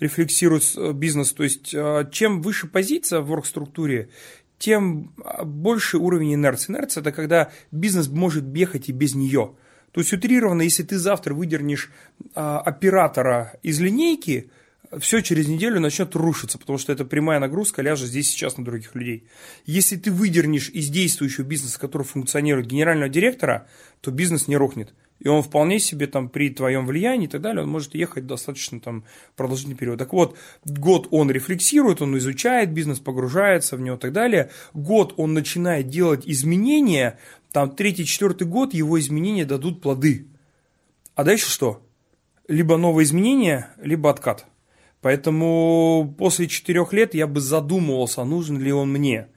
рефлексирует 0.00 0.64
э, 0.76 0.92
бизнес, 0.92 1.32
то 1.32 1.42
есть, 1.44 1.74
а, 1.74 2.04
чем 2.10 2.42
выше 2.42 2.66
позиция 2.66 3.20
в 3.20 3.32
оргструктуре, 3.32 4.10
тем 4.58 5.14
а, 5.24 5.44
больше 5.44 5.98
уровень 5.98 6.34
инерции. 6.34 6.72
Инерция– 6.72 7.00
это 7.02 7.12
когда 7.12 7.50
бизнес 7.70 8.08
может 8.08 8.44
бегать 8.44 8.88
и 8.88 8.92
без 8.92 9.14
нее. 9.14 9.54
То 9.92 10.00
есть, 10.00 10.12
утрированно, 10.12 10.62
если 10.62 10.82
ты 10.82 10.98
завтра 10.98 11.32
выдернешь 11.32 11.90
а, 12.34 12.60
оператора 12.60 13.54
из 13.62 13.80
линейки– 13.80 14.50
все 14.98 15.20
через 15.20 15.48
неделю 15.48 15.80
начнет 15.80 16.14
рушиться, 16.14 16.58
потому 16.58 16.78
что 16.78 16.92
это 16.92 17.04
прямая 17.04 17.40
нагрузка 17.40 17.82
ляжет 17.82 18.08
здесь 18.08 18.28
сейчас 18.30 18.56
на 18.56 18.64
других 18.64 18.94
людей. 18.94 19.24
Если 19.66 19.96
ты 19.96 20.10
выдернешь 20.10 20.70
из 20.70 20.88
действующего 20.88 21.44
бизнеса, 21.44 21.78
который 21.78 22.04
функционирует, 22.04 22.66
генерального 22.66 23.08
директора, 23.08 23.68
то 24.00 24.10
бизнес 24.10 24.48
не 24.48 24.56
рухнет. 24.56 24.94
И 25.18 25.28
он 25.28 25.42
вполне 25.42 25.80
себе 25.80 26.06
там 26.06 26.28
при 26.28 26.48
твоем 26.48 26.86
влиянии 26.86 27.26
и 27.26 27.30
так 27.30 27.40
далее, 27.40 27.64
он 27.64 27.68
может 27.68 27.94
ехать 27.94 28.26
достаточно 28.26 28.80
там 28.80 29.04
продолжительный 29.36 29.76
период. 29.76 29.98
Так 29.98 30.12
вот, 30.12 30.36
год 30.64 31.08
он 31.10 31.30
рефлексирует, 31.30 32.00
он 32.00 32.16
изучает 32.18 32.72
бизнес, 32.72 33.00
погружается 33.00 33.76
в 33.76 33.80
него 33.80 33.96
и 33.96 33.98
так 33.98 34.12
далее. 34.12 34.50
Год 34.74 35.14
он 35.16 35.34
начинает 35.34 35.88
делать 35.88 36.22
изменения, 36.24 37.18
там 37.50 37.74
третий, 37.74 38.06
четвертый 38.06 38.46
год 38.46 38.74
его 38.74 38.98
изменения 38.98 39.44
дадут 39.44 39.82
плоды. 39.82 40.28
А 41.14 41.24
дальше 41.24 41.50
что? 41.50 41.84
Либо 42.46 42.76
новые 42.76 43.04
изменения, 43.04 43.70
либо 43.82 44.08
откат. 44.10 44.46
Поэтому 45.00 46.14
после 46.18 46.48
четырех 46.48 46.92
лет 46.92 47.14
я 47.14 47.26
бы 47.26 47.40
задумывался, 47.40 48.24
нужен 48.24 48.58
ли 48.58 48.72
он 48.72 48.90
мне. 48.90 49.28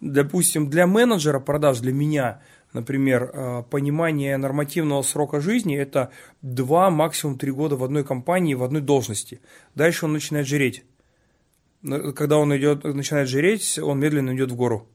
Допустим, 0.00 0.68
для 0.68 0.86
менеджера 0.86 1.40
продаж, 1.40 1.80
для 1.80 1.92
меня, 1.92 2.42
например, 2.72 3.30
э, 3.32 3.62
понимание 3.70 4.36
нормативного 4.36 5.02
срока 5.02 5.40
жизни– 5.40 5.76
это 5.78 6.10
два, 6.42 6.90
максимум 6.90 7.38
три 7.38 7.50
года 7.50 7.76
в 7.76 7.82
одной 7.82 8.04
компании, 8.04 8.54
в 8.54 8.62
одной 8.62 8.82
должности. 8.82 9.40
Дальше 9.74 10.04
он 10.04 10.12
начинает 10.12 10.46
жиреть. 10.46 10.84
Когда 11.82 12.38
он 12.38 12.56
идет, 12.56 12.84
начинает 12.84 13.28
жиреть, 13.28 13.78
он 13.78 13.98
медленно 14.00 14.34
идет 14.34 14.50
в 14.50 14.56
гору. 14.56 14.88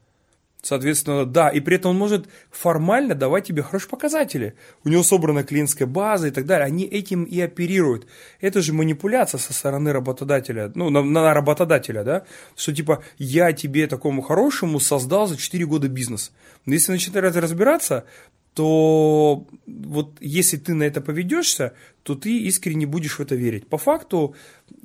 Соответственно, 0.64 1.26
да, 1.26 1.50
и 1.50 1.60
при 1.60 1.76
этом 1.76 1.92
он 1.92 1.98
может 1.98 2.30
формально 2.50 3.16
давать 3.16 3.46
тебе 3.46 3.62
хорошие 3.64 3.90
показатели. 3.90 4.56
У 4.86 4.90
него 4.90 5.04
собрана 5.04 5.44
клиентская 5.44 5.86
база 5.86 6.30
и 6.30 6.32
так 6.32 6.46
далее. 6.46 6.66
Они 6.66 6.86
этим 6.86 7.26
и 7.26 7.42
оперируют. 7.42 8.08
Это 8.40 8.62
же 8.62 8.72
манипуляция 8.72 9.40
со 9.40 9.52
стороны 9.52 9.92
работодателя, 9.92 10.72
ну, 10.74 10.90
на, 10.90 11.02
на 11.04 11.34
работодателя, 11.34 12.06
да, 12.06 12.24
что 12.56 12.74
типа 12.74 13.04
я 13.18 13.52
тебе 13.52 13.88
такому 13.88 14.22
хорошему 14.22 14.80
создал 14.80 15.28
за 15.28 15.36
4 15.36 15.66
года 15.66 15.90
бизнес. 15.90 16.32
Но 16.66 16.76
если 16.76 16.94
начинать 16.94 17.36
разбираться, 17.36 18.06
то 18.54 19.48
вот 19.66 20.18
если 20.20 20.58
ты 20.58 20.74
на 20.74 20.84
это 20.84 21.02
поведешься, 21.02 21.74
то 22.04 22.16
ты 22.16 22.38
искренне 22.40 22.86
будешь 22.86 23.18
в 23.18 23.20
это 23.20 23.36
верить. 23.36 23.68
По 23.68 23.78
факту 23.78 24.36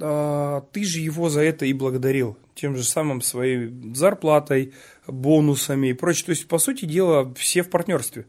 э, 0.00 0.61
ты 0.72 0.85
же 0.85 1.00
его 1.00 1.28
за 1.28 1.42
это 1.42 1.66
и 1.66 1.72
благодарил, 1.72 2.38
тем 2.54 2.76
же 2.76 2.85
самым 2.85 3.20
своей 3.20 3.70
зарплатой, 3.94 4.72
бонусами 5.07 5.88
и 5.88 5.92
прочее. 5.92 6.26
То 6.26 6.31
есть, 6.31 6.48
по 6.48 6.59
сути 6.59 6.87
дела, 6.87 7.33
все 7.35 7.62
в 7.62 7.70
партнерстве. 7.70 8.26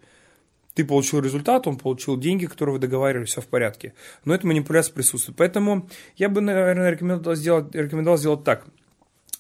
Ты 0.74 0.86
получил 0.86 1.20
результат, 1.22 1.68
он 1.68 1.78
получил 1.78 2.18
деньги, 2.18 2.46
которые 2.46 2.74
вы 2.74 2.80
договаривались, 2.80 3.30
все 3.30 3.42
в 3.42 3.48
порядке. 3.48 3.94
Но 4.26 4.34
эта 4.34 4.46
манипуляция 4.46 4.94
присутствует. 4.94 5.38
Поэтому 5.38 5.90
я 6.18 6.30
бы, 6.30 6.42
наверное, 6.42 6.92
рекомендовал 6.92 7.36
сделать, 7.36 7.74
рекомендовал 7.74 8.18
сделать 8.18 8.44
так. 8.44 8.66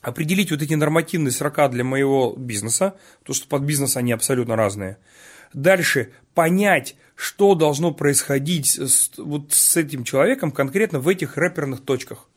Определить 0.01 0.51
вот 0.51 0.61
эти 0.61 0.73
нормативные 0.75 1.31
срока 1.31 1.67
для 1.67 1.83
моего 1.83 2.33
бизнеса, 2.37 2.95
то 3.23 3.33
что 3.33 3.47
под 3.47 3.63
бизнес 3.63 3.97
они 3.97 4.13
абсолютно 4.13 4.55
разные– 4.55 4.97
Дальше 5.53 6.11
понять, 6.33 6.95
что 7.15 7.55
должно 7.55 7.91
происходить 7.91 8.79
с, 8.79 9.11
вот 9.17 9.51
с 9.51 9.75
этим 9.75 10.03
человеком 10.03 10.51
конкретно 10.51 10.99
в 10.99 11.07
этих 11.07 11.37
рэперных 11.37 11.81
точках. 11.81 12.29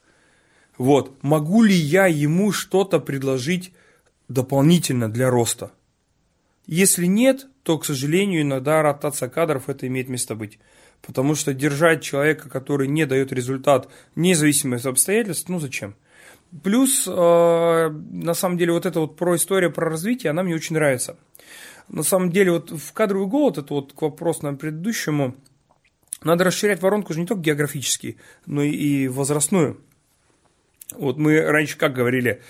Вот, 0.78 1.22
могу 1.22 1.62
ли 1.62 1.74
я 1.74 2.06
ему 2.06 2.50
что-то 2.50 2.98
предложить 2.98 3.72
дополнительно 4.28 5.08
для 5.10 5.30
роста? 5.30 5.70
Если 6.66 7.06
нет, 7.06 7.46
то, 7.62 7.78
к 7.78 7.84
сожалению, 7.84 8.42
иногда 8.42 8.82
ротация 8.82 9.28
кадров 9.28 9.68
это 9.68 9.86
имеет 9.86 10.08
место 10.08 10.34
быть. 10.34 10.58
Потому 11.02 11.34
что 11.34 11.52
держать 11.52 12.02
человека, 12.02 12.48
который 12.48 12.88
не 12.88 13.06
дает 13.06 13.32
результат, 13.32 13.88
независимо 14.14 14.76
от 14.76 14.86
обстоятельств, 14.86 15.48
ну 15.48 15.58
зачем? 15.58 15.94
Плюс, 16.62 17.06
э, 17.06 17.10
на 17.88 18.34
самом 18.34 18.58
деле, 18.58 18.72
вот 18.72 18.86
эта 18.86 19.00
вот 19.00 19.16
про 19.16 19.36
история 19.36 19.70
про 19.70 19.90
развитие, 19.90 20.30
она 20.30 20.42
мне 20.42 20.54
очень 20.54 20.74
нравится 20.74 21.16
на 21.92 22.02
самом 22.02 22.30
деле, 22.30 22.52
вот 22.52 22.70
в 22.70 22.92
кадровый 22.92 23.28
голод, 23.28 23.58
это 23.58 23.74
вот 23.74 23.92
к 23.92 24.02
вопросу 24.02 24.40
нам 24.42 24.56
предыдущему, 24.56 25.36
надо 26.22 26.44
расширять 26.44 26.82
воронку 26.82 27.12
же 27.12 27.20
не 27.20 27.26
только 27.26 27.42
географически, 27.42 28.16
но 28.46 28.62
и 28.62 29.08
возрастную. 29.08 29.80
Вот 30.96 31.18
мы 31.18 31.40
раньше 31.40 31.78
как 31.78 31.94
говорили, 31.94 32.42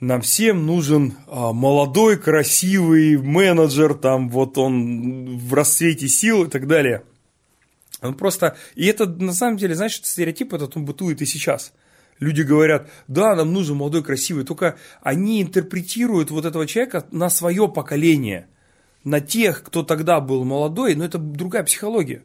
нам 0.00 0.20
всем 0.20 0.66
нужен 0.66 1.14
а, 1.26 1.52
молодой, 1.52 2.18
красивый 2.18 3.16
менеджер, 3.16 3.94
там 3.94 4.28
вот 4.30 4.56
он 4.58 5.38
в 5.38 5.54
расцвете 5.54 6.08
сил 6.08 6.44
и 6.44 6.48
так 6.48 6.66
далее. 6.66 7.04
Он 8.00 8.14
просто, 8.14 8.56
и 8.74 8.86
это 8.86 9.06
на 9.06 9.32
самом 9.32 9.56
деле, 9.56 9.74
знаешь, 9.74 10.00
стереотип 10.02 10.54
этот 10.54 10.76
он 10.76 10.84
бытует 10.84 11.20
и 11.20 11.26
сейчас– 11.26 11.72
Люди 12.20 12.42
говорят, 12.42 12.90
да, 13.06 13.36
нам 13.36 13.52
нужен 13.52 13.76
молодой, 13.76 14.02
красивый, 14.02 14.44
только 14.44 14.76
они 15.02 15.40
интерпретируют 15.40 16.30
вот 16.30 16.44
этого 16.44 16.66
человека 16.66 17.06
на 17.12 17.30
свое 17.30 17.68
поколение, 17.68 18.48
на 19.04 19.20
тех, 19.20 19.62
кто 19.62 19.82
тогда 19.82 20.20
был 20.20 20.44
молодой, 20.44 20.94
но 20.94 21.04
это 21.04 21.18
другая 21.18 21.64
психология. 21.64 22.24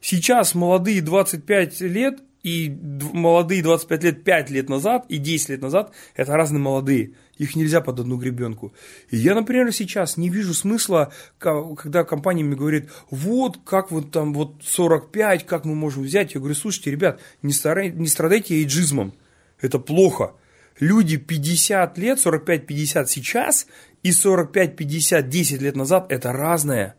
Сейчас 0.00 0.54
молодые 0.54 1.00
25 1.00 1.80
лет 1.82 2.20
и 2.42 2.76
молодые 3.12 3.62
25 3.62 4.02
лет 4.02 4.24
5 4.24 4.50
лет 4.50 4.68
назад 4.68 5.04
и 5.08 5.18
10 5.18 5.50
лет 5.50 5.62
назад– 5.62 5.92
это 6.16 6.36
разные 6.36 6.60
молодые. 6.60 7.12
Их 7.38 7.56
нельзя 7.56 7.80
под 7.80 8.00
одну 8.00 8.16
гребенку. 8.16 8.72
И 9.10 9.16
я, 9.16 9.34
например, 9.34 9.72
сейчас 9.72 10.16
не 10.16 10.28
вижу 10.28 10.54
смысла, 10.54 11.12
когда 11.38 12.04
компания 12.04 12.44
мне 12.44 12.56
говорит, 12.56 12.90
вот, 13.10 13.58
как 13.64 13.90
вот 13.90 14.10
там, 14.10 14.34
вот 14.34 14.62
45, 14.64 15.46
как 15.46 15.64
мы 15.64 15.74
можем 15.74 16.02
взять. 16.02 16.34
Я 16.34 16.40
говорю, 16.40 16.56
слушайте, 16.56 16.90
ребят, 16.90 17.20
не, 17.42 17.52
старай, 17.52 17.90
не 17.90 18.08
страдайте 18.08 18.56
эйджизмом. 18.56 19.14
Это 19.60 19.78
плохо. 19.78 20.34
Люди 20.80 21.16
50 21.16 21.96
лет, 21.98 22.18
45-50 22.18 23.06
сейчас 23.06 23.66
и 24.02 24.10
45-50 24.10 25.22
10 25.22 25.62
лет 25.62 25.76
назад– 25.76 26.06
это 26.10 26.32
разное. 26.32 26.96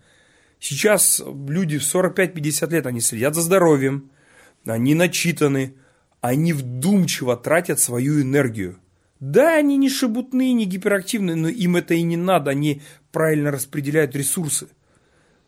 Сейчас 0.60 1.22
люди 1.26 1.78
в 1.78 1.84
45-50 1.84 2.70
лет, 2.72 2.86
они 2.86 3.02
следят 3.02 3.36
за 3.36 3.42
здоровьем, 3.42 4.12
они 4.66 4.96
начитаны, 4.96 5.76
они 6.22 6.54
вдумчиво 6.54 7.36
тратят 7.36 7.80
свою 7.80 8.22
энергию. 8.22 8.80
Да, 9.20 9.56
они 9.56 9.78
не 9.78 9.90
шебутные, 9.90 10.54
не 10.54 10.66
гиперактивные, 10.66 11.36
но 11.36 11.48
им 11.50 11.76
это 11.76 11.94
и 11.94 12.02
не 12.02 12.18
надо, 12.18 12.52
они 12.52 12.82
правильно 13.12 13.52
распределяют 13.52 14.16
ресурсы. 14.16 14.68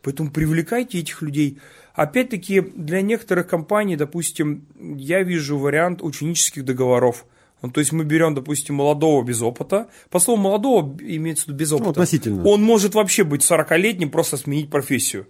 Поэтому 0.02 0.30
привлекайте 0.30 1.00
этих 1.00 1.20
людей. 1.20 1.58
Опять-таки, 1.94 2.60
для 2.60 3.00
некоторых 3.00 3.48
компаний, 3.48 3.96
допустим, 3.96 4.66
я 4.78 5.22
вижу 5.22 5.58
вариант 5.58 6.02
ученических 6.02 6.64
договоров. 6.64 7.26
Ну, 7.62 7.70
то 7.70 7.80
есть 7.80 7.92
мы 7.92 8.04
берем, 8.04 8.34
допустим, 8.34 8.76
молодого 8.76 9.22
без 9.22 9.40
опыта. 9.42 9.88
По 10.10 10.18
слову 10.18 10.40
молодого 10.40 10.96
имеется 11.00 11.44
в 11.44 11.48
виду 11.48 11.58
без 11.58 11.70
ну, 11.70 11.76
опыта. 11.76 11.86
Ну, 11.86 11.90
относительно. 11.92 12.44
Он 12.44 12.62
может 12.62 12.94
вообще 12.94 13.24
быть 13.24 13.42
40-летним, 13.42 14.10
просто 14.10 14.36
сменить 14.36 14.70
профессию. 14.70 15.26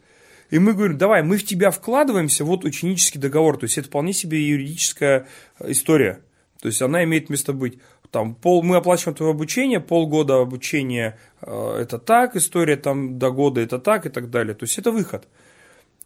И 0.50 0.58
мы 0.58 0.74
говорим, 0.74 0.98
давай, 0.98 1.22
мы 1.22 1.38
в 1.38 1.44
тебя 1.44 1.70
вкладываемся, 1.70 2.44
вот 2.44 2.64
ученический 2.64 3.20
договор. 3.20 3.56
То 3.58 3.64
есть 3.64 3.78
это 3.78 3.88
вполне 3.88 4.12
себе 4.12 4.40
юридическая 4.40 5.26
история. 5.60 6.20
То 6.60 6.68
есть 6.68 6.82
она 6.82 7.04
имеет 7.04 7.30
место 7.30 7.52
быть. 7.52 7.78
Там 8.10 8.34
пол, 8.34 8.62
мы 8.62 8.76
оплачиваем 8.76 9.16
твое 9.16 9.32
обучение, 9.32 9.80
полгода 9.80 10.40
обучения 10.40 11.18
э, 11.42 11.78
это 11.80 11.98
так, 11.98 12.36
история 12.36 12.76
там 12.76 13.18
до 13.18 13.30
года 13.30 13.60
это 13.60 13.78
так 13.78 14.06
и 14.06 14.08
так 14.08 14.30
далее. 14.30 14.54
То 14.54 14.64
есть 14.64 14.78
это 14.78 14.92
выход. 14.92 15.28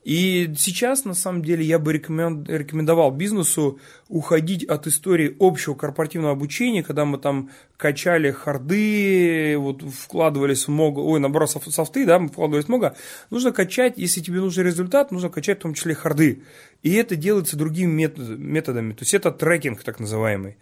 И 0.02 0.54
сейчас, 0.56 1.04
на 1.04 1.12
самом 1.12 1.44
деле, 1.44 1.62
я 1.62 1.78
бы 1.78 1.92
рекомендовал 1.92 3.10
бизнесу 3.10 3.78
уходить 4.08 4.64
от 4.64 4.86
истории 4.86 5.36
общего 5.38 5.74
корпоративного 5.74 6.32
обучения, 6.32 6.82
когда 6.82 7.04
мы 7.04 7.18
там 7.18 7.50
качали 7.76 8.30
харды, 8.30 9.56
вот 9.58 9.82
вкладывались 9.82 10.68
много, 10.68 11.00
ой, 11.00 11.20
наоборот, 11.20 11.50
софты, 11.50 12.06
да, 12.06 12.18
мы 12.18 12.28
вкладывались 12.28 12.68
много. 12.68 12.96
Нужно 13.28 13.52
качать, 13.52 13.98
если 13.98 14.22
тебе 14.22 14.40
нужен 14.40 14.64
результат, 14.64 15.10
нужно 15.12 15.28
качать 15.28 15.58
в 15.58 15.62
том 15.62 15.74
числе 15.74 15.94
харды. 15.94 16.44
И 16.82 16.94
это 16.94 17.14
делается 17.14 17.58
другими 17.58 18.10
методами. 18.16 18.92
То 18.92 19.02
есть 19.02 19.12
это 19.12 19.30
трекинг 19.30 19.82
так 19.82 20.00
называемый. 20.00 20.56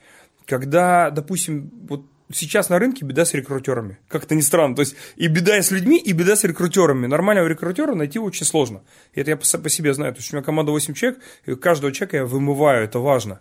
Когда, 0.46 1.11
допустим, 1.11 1.70
вот 1.88 2.07
сейчас 2.33 2.69
на 2.69 2.79
рынке 2.79 3.05
беда 3.05 3.25
с 3.25 3.35
рекрутерами. 3.35 3.99
Как-то 4.09 4.35
не 4.35 4.43
странно. 4.43 4.77
То 4.77 4.81
есть 4.81 4.97
и 5.17 5.27
беда 5.29 5.61
с 5.61 5.71
людьми, 5.71 5.99
и 5.99 6.12
беда 6.12 6.37
с 6.37 6.45
рекрутерами. 6.45 7.07
Нормального 7.07 7.47
рекрутера 7.47 7.95
найти 7.95 8.19
очень 8.19 8.47
сложно. 8.47 8.83
И 9.14 9.21
это 9.21 9.31
я 9.31 9.37
по, 9.37 9.45
себе 9.45 9.95
знаю. 9.95 10.12
То 10.12 10.21
есть 10.21 10.33
у 10.33 10.37
меня 10.37 10.45
команда 10.45 10.73
8 10.73 10.95
человек, 10.95 11.21
и 11.47 11.55
каждого 11.55 11.93
человека 11.93 12.19
я 12.19 12.25
вымываю, 12.27 12.85
это 12.85 12.99
важно. 12.99 13.41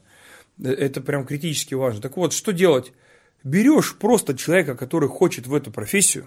Э, 0.63 0.69
это 0.69 1.01
прям 1.01 1.25
критически 1.25 1.73
важно. 1.73 2.01
Так 2.01 2.17
вот, 2.17 2.33
что 2.33 2.53
делать? 2.53 2.93
Берешь 3.43 3.95
просто 3.95 4.35
человека, 4.35 4.75
который 4.75 5.09
хочет 5.09 5.47
в 5.47 5.53
эту 5.53 5.71
профессию, 5.71 6.25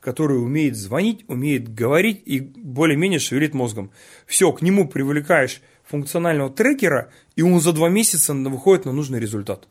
который 0.00 0.42
умеет 0.42 0.76
звонить, 0.76 1.24
умеет 1.28 1.72
говорить 1.72 2.22
и 2.26 2.40
более-менее 2.40 3.20
шевелит 3.20 3.54
мозгом. 3.54 3.90
Все, 4.26 4.52
к 4.52 4.60
нему 4.62 4.88
привлекаешь 4.88 5.62
функционального 5.84 6.50
трекера, 6.50 7.10
и 7.36 7.42
он 7.42 7.60
за 7.60 7.72
два 7.72 7.88
месяца 7.88 8.34
выходит 8.34 8.84
на 8.84 8.92
нужный 8.92 9.20
результат. 9.20 9.68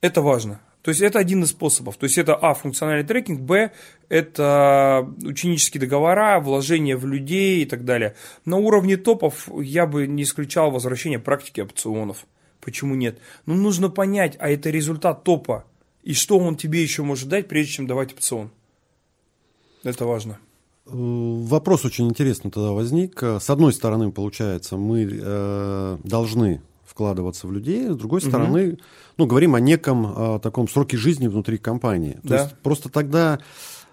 Это 0.00 0.22
важно. 0.22 0.60
То 0.82 0.90
есть 0.90 1.00
это 1.00 1.18
один 1.18 1.42
из 1.42 1.50
способов. 1.50 1.96
То 1.96 2.04
есть 2.04 2.18
это 2.18 2.34
А, 2.36 2.54
функциональный 2.54 3.06
трекинг, 3.06 3.40
Б, 3.40 3.72
это 4.08 5.06
ученические 5.22 5.80
договора, 5.80 6.40
вложения 6.40 6.96
в 6.96 7.04
людей 7.04 7.62
и 7.62 7.66
так 7.66 7.84
далее. 7.84 8.14
На 8.44 8.56
уровне 8.56 8.96
топов 8.96 9.48
я 9.60 9.86
бы 9.86 10.06
не 10.06 10.22
исключал 10.22 10.70
возвращение 10.70 11.18
практики 11.18 11.60
опционов. 11.60 12.26
Почему 12.60 12.94
нет? 12.94 13.18
Ну, 13.44 13.54
нужно 13.54 13.90
понять, 13.90 14.36
а 14.38 14.48
это 14.48 14.70
результат 14.70 15.24
топа. 15.24 15.64
И 16.04 16.14
что 16.14 16.38
он 16.38 16.56
тебе 16.56 16.80
еще 16.80 17.02
может 17.02 17.28
дать, 17.28 17.48
прежде 17.48 17.72
чем 17.72 17.86
давать 17.86 18.12
опцион. 18.12 18.50
Это 19.84 20.06
важно. 20.06 20.38
Вопрос 20.86 21.84
очень 21.84 22.08
интересный 22.08 22.50
тогда 22.50 22.70
возник. 22.70 23.22
С 23.22 23.50
одной 23.50 23.74
стороны, 23.74 24.10
получается, 24.10 24.76
мы 24.76 25.06
э, 25.10 25.98
должны 26.02 26.62
вкладываться 26.86 27.46
в 27.46 27.52
людей, 27.52 27.88
с 27.88 27.96
другой 27.96 28.22
стороны, 28.22 28.70
угу. 28.70 28.78
Ну, 29.18 29.26
говорим 29.26 29.54
о 29.54 29.60
неком 29.60 30.06
о 30.06 30.38
таком 30.38 30.68
сроке 30.68 30.96
жизни 30.96 31.28
внутри 31.28 31.58
компании. 31.58 32.18
То 32.22 32.28
да. 32.28 32.42
есть 32.42 32.54
просто 32.62 32.88
тогда 32.88 33.40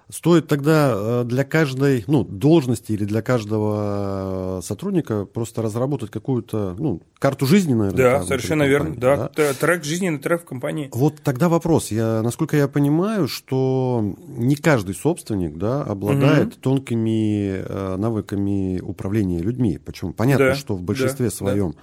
стоит 0.10 0.48
тогда 0.48 0.94
э, 0.96 1.24
для 1.26 1.44
каждой 1.44 2.04
ну, 2.08 2.24
должности 2.24 2.92
или 2.92 3.06
для 3.06 3.22
каждого 3.22 4.62
сотрудника 4.64 5.26
просто 5.26 5.62
разработать 5.62 6.12
какую-то 6.12 6.76
ну, 6.78 7.02
карту 7.18 7.46
жизни, 7.46 7.74
наверное. 7.74 8.20
Да, 8.20 8.24
совершенно 8.24 8.64
верно. 8.64 8.96
Да. 8.96 9.32
да. 9.36 9.54
Трек 9.54 9.84
жизненный 9.84 10.20
трек 10.20 10.44
в 10.44 10.46
компании. 10.46 10.90
Вот 10.94 11.22
тогда 11.24 11.50
вопрос. 11.50 11.92
Я, 11.92 12.22
насколько 12.22 12.56
я 12.56 12.68
понимаю, 12.68 13.28
что 13.28 14.16
не 14.28 14.56
каждый 14.56 14.96
собственник 14.96 15.58
да, 15.58 15.84
обладает 15.84 16.54
угу. 16.54 16.56
тонкими 16.62 17.98
навыками 17.98 18.80
управления 18.80 19.40
людьми. 19.40 19.80
Почему? 19.84 20.14
Понятно, 20.14 20.48
да, 20.48 20.56
что 20.56 20.76
в 20.76 20.84
большинстве 20.84 21.28
да, 21.30 21.36
своем. 21.36 21.72
Да 21.72 21.78
а, 21.78 21.82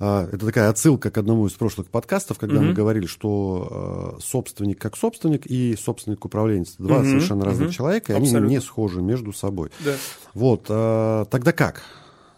это 0.00 0.46
такая 0.46 0.70
отсылка 0.70 1.10
к 1.10 1.18
одному 1.18 1.46
из 1.46 1.52
прошлых 1.52 1.88
подкастов, 1.88 2.38
когда 2.38 2.56
Мгм. 2.56 2.68
мы 2.68 2.72
говорили, 2.72 3.06
что 3.06 4.16
э, 4.18 4.20
собственник 4.22 4.80
как 4.80 4.96
собственник 4.96 5.46
и 5.46 5.76
собственник 5.76 6.24
управленец 6.24 6.76
два 6.78 7.00
Мгм, 7.00 7.06
совершенно 7.10 7.44
разных 7.44 7.66
мгм. 7.68 7.72
человека, 7.74 8.12
и 8.12 8.16
они 8.16 8.26
Абсолютно. 8.26 8.50
не 8.50 8.60
схожи 8.60 9.02
между 9.02 9.32
собой. 9.32 9.70
Да. 9.80 9.94
Вот, 10.34 10.66
э, 10.68 11.24
тогда 11.30 11.52
как? 11.52 11.82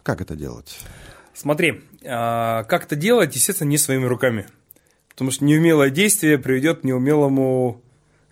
Как 0.03 0.19
это 0.19 0.35
делать? 0.35 0.77
Смотри, 1.33 1.81
а, 2.05 2.63
как 2.65 2.83
это 2.85 2.95
делать, 2.97 3.33
естественно, 3.35 3.69
не 3.69 3.77
своими 3.77 4.05
руками. 4.05 4.45
Потому 5.09 5.31
что 5.31 5.45
неумелое 5.45 5.89
действие 5.89 6.37
приведет 6.37 6.81
к 6.81 6.83
неумелому 6.83 7.81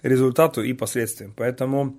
результату 0.04 0.62
и 0.64 0.74
последствиям. 0.74 1.34
Поэтому 1.38 1.96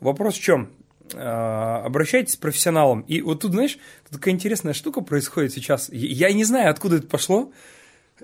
вопрос 0.00 0.34
в 0.34 0.40
чем? 0.42 0.68
А, 1.14 1.82
Обращайтесь 1.84 2.36
к 2.36 2.40
профессионалам. 2.40 3.00
И 3.02 3.20
вот 3.20 3.40
тут, 3.40 3.52
знаешь, 3.52 3.78
тут 4.04 4.18
такая 4.18 4.34
интересная 4.34 4.72
штука 4.72 5.00
происходит 5.00 5.52
сейчас. 5.52 5.88
Я 5.90 6.32
не 6.32 6.44
знаю, 6.44 6.70
откуда 6.70 6.96
это 6.96 7.06
пошло. 7.06 7.52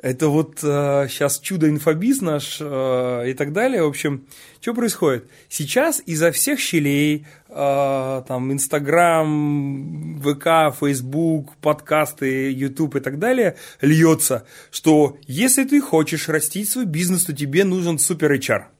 Это 0.01 0.29
вот 0.29 0.61
сейчас 0.61 1.39
чудо 1.39 1.69
инфобиз 1.69 2.23
наш 2.23 2.57
э, 2.61 3.25
и 3.29 3.35
так 3.35 3.53
далее. 3.53 3.83
В 3.83 3.89
общем, 3.89 4.27
что 4.63 4.73
происходит? 4.73 5.29
Сейчас 5.51 6.03
изо 6.07 6.33
всех 6.33 6.61
щелей, 6.61 7.27
э, 7.51 8.23
там, 8.27 8.53
Инстаграм, 8.53 10.19
ВК, 10.23 10.75
Фейсбук, 10.81 11.57
подкасты, 11.57 12.51
Ютуб 12.53 12.97
и 12.97 13.01
так 13.01 13.19
далее, 13.19 13.57
льется, 13.83 14.47
что 14.71 15.19
если 15.27 15.65
ты 15.65 15.83
хочешь 15.83 16.27
растить 16.31 16.71
свой 16.71 16.87
бизнес, 16.87 17.27
то 17.27 17.35
тебе 17.35 17.65
нужен 17.65 17.99
супер 17.99 18.33
HR 18.33 18.72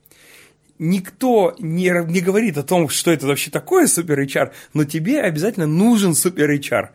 никто 0.83 1.55
не, 1.59 1.91
не 2.11 2.21
говорит 2.21 2.59
о 2.59 2.63
том, 2.63 2.89
что 2.89 3.11
это 3.13 3.27
вообще 3.27 3.51
такое 3.51 3.87
супер 3.87 4.21
HR, 4.21 4.53
но 4.75 4.85
тебе 4.85 5.21
обязательно 5.21 5.67
нужен 5.67 6.15
супер 6.15 6.51
HR. 6.51 6.89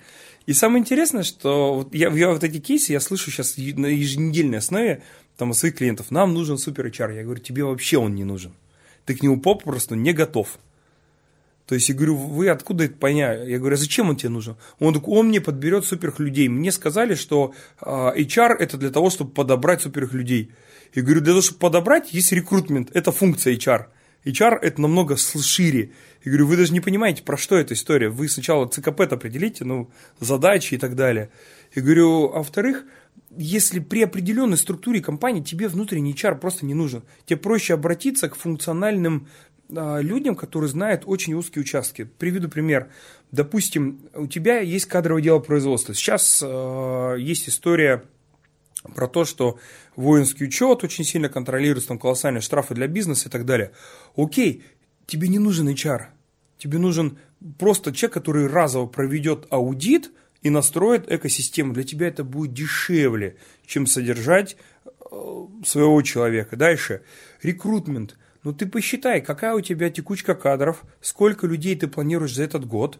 И 0.45 0.53
самое 0.53 0.81
интересное, 0.81 1.23
что 1.23 1.73
вот 1.75 1.95
я, 1.95 2.09
я 2.09 2.29
вот 2.29 2.43
эти 2.43 2.59
кейсы 2.59 2.91
я 2.91 2.99
слышу 2.99 3.31
сейчас 3.31 3.57
на 3.57 3.87
еженедельной 3.87 4.59
основе 4.59 5.03
там, 5.37 5.51
от 5.51 5.57
своих 5.57 5.75
клиентов. 5.75 6.11
Нам 6.11 6.33
нужен 6.33 6.57
супер 6.57 6.87
HR. 6.87 7.15
Я 7.15 7.23
говорю, 7.23 7.41
тебе 7.41 7.63
вообще 7.63 7.97
он 7.97 8.15
не 8.15 8.23
нужен. 8.23 8.53
Ты 9.05 9.15
к 9.15 9.23
нему 9.23 9.39
попросту 9.39 9.95
не 9.95 10.13
готов. 10.13 10.59
То 11.65 11.75
есть 11.75 11.89
я 11.89 11.95
говорю, 11.95 12.15
вы 12.15 12.47
откуда 12.47 12.85
это 12.85 12.95
поняли? 12.95 13.51
Я 13.51 13.59
говорю, 13.59 13.75
а 13.75 13.77
зачем 13.77 14.09
он 14.09 14.15
тебе 14.15 14.29
нужен? 14.29 14.55
Он 14.79 14.93
такой, 14.93 15.17
он 15.17 15.27
мне 15.27 15.41
подберет 15.41 15.85
суперх 15.85 16.19
людей. 16.19 16.47
Мне 16.47 16.71
сказали, 16.71 17.13
что 17.13 17.53
а, 17.81 18.13
HR 18.15 18.55
это 18.57 18.77
для 18.77 18.89
того, 18.89 19.09
чтобы 19.09 19.31
подобрать 19.31 19.81
суперх 19.81 20.13
людей. 20.13 20.51
Я 20.93 21.01
говорю, 21.03 21.21
для 21.21 21.33
того, 21.33 21.41
чтобы 21.41 21.59
подобрать, 21.59 22.13
есть 22.13 22.31
рекрутмент, 22.31 22.89
это 22.93 23.11
функция 23.11 23.55
HR. 23.55 23.87
HR 24.25 24.57
это 24.61 24.81
намного 24.81 25.15
шире. 25.15 25.91
Я 26.23 26.31
говорю, 26.31 26.47
вы 26.47 26.57
даже 26.57 26.73
не 26.73 26.81
понимаете, 26.81 27.23
про 27.23 27.37
что 27.37 27.55
эта 27.55 27.73
история. 27.73 28.09
Вы 28.09 28.27
сначала 28.27 28.67
ЦКП 28.67 29.01
определите, 29.01 29.63
ну, 29.63 29.89
задачи 30.19 30.73
и 30.73 30.77
так 30.77 30.95
далее. 30.95 31.29
Я 31.73 31.81
говорю, 31.81 32.31
а 32.33 32.39
во-вторых, 32.39 32.85
если 33.35 33.79
при 33.79 34.03
определенной 34.03 34.57
структуре 34.57 35.01
компании 35.01 35.41
тебе 35.41 35.67
внутренний 35.67 36.13
HR 36.13 36.39
просто 36.39 36.65
не 36.65 36.73
нужен, 36.73 37.03
тебе 37.25 37.37
проще 37.37 37.73
обратиться 37.73 38.29
к 38.29 38.35
функциональным 38.35 39.27
а, 39.75 39.99
людям, 39.99 40.35
которые 40.35 40.69
знают 40.69 41.03
очень 41.05 41.33
узкие 41.33 41.61
участки. 41.61 42.03
Приведу 42.17 42.49
пример. 42.49 42.89
Допустим, 43.31 43.99
у 44.13 44.27
тебя 44.27 44.59
есть 44.59 44.85
кадровое 44.85 45.21
дело 45.21 45.39
производства. 45.39 45.93
Сейчас 45.93 46.41
э, 46.41 47.15
есть 47.19 47.49
история 47.49 48.03
про 48.95 49.07
то, 49.07 49.25
что 49.25 49.59
воинский 49.95 50.45
учет 50.45 50.83
очень 50.83 51.03
сильно 51.03 51.29
контролируется, 51.29 51.89
там 51.89 51.99
колоссальные 51.99 52.41
штрафы 52.41 52.75
для 52.75 52.87
бизнеса 52.87 53.29
и 53.29 53.31
так 53.31 53.45
далее. 53.45 53.71
Окей, 54.15 54.63
тебе 55.05 55.27
не 55.27 55.39
нужен 55.39 55.69
HR. 55.69 56.05
Тебе 56.57 56.79
нужен 56.79 57.19
просто 57.57 57.93
человек, 57.93 58.13
который 58.13 58.47
разово 58.47 58.87
проведет 58.87 59.47
аудит 59.49 60.11
и 60.41 60.49
настроит 60.49 61.11
экосистему. 61.11 61.73
Для 61.73 61.83
тебя 61.83 62.07
это 62.07 62.23
будет 62.23 62.53
дешевле, 62.53 63.37
чем 63.65 63.85
содержать 63.85 64.57
э, 64.85 65.45
своего 65.65 66.01
человека. 66.01 66.55
Дальше. 66.55 67.01
Рекрутмент. 67.41 68.17
Ну 68.43 68.53
ты 68.53 68.65
посчитай, 68.65 69.21
какая 69.21 69.55
у 69.55 69.61
тебя 69.61 69.89
текучка 69.89 70.35
кадров, 70.35 70.83
сколько 71.01 71.47
людей 71.47 71.75
ты 71.75 71.87
планируешь 71.87 72.35
за 72.35 72.43
этот 72.43 72.65
год, 72.65 72.99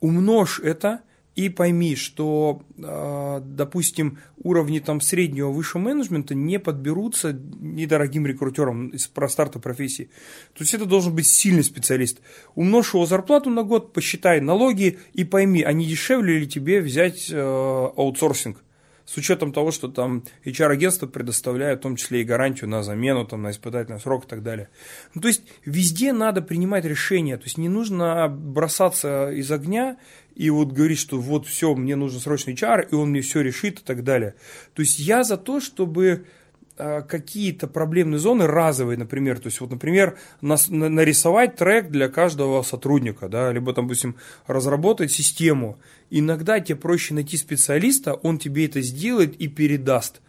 умножь 0.00 0.60
это 0.60 1.00
и 1.36 1.50
пойми, 1.50 1.94
что, 1.94 2.62
э, 2.78 3.40
допустим, 3.44 4.18
уровни 4.42 4.78
там 4.78 5.00
среднего 5.02 5.50
высшего 5.50 5.82
менеджмента 5.82 6.34
не 6.34 6.58
подберутся 6.58 7.32
недорогим 7.32 8.26
рекрутером 8.26 8.88
из 8.88 9.06
про 9.06 9.28
старта 9.28 9.58
профессии. 9.58 10.10
То 10.54 10.62
есть 10.62 10.72
это 10.72 10.86
должен 10.86 11.14
быть 11.14 11.26
сильный 11.26 11.62
специалист. 11.62 12.20
Умножь 12.54 12.94
его 12.94 13.04
зарплату 13.04 13.50
на 13.50 13.62
год, 13.62 13.92
посчитай 13.92 14.40
налоги 14.40 14.98
и 15.12 15.24
пойми, 15.24 15.62
а 15.62 15.72
не 15.72 15.86
дешевле 15.86 16.38
ли 16.38 16.48
тебе 16.48 16.80
взять 16.80 17.28
э, 17.30 17.38
аутсорсинг 17.38 18.64
с 19.06 19.16
учетом 19.16 19.52
того, 19.52 19.70
что 19.70 19.88
там 19.88 20.24
HR-агентство 20.44 21.06
предоставляет 21.06 21.78
в 21.78 21.82
том 21.82 21.96
числе 21.96 22.20
и 22.20 22.24
гарантию 22.24 22.68
на 22.68 22.82
замену, 22.82 23.24
там, 23.24 23.42
на 23.42 23.52
испытательный 23.52 24.00
срок 24.00 24.24
и 24.24 24.28
так 24.28 24.42
далее. 24.42 24.68
Ну, 25.14 25.22
то 25.22 25.28
есть 25.28 25.42
везде 25.64 26.12
надо 26.12 26.42
принимать 26.42 26.84
решения, 26.84 27.36
то 27.36 27.44
есть 27.44 27.56
не 27.56 27.68
нужно 27.68 28.28
бросаться 28.28 29.30
из 29.30 29.50
огня 29.50 29.96
и 30.34 30.50
вот 30.50 30.72
говорить, 30.72 30.98
что 30.98 31.18
вот 31.18 31.46
все, 31.46 31.74
мне 31.74 31.96
нужен 31.96 32.20
срочный 32.20 32.54
HR, 32.54 32.88
и 32.90 32.94
он 32.94 33.10
мне 33.10 33.22
все 33.22 33.40
решит 33.40 33.78
и 33.78 33.82
так 33.82 34.02
далее. 34.02 34.34
То 34.74 34.82
есть 34.82 34.98
я 34.98 35.22
за 35.22 35.36
то, 35.36 35.60
чтобы 35.60 36.26
какие-то 36.76 37.66
проблемные 37.66 38.18
зоны 38.18 38.46
разовые, 38.46 38.98
например, 38.98 39.38
то 39.38 39.46
есть 39.46 39.60
вот, 39.60 39.70
например, 39.70 40.18
нарисовать 40.40 41.56
трек 41.56 41.90
для 41.90 42.08
каждого 42.08 42.62
сотрудника, 42.62 43.28
да, 43.28 43.50
либо, 43.52 43.72
там, 43.72 43.86
допустим, 43.86 44.16
разработать 44.46 45.10
систему. 45.10 45.78
Иногда 46.10 46.60
тебе 46.60 46.76
проще 46.76 47.14
найти 47.14 47.36
специалиста, 47.36 48.14
он 48.14 48.38
тебе 48.38 48.66
это 48.66 48.82
сделает 48.82 49.34
и 49.40 49.48
передаст, 49.48 50.20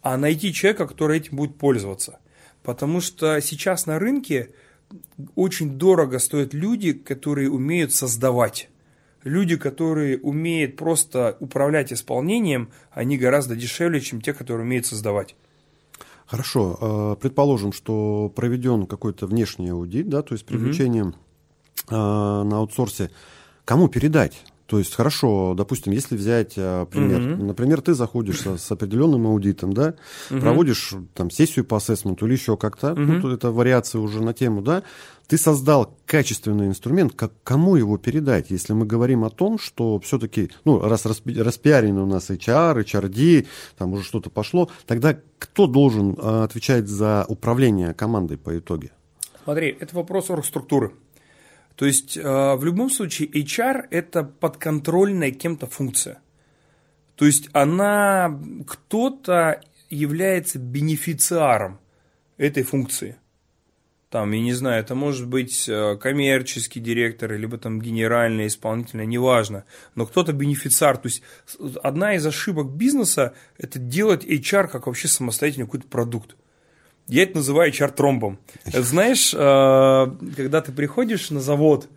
а 0.00 0.16
найти 0.16 0.52
человека, 0.52 0.86
который 0.86 1.18
этим 1.18 1.36
будет 1.36 1.58
пользоваться. 1.58 2.18
Потому 2.62 3.00
что 3.00 3.40
сейчас 3.40 3.86
на 3.86 3.98
рынке 3.98 4.50
очень 5.34 5.78
дорого 5.78 6.18
стоят 6.18 6.54
люди, 6.54 6.92
которые 6.92 7.50
умеют 7.50 7.92
создавать. 7.92 8.68
Люди, 9.24 9.56
которые 9.56 10.18
умеют 10.18 10.76
просто 10.76 11.36
управлять 11.38 11.92
исполнением, 11.92 12.70
они 12.90 13.18
гораздо 13.18 13.56
дешевле, 13.56 14.00
чем 14.00 14.20
те, 14.20 14.32
которые 14.32 14.64
умеют 14.64 14.86
создавать. 14.86 15.36
Хорошо, 16.32 16.78
э, 16.80 17.16
предположим, 17.20 17.74
что 17.74 18.32
проведен 18.34 18.86
какой-то 18.86 19.26
внешний 19.26 19.68
аудит, 19.68 20.08
да, 20.08 20.22
то 20.22 20.32
есть 20.32 20.46
привлечением 20.46 21.14
э, 21.90 21.94
на 21.94 22.56
аутсорсе. 22.56 23.10
Кому 23.66 23.88
передать? 23.88 24.42
То 24.66 24.78
есть, 24.78 24.94
хорошо, 24.94 25.54
допустим, 25.54 25.92
если 25.92 26.16
взять 26.16 26.54
э, 26.56 26.86
пример, 26.90 27.20
Мгм. 27.20 27.46
например, 27.48 27.82
ты 27.82 27.94
заходишь 27.94 28.40
с, 28.46 28.72
определенным 28.72 29.26
аудитом, 29.26 29.72
да, 29.72 29.94
проводишь 30.28 30.94
там 31.14 31.30
сессию 31.30 31.64
по 31.64 31.76
ассессменту 31.76 32.26
или 32.26 32.32
еще 32.34 32.56
как-то, 32.56 32.94
ну, 32.94 33.12
Мгм. 33.14 33.22
тут 33.22 33.32
это 33.34 33.50
вариации 33.50 33.98
уже 33.98 34.22
на 34.22 34.32
тему, 34.32 34.62
да, 34.62 34.82
ты 35.26 35.36
создал 35.38 35.96
качественный 36.06 36.66
инструмент, 36.66 37.12
как, 37.14 37.32
кому 37.42 37.76
его 37.76 37.98
передать, 37.98 38.50
если 38.50 38.72
мы 38.72 38.86
говорим 38.86 39.24
о 39.24 39.30
том, 39.30 39.58
что 39.58 39.98
все-таки, 40.00 40.50
ну, 40.64 40.80
раз 40.80 41.06
распи- 41.06 41.40
распиарены 41.42 42.00
у 42.02 42.06
нас 42.06 42.30
HR, 42.30 42.84
HRD, 42.84 43.46
там 43.78 43.92
уже 43.92 44.04
что-то 44.04 44.30
пошло, 44.30 44.70
тогда 44.86 45.18
кто 45.38 45.66
должен 45.66 46.16
э, 46.18 46.44
отвечать 46.44 46.88
за 46.88 47.24
управление 47.28 47.94
командой 47.94 48.38
по 48.38 48.56
итоге? 48.58 48.92
Смотри, 49.44 49.76
это 49.80 49.96
вопрос 49.96 50.30
оргструктуры. 50.30 50.92
То 51.76 51.86
есть 51.86 52.16
э, 52.16 52.22
в 52.22 52.64
любом 52.64 52.90
случае 52.90 53.28
HR 53.28 53.86
это 53.90 54.24
подконтрольная 54.24 55.30
кем-то 55.30 55.66
функция. 55.66 56.20
То 57.16 57.26
есть 57.26 57.48
она, 57.52 58.40
кто-то 58.66 59.60
является 59.90 60.58
бенефициаром 60.58 61.78
этой 62.36 62.62
функции. 62.62 63.16
Там, 64.12 64.30
я 64.32 64.40
не 64.42 64.52
знаю, 64.52 64.82
это 64.82 64.94
может 64.94 65.26
быть 65.26 65.66
э, 65.70 65.96
коммерческий 65.96 66.80
директор, 66.80 67.32
либо 67.32 67.56
там 67.56 67.80
генеральный, 67.80 68.46
исполнительный, 68.46 69.06
неважно. 69.06 69.64
Но 69.94 70.04
кто-то 70.04 70.34
бенефициар. 70.34 70.98
То 70.98 71.08
есть 71.08 71.22
одна 71.82 72.14
из 72.14 72.26
ошибок 72.26 72.70
бизнеса– 72.72 73.32
это 73.56 73.78
делать 73.78 74.26
HR 74.26 74.68
как 74.68 74.86
вообще 74.86 75.08
самостоятельный 75.08 75.64
какой-то 75.64 75.88
продукт. 75.88 76.36
Я 77.08 77.24
это 77.24 77.36
называю 77.36 77.72
HR-тромбом. 77.72 78.38
Знаешь, 78.64 79.34
э, 79.34 79.36
когда 80.36 80.60
ты 80.60 80.72
приходишь 80.72 81.30
на 81.30 81.40
завод, 81.40 81.88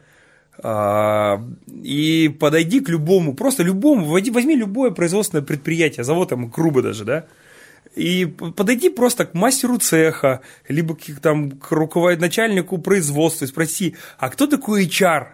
э, 0.63 1.37
и 1.83 2.35
подойди 2.39 2.79
к 2.79 2.89
любому, 2.89 3.33
просто 3.35 3.63
любому, 3.63 4.05
возьми, 4.07 4.55
любое 4.55 4.91
производственное 4.91 5.43
предприятие, 5.43 6.03
завод 6.03 6.29
там 6.29 6.47
грубо 6.49 6.81
даже, 6.81 7.05
да, 7.05 7.25
и 7.95 8.25
подойди 8.25 8.89
просто 8.89 9.25
к 9.25 9.33
мастеру 9.33 9.77
цеха, 9.77 10.41
либо 10.67 10.95
к, 10.95 11.19
там, 11.21 11.51
к 11.51 11.71
руковод... 11.71 12.19
начальнику 12.19 12.77
производства 12.77 13.45
и 13.45 13.47
спроси, 13.47 13.95
а 14.17 14.29
кто 14.29 14.47
такой 14.47 14.85
HR? 14.85 15.27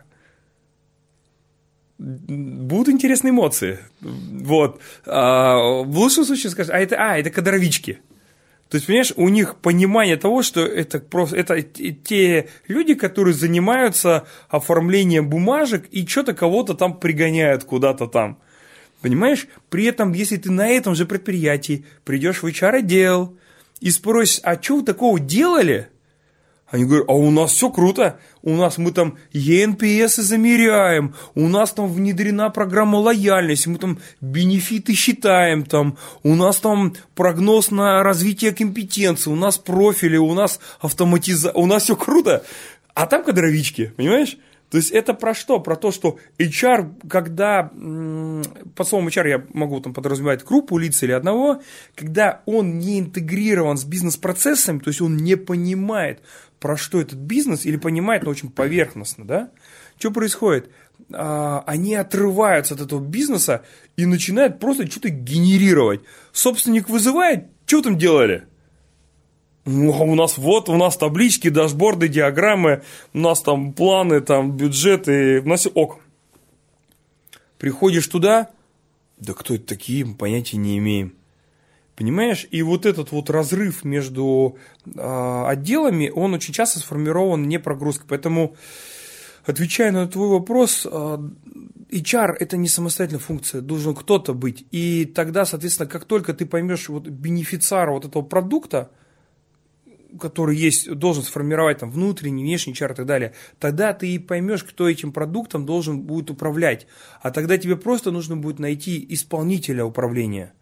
Будут 1.98 2.90
интересные 2.90 3.32
эмоции. 3.32 3.80
Вот. 4.02 4.80
А, 5.06 5.84
в 5.84 5.98
лучшем 5.98 6.26
случае 6.26 6.52
скажешь, 6.52 6.74
а 6.74 6.80
это, 6.80 6.96
а, 6.98 7.18
это 7.18 7.30
кадровички. 7.30 8.00
То 8.72 8.76
есть, 8.76 8.88
понимаешь, 8.88 9.12
у 9.18 9.28
них 9.28 9.58
понимание 9.58 10.16
того, 10.16 10.42
что 10.44 10.62
это 10.62 11.00
просто 11.00 11.36
это 11.36 11.62
те- 11.62 12.48
люди, 12.70 12.94
которые 12.94 13.34
занимаются 13.34 14.26
оформлением 14.48 15.30
бумажек 15.30 15.88
и 15.92 16.08
что-то 16.08 16.34
кого-то 16.34 16.74
там 16.74 16.98
пригоняют 16.98 17.66
куда-то 17.66 18.08
там. 18.08 18.40
Понимаешь? 19.02 19.48
При 19.70 19.84
этом, 19.84 20.14
если 20.14 20.38
ты 20.38 20.50
на 20.52 20.70
этом 20.70 20.96
же 20.96 21.06
предприятии 21.06 21.84
придешь 22.06 22.44
в 22.44 22.46
HR-отдел 22.46 23.36
и 23.82 23.92
спросишь, 23.92 24.40
а 24.44 24.62
что 24.62 24.78
вы 24.78 24.84
такого 24.84 25.20
делали? 25.20 25.90
Они 26.72 26.86
говорят, 26.86 27.06
а 27.10 27.14
у 27.14 27.30
нас 27.32 27.52
все 27.52 27.70
круто, 27.70 28.18
у 28.42 28.56
нас 28.56 28.78
мы 28.78 28.92
там 28.92 29.18
ENPS 29.34 30.22
замеряем, 30.22 31.14
у 31.36 31.50
нас 31.50 31.74
там 31.74 31.92
внедрена 31.92 32.50
программа 32.50 32.96
лояльности, 32.96 33.68
мы 33.68 33.78
там 33.78 34.00
бенефиты 34.22 34.94
считаем, 34.94 35.64
там, 35.66 35.98
у 36.24 36.34
нас 36.36 36.62
там 36.62 36.94
прогноз 37.14 37.72
на 37.72 38.02
развитие 38.04 38.54
компетенции, 38.54 39.30
у 39.30 39.36
нас 39.36 39.58
профили, 39.58 40.16
у 40.16 40.34
нас 40.34 40.62
автоматизация, 40.80 41.54
у 41.54 41.66
нас 41.66 41.84
все 41.84 41.98
круто, 41.98 42.44
а 42.94 43.06
там 43.06 43.24
кадровички, 43.26 43.94
понимаешь? 43.98 44.38
То 44.70 44.78
есть 44.78 44.92
это 44.92 45.14
про 45.14 45.34
что? 45.34 45.60
Про 45.60 45.76
то, 45.76 45.92
что 45.92 46.18
HR, 46.40 47.10
когда, 47.10 47.70
по 48.76 48.84
словам 48.86 49.10
HR 49.10 49.28
я 49.28 49.46
могу 49.54 49.82
там 49.82 49.94
подразумевать 49.94 50.46
группу 50.46 50.78
лиц 50.78 51.04
или 51.04 51.12
одного, 51.12 51.62
когда 51.94 52.42
он 52.46 52.80
не 52.80 53.00
интегрирован 53.00 53.76
с 53.76 53.84
бизнес-процессами, 53.84 54.80
то 54.80 54.88
есть 54.88 55.02
он 55.02 55.18
не 55.18 55.36
понимает, 55.36 56.22
про 56.62 56.78
что 56.78 57.02
этот 57.02 57.18
бизнес, 57.18 57.66
или 57.66 57.76
понимает, 57.76 58.24
но 58.24 58.30
очень 58.30 58.52
поверхностно, 58.52 59.26
да? 59.26 59.52
Что 59.98 60.12
происходит? 60.12 60.70
А, 61.12 61.64
они 61.66 61.96
отрываются 61.96 62.76
от 62.76 62.82
этого 62.82 63.04
бизнеса 63.04 63.64
и 63.98 64.06
начинают 64.06 64.60
просто 64.60 64.90
что-то 64.90 65.10
генерировать. 65.10 66.02
Собственник 66.32 66.88
вызывает, 66.88 67.48
что 67.66 67.82
там 67.82 67.98
делали? 67.98 68.46
Ну, 69.66 69.92
а 69.92 70.04
у 70.04 70.14
нас 70.14 70.38
вот, 70.38 70.70
у 70.70 70.78
нас 70.78 70.98
таблички, 70.98 71.50
дашборды, 71.50 72.08
диаграммы, 72.08 72.84
у 73.14 73.18
нас 73.18 73.42
там 73.42 73.74
планы, 73.74 74.22
там 74.22 74.56
бюджеты, 74.56 75.42
у 75.42 75.50
нас 75.50 75.68
ок. 75.74 76.00
Приходишь 77.58 78.08
туда, 78.08 78.52
да 79.18 79.34
кто 79.34 79.56
это 79.56 79.66
такие, 79.66 80.06
мы 80.06 80.14
понятия 80.14 80.58
не 80.58 80.78
имеем. 80.78 81.16
Понимаешь? 82.02 82.48
И 82.50 82.64
вот 82.64 82.88
этот 82.88 83.12
вот 83.12 83.30
разрыв 83.30 83.84
между 83.84 84.58
э, 84.88 85.44
отделами, 85.46 86.10
он 86.10 86.34
очень 86.34 86.52
часто 86.52 86.80
сформирован 86.80 87.48
не 87.48 87.60
прогрузкой. 87.60 88.08
Поэтому, 88.10 88.56
отвечая 89.46 89.92
на 89.92 90.08
твой 90.08 90.30
вопрос, 90.30 90.88
э, 90.92 91.18
HR– 91.92 92.38
это 92.40 92.58
не 92.58 92.68
самостоятельная 92.68 93.22
функция, 93.22 93.62
должен 93.62 93.94
кто-то 93.94 94.34
быть. 94.34 94.66
И 94.72 95.06
тогда, 95.06 95.46
соответственно, 95.46 95.88
как 95.88 96.06
только 96.06 96.34
ты 96.34 96.48
поймешь 96.48 96.90
вот 96.90 97.08
бенефициара 97.08 97.92
вот 97.92 98.06
этого 98.06 98.24
продукта, 98.24 98.90
который 100.20 100.58
есть, 100.58 100.92
должен 100.92 101.22
сформировать 101.22 101.78
там 101.78 101.92
внутренний, 101.92 102.42
внешний 102.42 102.74
чар 102.74 102.94
и 102.94 102.96
так 102.96 103.06
далее, 103.06 103.36
тогда 103.60 103.94
ты 103.94 104.10
и 104.10 104.18
поймешь, 104.18 104.64
кто 104.64 104.90
этим 104.90 105.12
продуктом 105.12 105.68
должен 105.68 106.02
будет 106.02 106.32
управлять. 106.32 106.88
А 107.22 107.30
тогда 107.30 107.60
тебе 107.60 107.76
просто 107.76 108.10
нужно 108.10 108.38
будет 108.38 108.58
найти 108.58 109.06
исполнителя 109.08 109.86
управления. 109.86 110.56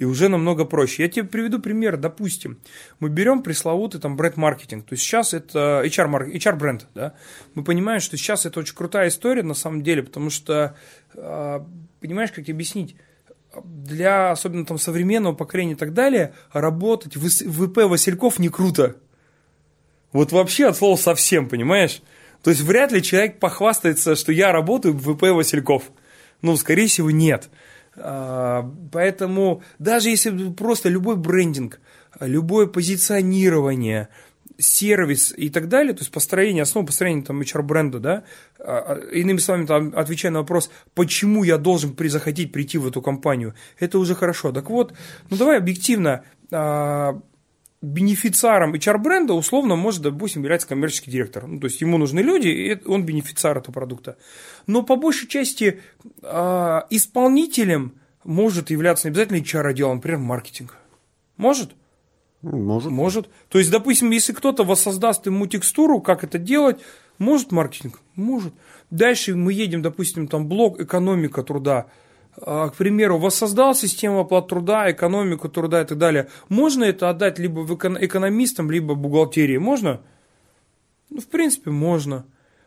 И 0.00 0.04
уже 0.06 0.30
намного 0.30 0.64
проще. 0.64 1.02
Я 1.02 1.10
тебе 1.10 1.26
приведу 1.26 1.58
пример. 1.58 1.98
Допустим, 1.98 2.58
мы 3.00 3.10
берем 3.10 3.42
пресловутый 3.42 4.00
там 4.00 4.16
бренд-маркетинг. 4.16 4.86
То 4.86 4.94
есть 4.94 5.02
сейчас 5.02 5.34
это 5.34 5.82
HR, 5.84 6.32
HR. 6.32 6.82
Да? 6.94 7.12
Мы 7.54 7.62
понимаем, 7.62 8.00
что 8.00 8.16
сейчас 8.16 8.46
это 8.46 8.60
очень 8.60 8.74
крутая 8.74 9.08
история 9.08 9.42
на 9.42 9.52
самом 9.52 9.82
деле, 9.82 10.02
потому 10.02 10.30
что, 10.30 10.74
а, 11.14 11.66
понимаешь, 12.00 12.32
как 12.32 12.48
объяснить, 12.48 12.96
для 13.62 14.30
особенно 14.30 14.64
там 14.64 14.78
современного 14.78 15.34
поколения 15.34 15.72
и 15.72 15.76
так 15.76 15.92
далее, 15.92 16.32
работать 16.54 17.16
в 17.16 17.28
ВП 17.28 17.82
Васильков 17.84 18.38
не 18.38 18.48
круто. 18.48 18.96
Вот 20.12 20.32
вообще 20.32 20.68
от 20.68 20.78
слова 20.78 20.96
совсем, 20.96 21.46
понимаешь? 21.46 22.00
То 22.42 22.48
есть 22.48 22.62
вряд 22.62 22.90
ли 22.90 23.02
человек 23.02 23.38
похвастается, 23.38 24.16
что 24.16 24.32
я 24.32 24.50
работаю 24.50 24.94
в 24.94 25.12
ВП 25.12 25.24
Васильков. 25.24 25.90
Ну, 26.40 26.56
скорее 26.56 26.86
всего, 26.86 27.10
нет. 27.10 27.50
А, 28.02 28.70
поэтому 28.92 29.62
даже 29.78 30.10
если 30.10 30.50
просто 30.50 30.88
любой 30.88 31.16
брендинг, 31.16 31.80
любое 32.20 32.66
позиционирование– 32.66 34.08
сервис 34.60 35.34
и 35.36 35.48
так 35.48 35.68
далее, 35.68 35.92
то 35.92 36.00
есть 36.00 36.12
построение, 36.12 36.62
основа 36.62 36.86
построения 36.86 37.22
там 37.22 37.40
HR-бренда, 37.40 37.98
да, 37.98 38.24
а, 38.58 38.78
а, 38.78 38.98
иными 39.12 39.38
словами, 39.38 39.66
там, 39.66 39.92
отвечая 39.96 40.32
на 40.32 40.40
вопрос, 40.40 40.70
почему 40.94 41.44
я 41.44 41.58
должен 41.58 41.94
при, 41.94 42.08
захотеть 42.08 42.52
прийти 42.52 42.78
в 42.78 42.86
эту 42.86 43.02
компанию, 43.02 43.54
это 43.78 43.98
уже 43.98 44.14
хорошо. 44.14 44.52
Так 44.52 44.70
вот, 44.70 44.94
ну 45.30 45.36
давай 45.36 45.58
объективно, 45.58 46.24
бенефициаром 47.82 48.74
HR-бренда 48.74 49.32
условно 49.32 49.74
может, 49.76 50.02
допустим, 50.02 50.42
являться 50.42 50.68
коммерческий 50.68 51.10
директор. 51.10 51.46
Ну, 51.46 51.60
то 51.60 51.66
есть 51.66 51.80
ему 51.80 51.96
нужны 51.96 52.20
люди, 52.20 52.48
и 52.48 52.86
он 52.86 53.04
бенефициар 53.04 53.58
этого 53.58 53.72
продукта. 53.72 54.16
Но 54.66 54.82
по 54.82 54.96
большей 54.96 55.28
части 55.28 55.80
э, 56.22 56.80
исполнителем 56.90 57.94
может 58.24 58.70
являться 58.70 59.08
не 59.08 59.12
обязательно 59.12 59.38
HR-отдел, 59.38 59.94
например, 59.94 60.18
маркетинг. 60.18 60.76
Может? 61.36 61.70
Может. 62.42 62.90
Может. 62.90 63.28
То 63.48 63.58
есть, 63.58 63.70
допустим, 63.70 64.10
если 64.10 64.32
кто-то 64.32 64.64
воссоздаст 64.64 65.26
ему 65.26 65.46
текстуру, 65.46 66.00
как 66.00 66.22
это 66.22 66.38
делать, 66.38 66.80
может 67.18 67.50
маркетинг? 67.52 68.00
Может. 68.14 68.54
Дальше 68.90 69.34
мы 69.34 69.52
едем, 69.52 69.82
допустим, 69.82 70.28
там 70.28 70.48
блок 70.48 70.80
экономика 70.80 71.42
труда. 71.42 71.86
А, 72.42 72.68
к 72.68 72.74
примеру, 72.74 73.18
воссоздал 73.18 73.74
систему 73.74 74.20
оплат 74.20 74.48
труда, 74.48 74.90
экономику 74.90 75.48
труда 75.48 75.82
и 75.82 75.84
так 75.84 75.98
далее. 75.98 76.28
Можно 76.48 76.84
это 76.84 77.10
отдать 77.10 77.38
либо 77.38 77.62
экономистам, 77.64 78.70
либо 78.70 78.94
бухгалтерии? 78.94 79.58
Можно? 79.58 80.00
Ну, 81.10 81.20
в 81.20 81.26
принципе, 81.26 81.70
можно. 81.70 82.24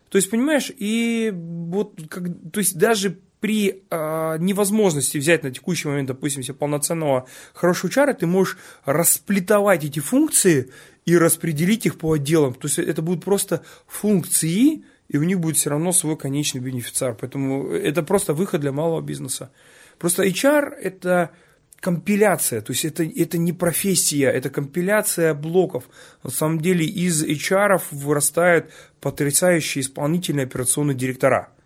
То 0.09 0.17
есть, 0.17 0.29
понимаешь, 0.29 0.71
и 0.77 1.33
вот, 1.33 1.99
как, 2.09 2.25
то 2.51 2.59
есть 2.59 2.77
даже 2.77 3.17
при 3.39 3.83
э, 3.89 4.37
невозможности 4.39 5.17
взять 5.17 5.43
на 5.43 5.51
текущий 5.51 5.87
момент, 5.87 6.07
допустим, 6.07 6.43
себе 6.43 6.53
полноценного 6.53 7.27
хорошего 7.53 7.91
чара, 7.91 8.13
ты 8.13 8.25
можешь 8.25 8.57
расплетовать 8.85 9.83
эти 9.83 9.99
функции 9.99 10.69
и 11.05 11.17
распределить 11.17 11.85
их 11.85 11.97
по 11.97 12.13
отделам. 12.13 12.53
То 12.53 12.67
есть 12.67 12.79
это 12.79 13.01
будут 13.01 13.25
просто 13.25 13.63
функции, 13.85 14.85
и 15.07 15.17
у 15.17 15.23
них 15.23 15.39
будет 15.39 15.57
все 15.57 15.69
равно 15.69 15.91
свой 15.91 16.17
конечный 16.17 16.61
бенефициар. 16.61 17.15
Поэтому 17.19 17.71
это 17.71 18.03
просто 18.03 18.33
выход 18.33 18.61
для 18.61 18.71
малого 18.71 19.01
бизнеса. 19.01 19.51
Просто 19.99 20.23
HR– 20.23 20.71
это 20.81 21.31
компиляция, 21.79 22.61
то 22.61 22.71
есть 22.71 22.85
это, 22.85 23.03
это 23.03 23.37
не 23.37 23.51
профессия, 23.51 24.27
это 24.27 24.49
компиляция 24.49 25.33
блоков. 25.33 25.83
На 26.23 26.29
самом 26.29 26.61
деле 26.61 26.85
из 26.85 27.23
HR 27.23 27.81
вырастают 27.91 28.71
потрясающие 29.01 29.81
исполнительные 29.81 30.45
операционные 30.45 30.95
директора– 30.95 31.49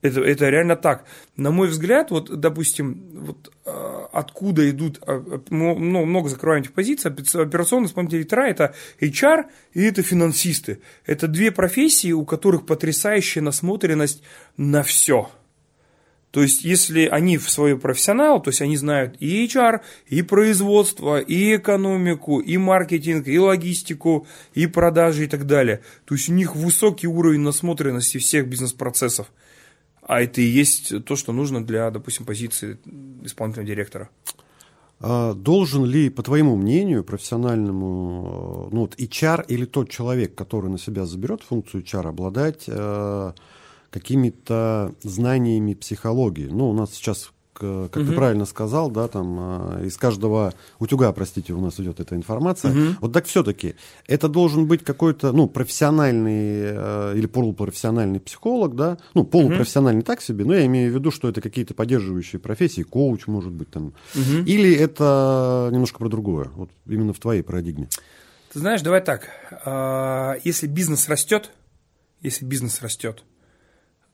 это, 0.00 0.20
это 0.20 0.48
реально 0.48 0.76
так. 0.76 1.04
На 1.36 1.50
мой 1.50 1.68
взгляд, 1.68 2.10
вот, 2.10 2.38
допустим, 2.38 3.02
вот 3.12 3.52
э, 3.66 4.06
откуда 4.12 4.70
идут, 4.70 5.00
э, 5.06 5.40
ну, 5.50 5.74
много 5.74 6.28
закрываем 6.28 6.62
этих 6.62 6.72
позиций, 6.72 7.10
операционные 7.10 7.88
исполнители 7.88 8.18
директора– 8.18 8.42
это 8.48 8.74
HR 9.00 9.46
и 9.72 9.82
это 9.82 10.02
финансисты. 10.02 10.80
Это 11.04 11.26
две 11.26 11.50
профессии, 11.50 12.12
у 12.12 12.24
которых 12.24 12.64
потрясающая 12.64 13.42
насмотренность 13.42 14.22
на 14.56 14.84
все. 14.84 15.30
То 16.30 16.42
есть, 16.42 16.62
если 16.62 17.06
они 17.06 17.38
в 17.38 17.50
свой 17.50 17.78
профессионал, 17.78 18.42
то 18.42 18.50
есть 18.50 18.60
они 18.60 18.76
знают 18.76 19.16
и 19.18 19.46
HR, 19.46 19.80
и 20.06 20.22
производство, 20.22 21.18
и 21.18 21.56
экономику, 21.56 22.38
и 22.38 22.58
маркетинг, 22.58 23.26
и 23.26 23.38
логистику, 23.38 24.26
и 24.52 24.66
продажи 24.66 25.24
и 25.24 25.26
так 25.26 25.46
далее. 25.46 25.80
То 26.04 26.14
есть 26.14 26.28
у 26.28 26.34
них 26.34 26.54
высокий 26.54 27.06
уровень 27.06 27.40
насмотренности 27.40 28.18
всех 28.18 28.46
бизнес-процессов. 28.46 29.28
А 30.08 30.22
это 30.22 30.40
и 30.40 30.44
есть 30.44 31.04
то, 31.04 31.16
что 31.16 31.32
нужно 31.34 31.62
для, 31.62 31.90
допустим, 31.90 32.24
позиции 32.24 32.78
исполнительного 33.22 33.68
директора. 33.68 34.08
А 35.00 35.34
должен 35.34 35.84
ли, 35.84 36.08
по 36.08 36.22
твоему 36.22 36.56
мнению, 36.56 37.04
профессиональному, 37.04 38.70
ну 38.72 38.80
вот 38.80 38.98
HR 38.98 39.44
или 39.48 39.66
тот 39.66 39.90
человек, 39.90 40.34
который 40.34 40.70
на 40.70 40.78
себя 40.78 41.04
заберет 41.04 41.42
функцию 41.42 41.84
HR, 41.84 42.08
обладать 42.08 42.64
э, 42.68 43.32
какими-то 43.90 44.94
знаниями 45.02 45.74
психологии? 45.74 46.48
Ну, 46.50 46.70
у 46.70 46.72
нас 46.72 46.94
сейчас 46.94 47.30
как 47.58 47.96
угу. 47.96 48.06
ты 48.06 48.12
правильно 48.12 48.44
сказал, 48.44 48.90
да, 48.90 49.08
там 49.08 49.36
а, 49.38 49.82
из 49.84 49.96
каждого 49.96 50.54
утюга, 50.78 51.12
простите, 51.12 51.52
у 51.52 51.60
нас 51.60 51.78
идет 51.80 52.00
эта 52.00 52.14
информация. 52.14 52.70
Угу. 52.70 52.96
Вот 53.00 53.12
так 53.12 53.26
все-таки 53.26 53.74
это 54.06 54.28
должен 54.28 54.66
быть 54.66 54.84
какой-то, 54.84 55.32
ну, 55.32 55.48
профессиональный 55.48 56.60
э, 56.62 57.14
или 57.16 57.26
полупрофессиональный 57.26 58.20
психолог, 58.20 58.76
да, 58.76 58.98
ну, 59.14 59.24
полупрофессиональный 59.24 60.00
угу. 60.00 60.06
так 60.06 60.20
себе, 60.20 60.44
но 60.44 60.54
я 60.54 60.66
имею 60.66 60.92
в 60.92 60.94
виду, 60.94 61.10
что 61.10 61.28
это 61.28 61.40
какие-то 61.40 61.74
поддерживающие 61.74 62.38
профессии, 62.38 62.82
коуч, 62.82 63.26
может 63.26 63.52
быть, 63.52 63.70
там. 63.70 63.94
Угу. 64.14 64.44
Или 64.46 64.74
это 64.74 65.68
немножко 65.72 65.98
про 65.98 66.08
другое, 66.08 66.50
вот 66.54 66.70
именно 66.86 67.12
в 67.12 67.18
твоей 67.18 67.42
парадигме. 67.42 67.88
Ты 68.52 68.60
знаешь, 68.60 68.80
давай 68.80 69.02
так, 69.02 69.28
а, 69.64 70.36
если 70.42 70.66
бизнес 70.66 71.08
растет, 71.08 71.50
если 72.22 72.44
бизнес 72.44 72.80
растет, 72.80 73.24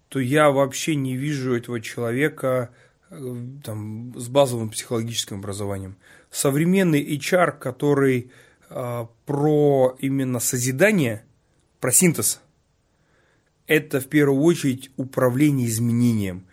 то 0.09 0.19
я 0.19 0.51
вообще 0.51 0.95
не 0.95 1.17
вижу 1.17 1.55
этого 1.55 1.81
человека 1.81 2.71
там, 3.63 4.13
с 4.17 4.29
базовым 4.29 4.71
психологическим 4.71 5.39
образованием. 5.39 5.97
Современный 6.31 7.03
HR, 7.17 7.59
который 7.59 8.31
э, 8.69 9.07
про 9.27 9.97
именно 9.99 10.41
созидание, 10.41 11.25
про 11.81 11.93
синтез, 11.93 12.41
это 13.67 14.01
в 14.01 14.09
первую 14.09 14.43
очередь 14.43 14.91
управление 14.97 15.69
изменением. 15.69 16.47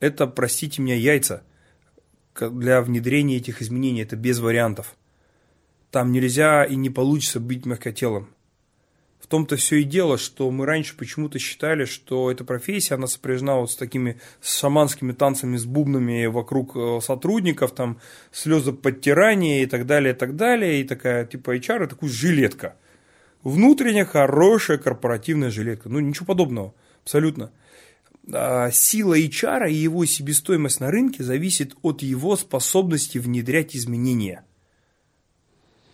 Это, 0.00 0.26
простите 0.26 0.82
меня, 0.82 0.96
яйца. 0.96 1.42
для 2.38 2.82
внедрения 2.82 3.36
этих 3.36 3.62
изменений. 3.62 4.02
Это 4.02 4.16
без 4.16 4.38
вариантов. 4.38 4.96
Там 5.90 6.12
нельзя 6.12 6.64
и 6.64 6.76
не 6.76 6.90
получится 6.90 7.40
быть 7.40 7.66
мягкотелым. 7.66 8.28
В 9.20 9.26
том-то 9.26 9.56
все 9.56 9.76
и 9.76 9.84
дело, 9.84 10.16
что 10.16 10.50
мы 10.50 10.64
раньше 10.64 10.96
почему-то 10.96 11.38
считали, 11.38 11.84
что 11.84 12.30
эта 12.30 12.44
профессия, 12.44 12.94
она 12.94 13.06
сопряжена 13.06 13.56
вот 13.56 13.70
с 13.70 13.76
такими 13.76 14.20
шаманскими 14.40 15.12
танцами, 15.12 15.56
с 15.56 15.64
бубнами 15.64 16.26
вокруг 16.26 16.76
э, 16.76 17.00
сотрудников, 17.02 17.72
там, 17.72 18.00
слезы 18.32 18.72
подтирания 18.72 19.62
и 19.62 19.66
так 19.66 19.86
далее, 19.86 20.14
и 20.14 20.16
так 20.16 20.36
далее, 20.36 20.80
и 20.80 20.84
такая, 20.84 21.26
типа, 21.26 21.56
HR, 21.56 21.84
и 21.84 21.88
такая 21.88 22.10
жилетка. 22.10 22.76
Внутренняя 23.42 24.04
хорошая 24.04 24.78
корпоративная 24.78 25.50
жилетка. 25.50 25.88
Ну, 25.88 25.98
ничего 25.98 26.26
подобного, 26.26 26.74
абсолютно. 27.02 27.50
А, 28.32 28.70
сила 28.70 29.18
HR 29.18 29.68
и 29.68 29.74
его 29.74 30.04
себестоимость 30.04 30.80
на 30.80 30.90
рынке 30.90 31.24
зависит 31.24 31.74
от 31.82 32.02
его 32.02 32.36
способности 32.36 33.18
внедрять 33.18 33.74
изменения– 33.74 34.44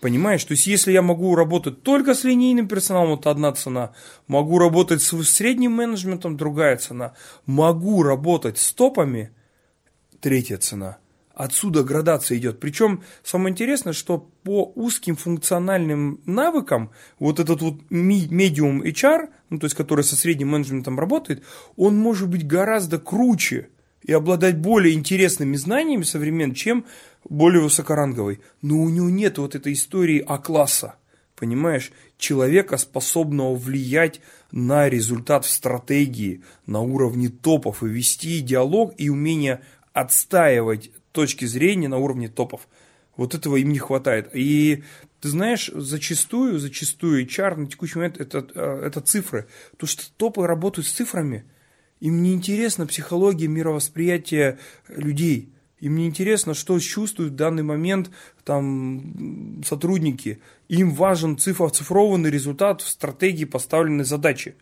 Понимаешь? 0.04 0.44
То 0.44 0.52
есть, 0.52 0.66
если 0.66 0.92
я 0.92 1.00
могу 1.00 1.34
работать 1.34 1.82
только 1.82 2.12
с 2.12 2.24
линейным 2.24 2.68
персоналом, 2.68 3.18
это 3.18 3.30
одна 3.30 3.52
цена. 3.52 3.94
Могу 4.26 4.58
работать 4.58 5.00
с 5.00 5.22
средним 5.22 5.72
менеджментом, 5.72 6.36
другая 6.36 6.76
цена. 6.76 7.14
Могу 7.46 8.02
работать 8.02 8.58
с 8.58 8.74
топами, 8.74 9.30
третья 10.20 10.58
цена. 10.58 10.98
Отсюда 11.34 11.84
градация 11.84 12.36
идет. 12.36 12.60
Причем 12.60 13.02
самое 13.22 13.52
интересное, 13.52 13.94
что 13.94 14.28
по 14.42 14.72
узким 14.74 15.16
функциональным 15.16 16.20
навыкам 16.26 16.90
вот 17.18 17.40
этот 17.40 17.62
вот 17.62 17.80
медиум 17.88 18.82
HR, 18.82 19.30
ну, 19.48 19.58
то 19.58 19.64
есть 19.64 19.74
который 19.74 20.04
со 20.04 20.16
средним 20.16 20.50
менеджментом 20.50 21.00
работает, 21.00 21.42
он 21.76 21.96
может 21.96 22.28
быть 22.28 22.46
гораздо 22.46 22.98
круче 22.98 23.70
и 24.04 24.12
обладать 24.12 24.58
более 24.58 24.94
интересными 24.94 25.56
знаниями 25.56 26.02
современными, 26.02 26.54
чем 26.54 26.84
более 27.28 27.62
высокоранговый, 27.62 28.40
но 28.62 28.76
у 28.78 28.88
него 28.88 29.10
нет 29.10 29.38
вот 29.38 29.54
этой 29.54 29.72
истории 29.72 30.22
А-класса, 30.26 30.96
понимаешь, 31.36 31.90
человека, 32.18 32.76
способного 32.76 33.54
влиять 33.54 34.20
на 34.52 34.88
результат 34.88 35.44
в 35.44 35.50
стратегии, 35.50 36.42
на 36.66 36.80
уровне 36.80 37.28
топов 37.28 37.82
и 37.82 37.88
вести 37.88 38.40
диалог 38.40 38.94
и 38.98 39.08
умение 39.08 39.62
отстаивать 39.92 40.90
точки 41.12 41.44
зрения 41.44 41.88
на 41.88 41.98
уровне 41.98 42.28
топов. 42.28 42.68
Вот 43.16 43.34
этого 43.34 43.56
им 43.56 43.72
не 43.72 43.78
хватает. 43.78 44.30
И 44.34 44.82
ты 45.20 45.28
знаешь, 45.28 45.70
зачастую, 45.72 46.58
зачастую 46.58 47.24
HR 47.24 47.56
на 47.56 47.66
текущий 47.66 47.98
момент 47.98 48.20
это, 48.20 48.46
э, 48.54 48.86
это 48.86 49.00
цифры. 49.00 49.46
Потому 49.70 49.88
что 49.88 50.12
топы 50.16 50.46
работают 50.46 50.88
с 50.88 50.92
цифрами. 50.92 51.44
Им 52.04 52.22
не 52.22 52.34
интересна 52.34 52.86
психология 52.86 53.48
мировосприятия 53.48 54.58
людей. 54.88 55.48
Им 55.80 55.96
не 55.96 56.06
интересно, 56.06 56.52
что 56.52 56.78
чувствуют 56.78 57.32
в 57.32 57.36
данный 57.36 57.62
момент 57.62 58.10
там, 58.44 59.62
сотрудники. 59.66 60.42
Им 60.68 60.90
важен 60.90 61.38
цифр, 61.38 61.64
оцифрованный 61.64 62.30
результат 62.30 62.82
в 62.82 62.88
стратегии 62.88 63.46
поставленной 63.46 64.04
задачи. 64.04 64.54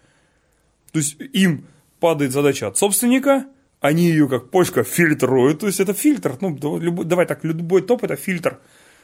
То 0.93 1.01
есть 1.01 1.17
им 1.33 1.67
падает 1.99 2.31
задача 2.31 2.69
от 2.69 2.79
собственника, 2.79 3.47
они 3.81 4.07
ее 4.07 4.29
как 4.29 4.51
почка 4.51 4.85
фильтруют, 4.85 5.59
то 5.59 5.67
есть 5.67 5.81
это 5.81 5.95
фильтр, 5.95 6.39
ну 6.41 6.57
давай 6.57 7.27
так, 7.27 7.43
любой 7.43 7.83
топ 7.83 8.05
это 8.05 8.15
фильтр. 8.15 8.61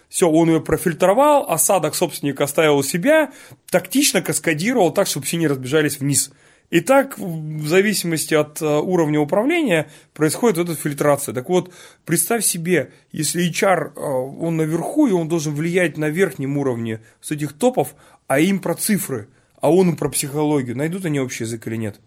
Все, 0.08 0.30
он 0.30 0.48
ее 0.48 0.60
профильтровал, 0.60 1.50
осадок 1.50 1.96
собственника 1.96 2.44
оставил 2.44 2.76
у 2.76 2.82
себя, 2.84 3.32
тактично 3.68 4.22
каскадировал 4.22 4.92
так, 4.92 5.08
чтобы 5.08 5.26
все 5.26 5.38
не 5.38 5.48
разбежались 5.48 5.98
вниз. 5.98 6.30
И 6.70 6.80
так, 6.80 7.18
в 7.18 7.66
зависимости 7.66 8.34
от 8.34 8.60
э, 8.60 8.66
уровня 8.66 9.20
управления, 9.20 9.90
происходит 10.12 10.58
эта 10.58 10.74
фильтрация. 10.74 11.34
Так 11.34 11.48
вот, 11.48 11.72
представь 12.04 12.44
себе, 12.44 12.92
если 13.10 13.50
HR, 13.50 13.92
э, 13.94 14.00
он 14.00 14.58
наверху, 14.58 15.06
и 15.06 15.12
он 15.12 15.28
должен 15.28 15.54
влиять 15.54 15.96
на 15.96 16.10
верхнем 16.10 16.58
уровне 16.58 17.00
с 17.22 17.30
этих 17.30 17.54
топов, 17.54 17.94
а 18.26 18.38
им 18.40 18.58
про 18.58 18.74
цифры, 18.74 19.28
а 19.62 19.72
он 19.72 19.90
им 19.90 19.96
про 19.96 20.10
психологию. 20.10 20.76
Найдут 20.76 21.06
они 21.06 21.20
общий 21.20 21.44
язык 21.44 21.66
или 21.66 21.76
нет? 21.76 22.00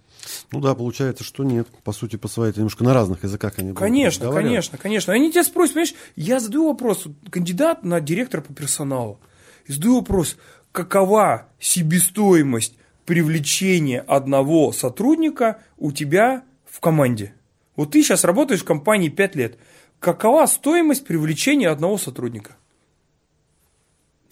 Ну 0.51 0.59
да, 0.59 0.75
получается, 0.75 1.23
что 1.23 1.43
нет. 1.43 1.67
По 1.83 1.91
сути, 1.91 2.17
по 2.17 2.27
своей, 2.27 2.53
немножко 2.55 2.83
на 2.83 2.93
разных 2.93 3.23
языках 3.23 3.53
они 3.57 3.73
Конечно, 3.73 4.31
конечно, 4.31 4.77
конечно. 4.77 5.11
Они 5.11 5.31
тебя 5.31 5.43
спросят, 5.43 5.73
понимаешь, 5.73 5.95
я 6.15 6.39
задаю 6.39 6.67
вопрос, 6.67 7.07
кандидат 7.31 7.83
на 7.83 7.99
директора 7.99 8.41
по 8.41 8.53
персоналу, 8.53 9.19
и 9.65 9.71
задаю 9.71 9.95
вопрос, 9.95 10.37
какова 10.71 11.47
себестоимость 11.59 12.75
привлечение 13.05 14.01
одного 14.01 14.71
сотрудника 14.71 15.61
у 15.77 15.91
тебя 15.91 16.43
в 16.65 16.79
команде. 16.79 17.33
Вот 17.75 17.91
ты 17.91 18.03
сейчас 18.03 18.23
работаешь 18.23 18.61
в 18.61 18.65
компании 18.65 19.09
5 19.09 19.35
лет. 19.35 19.57
Какова 19.99 20.45
стоимость 20.45 21.05
привлечения 21.05 21.69
одного 21.69 21.97
сотрудника? 21.97 22.57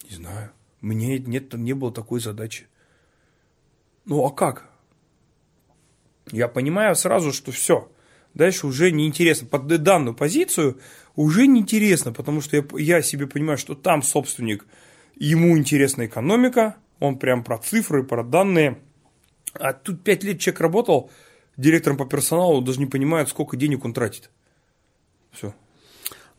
Не 0.08 0.16
знаю. 0.16 0.50
Мне 0.80 1.18
нет, 1.18 1.52
не 1.54 1.72
было 1.72 1.92
такой 1.92 2.20
задачи. 2.20 2.66
Ну 4.04 4.24
а 4.24 4.30
как? 4.30 4.68
Я 6.32 6.48
понимаю 6.48 6.96
сразу, 6.96 7.32
что 7.32 7.52
все. 7.52 7.90
Дальше 8.34 8.66
уже 8.66 8.90
неинтересно. 8.90 9.46
Под 9.46 9.66
данную 9.66 10.14
позицию 10.14 10.80
уже 11.16 11.46
неинтересно, 11.46 12.12
потому 12.12 12.40
что 12.40 12.56
я, 12.56 12.64
я 12.78 13.02
себе 13.02 13.26
понимаю, 13.26 13.58
что 13.58 13.74
там 13.74 14.02
собственник, 14.02 14.66
ему 15.16 15.56
интересна 15.58 16.06
экономика, 16.06 16.76
он 17.00 17.18
прям 17.18 17.42
про 17.42 17.58
цифры, 17.58 18.04
про 18.04 18.22
данные. 18.22 18.78
А 19.54 19.72
тут 19.72 20.04
пять 20.04 20.22
лет 20.22 20.38
человек 20.38 20.60
работал 20.60 21.10
директором 21.56 21.96
по 21.96 22.06
персоналу, 22.06 22.62
даже 22.62 22.78
не 22.78 22.86
понимает, 22.86 23.28
сколько 23.28 23.56
денег 23.56 23.84
он 23.84 23.92
тратит. 23.92 24.30
Все. 25.32 25.54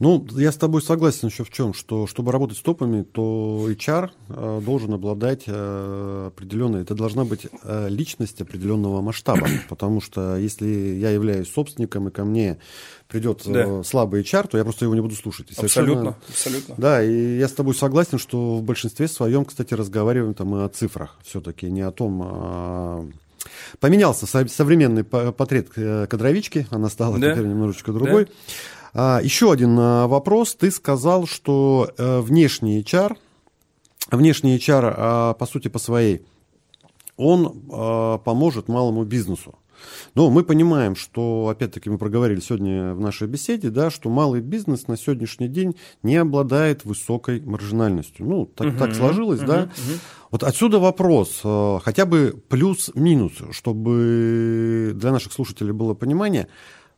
Ну, 0.01 0.25
я 0.31 0.51
с 0.51 0.57
тобой 0.57 0.81
согласен 0.81 1.27
еще 1.27 1.43
в 1.43 1.51
чем, 1.51 1.75
что 1.75 2.07
чтобы 2.07 2.31
работать 2.31 2.57
с 2.57 2.61
топами, 2.61 3.03
то 3.03 3.67
HR 3.69 4.09
э, 4.29 4.61
должен 4.65 4.95
обладать 4.95 5.43
э, 5.45 6.29
определенной, 6.29 6.81
это 6.81 6.95
должна 6.95 7.23
быть 7.23 7.45
э, 7.61 7.87
личность 7.87 8.41
определенного 8.41 9.01
масштаба, 9.01 9.47
потому 9.69 10.01
что 10.01 10.37
если 10.37 10.65
я 10.65 11.11
являюсь 11.11 11.53
собственником 11.53 12.07
и 12.07 12.11
ко 12.11 12.25
мне 12.25 12.57
придет 13.09 13.43
да. 13.45 13.83
слабый 13.83 14.23
HR, 14.23 14.47
то 14.47 14.57
я 14.57 14.63
просто 14.63 14.85
его 14.85 14.95
не 14.95 15.01
буду 15.01 15.13
слушать. 15.13 15.51
абсолютно, 15.55 16.17
абсолютно. 16.27 16.73
Да, 16.79 17.03
и 17.03 17.37
я 17.37 17.47
с 17.47 17.51
тобой 17.51 17.75
согласен, 17.75 18.17
что 18.17 18.57
в 18.57 18.63
большинстве 18.63 19.07
своем, 19.07 19.45
кстати, 19.45 19.75
разговариваем 19.75 20.33
там 20.33 20.47
мы 20.47 20.63
о 20.63 20.69
цифрах 20.69 21.15
все-таки, 21.23 21.69
не 21.69 21.81
о 21.81 21.91
том, 21.91 22.21
а... 22.25 23.07
Поменялся 23.79 24.25
современный 24.25 25.03
портрет 25.03 25.69
кадровички, 25.69 26.67
она 26.69 26.89
стала 26.89 27.17
да. 27.17 27.33
теперь 27.33 27.47
немножечко 27.47 27.91
другой. 27.91 28.25
Да. 28.25 28.31
А, 28.93 29.19
еще 29.23 29.51
один 29.51 29.77
а, 29.79 30.07
вопрос. 30.07 30.55
Ты 30.55 30.71
сказал, 30.71 31.25
что 31.25 31.91
э, 31.97 32.19
внешний 32.19 32.81
HR, 32.81 33.17
внешний 34.11 34.57
HR, 34.57 34.93
а, 34.95 35.33
по 35.33 35.45
сути, 35.45 35.67
по 35.67 35.79
своей, 35.79 36.25
он 37.17 38.19
поможет 38.25 38.67
малому 38.67 39.03
бизнесу. 39.03 39.53
Но 40.15 40.29
мы 40.29 40.43
понимаем, 40.43 40.95
что, 40.95 41.49
опять-таки, 41.49 41.89
мы 41.89 41.97
проговорили 41.97 42.39
сегодня 42.39 42.93
в 42.93 42.99
нашей 42.99 43.27
беседе, 43.27 43.69
да, 43.69 43.89
что 43.89 44.09
малый 44.09 44.41
бизнес 44.41 44.87
на 44.87 44.97
сегодняшний 44.97 45.47
день 45.47 45.75
не 46.03 46.17
обладает 46.17 46.85
высокой 46.85 47.41
маржинальностью. 47.41 48.25
Ну, 48.25 48.45
так, 48.45 48.67
uh 48.67 48.77
так 48.77 48.95
сложилось, 48.95 49.41
uh 49.41 49.45
да. 49.45 49.63
uh 49.63 49.99
Вот 50.31 50.43
отсюда 50.43 50.79
вопрос, 50.79 51.41
э, 51.43 51.79
хотя 51.83 52.05
бы 52.05 52.41
плюс-минус, 52.49 53.33
чтобы 53.51 54.93
для 54.95 55.11
наших 55.11 55.33
слушателей 55.33 55.73
было 55.73 55.93
понимание, 55.93 56.47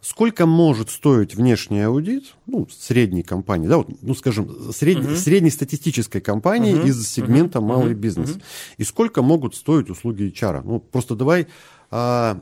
сколько 0.03 0.45
может 0.45 0.89
стоить 0.89 1.33
внешний 1.33 1.81
аудит, 1.81 2.35
ну, 2.45 2.67
средней 2.69 3.23
компании, 3.23 3.67
да, 3.67 3.77
вот, 3.77 3.89
ну, 4.01 4.13
скажем, 4.13 4.73
сред... 4.73 4.97
uh-huh. 4.97 5.15
среднестатистической 5.15 6.19
компании 6.19 6.75
uh-huh. 6.75 6.89
из 6.89 7.07
сегмента 7.07 7.59
uh-huh. 7.59 7.65
малый 7.65 7.93
бизнес, 7.93 8.31
uh-huh. 8.31 8.43
и 8.77 8.83
сколько 8.83 9.21
могут 9.21 9.55
стоить 9.55 9.89
услуги 9.89 10.23
HR. 10.23 10.61
Ну, 10.65 10.79
просто 10.79 11.15
давай 11.15 11.47
а, 11.89 12.37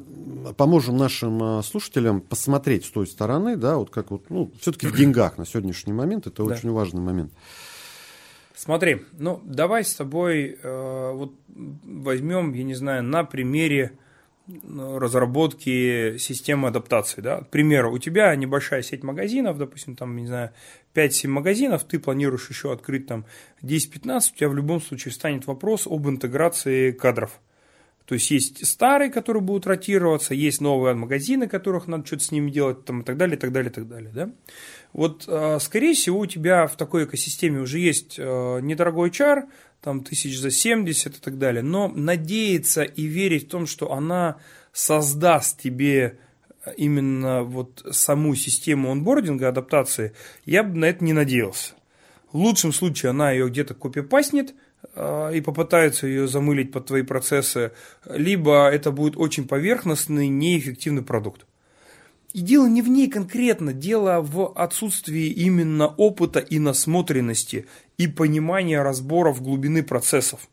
поможем 0.58 0.98
нашим 0.98 1.44
а, 1.44 1.62
слушателям 1.62 2.22
посмотреть 2.22 2.86
с 2.86 2.90
той 2.90 3.06
стороны, 3.06 3.56
да, 3.56 3.78
вот 3.78 3.92
как 3.92 4.10
вот, 4.10 4.30
ну, 4.30 4.52
все-таки 4.60 4.88
в 4.88 4.98
деньгах 4.98 5.38
на 5.38 5.46
сегодняшний 5.46 5.94
момент, 5.94 6.26
это 6.26 6.44
да. 6.44 6.56
очень 6.56 6.72
важный 6.72 7.02
момент. 7.02 7.32
Смотри, 8.56 9.04
ну, 9.18 9.40
давай 9.44 9.84
с 9.84 9.94
тобой 9.94 10.58
э, 10.62 11.12
вот 11.14 11.34
возьмем, 11.48 12.54
я 12.54 12.64
не 12.64 12.76
знаю, 12.76 13.04
на 13.04 13.24
примере 13.24 13.98
разработки 14.48 16.18
системы 16.18 16.68
адаптации. 16.68 17.22
Да? 17.22 17.42
К 17.42 17.50
примеру, 17.50 17.92
у 17.92 17.98
тебя 17.98 18.36
небольшая 18.36 18.82
сеть 18.82 19.04
магазинов, 19.04 19.58
допустим, 19.58 19.96
там, 19.96 20.16
не 20.16 20.28
знаю, 20.28 20.52
5-7 20.96 21.28
магазинов, 21.28 21.84
ты 21.84 22.00
планируешь 22.00 22.50
еще 22.50 22.72
открыть 22.74 23.08
там 23.08 23.26
10-15, 23.64 24.34
у 24.34 24.38
тебя 24.38 24.50
в 24.50 24.56
любом 24.56 24.82
случае 24.82 25.12
встанет 25.12 25.48
вопрос 25.48 25.88
об 25.88 26.08
интеграции 26.08 26.92
кадров. 26.92 27.40
То 28.12 28.16
есть 28.16 28.30
есть 28.30 28.68
старые, 28.68 29.10
которые 29.10 29.42
будут 29.42 29.66
ротироваться, 29.66 30.34
есть 30.34 30.60
новые 30.60 30.96
магазины, 30.96 31.48
которых 31.48 31.88
надо 31.88 32.06
что-то 32.06 32.26
с 32.26 32.32
ними 32.34 32.52
делать, 32.52 32.84
там, 32.84 33.00
и 33.00 33.04
так 33.06 33.16
далее, 33.16 33.38
и 33.38 33.40
так 33.40 33.54
далее, 33.54 33.72
и 33.72 33.74
так 33.74 33.88
далее. 33.88 34.12
Да? 34.14 34.30
Вот, 34.92 35.24
а, 35.30 35.60
скорее 35.60 35.94
всего, 35.94 36.20
у 36.20 36.26
тебя 36.26 36.68
в 36.68 36.76
такой 36.76 37.06
экосистеме 37.06 37.62
уже 37.62 37.80
есть 37.80 38.18
а, 38.20 38.60
недорогой 38.60 39.12
чар, 39.12 39.46
там 39.80 40.04
тысяч 40.04 40.38
за 40.38 40.52
70 40.52 41.16
и 41.16 41.20
так 41.22 41.38
далее, 41.38 41.64
но 41.64 41.88
надеяться 41.88 42.84
и 42.84 43.06
верить 43.06 43.46
в 43.46 43.50
том, 43.50 43.66
что 43.66 43.94
она 43.94 44.40
создаст 44.74 45.62
тебе 45.62 46.20
именно 46.76 47.44
вот 47.44 47.88
саму 47.92 48.36
систему 48.36 48.92
онбординга, 48.92 49.48
адаптации, 49.48 50.12
я 50.44 50.64
бы 50.64 50.78
на 50.78 50.84
это 50.84 51.02
не 51.02 51.14
надеялся. 51.14 51.76
В 52.34 52.38
лучшем 52.38 52.74
случае 52.74 53.12
она 53.12 53.32
ее 53.32 53.48
где-то 53.48 53.74
копипастнет 53.74 54.52
э, 54.52 54.54
и 54.96 55.42
попытается 55.42 56.08
ее 56.08 56.28
замылить 56.28 56.72
под 56.72 56.88
твои 56.88 57.02
процессы, 57.02 57.72
либо 58.10 58.68
это 58.70 58.92
будет 58.92 59.16
очень 59.16 59.48
поверхностный, 59.48 60.28
неэффективный 60.28 61.02
продукт. 61.02 61.46
И 62.34 62.42
дело 62.42 62.68
не 62.68 62.82
в 62.82 62.88
ней 62.88 63.10
конкретно, 63.10 63.74
дело 63.74 64.22
в 64.22 64.54
отсутствии 64.56 65.28
именно 65.28 65.88
опыта 65.88 66.40
и 66.40 66.60
насмотренности 66.60 67.66
и 67.98 68.08
понимания 68.08 68.82
разборов 68.82 69.42
глубины 69.42 69.84
процессов. 69.84 70.48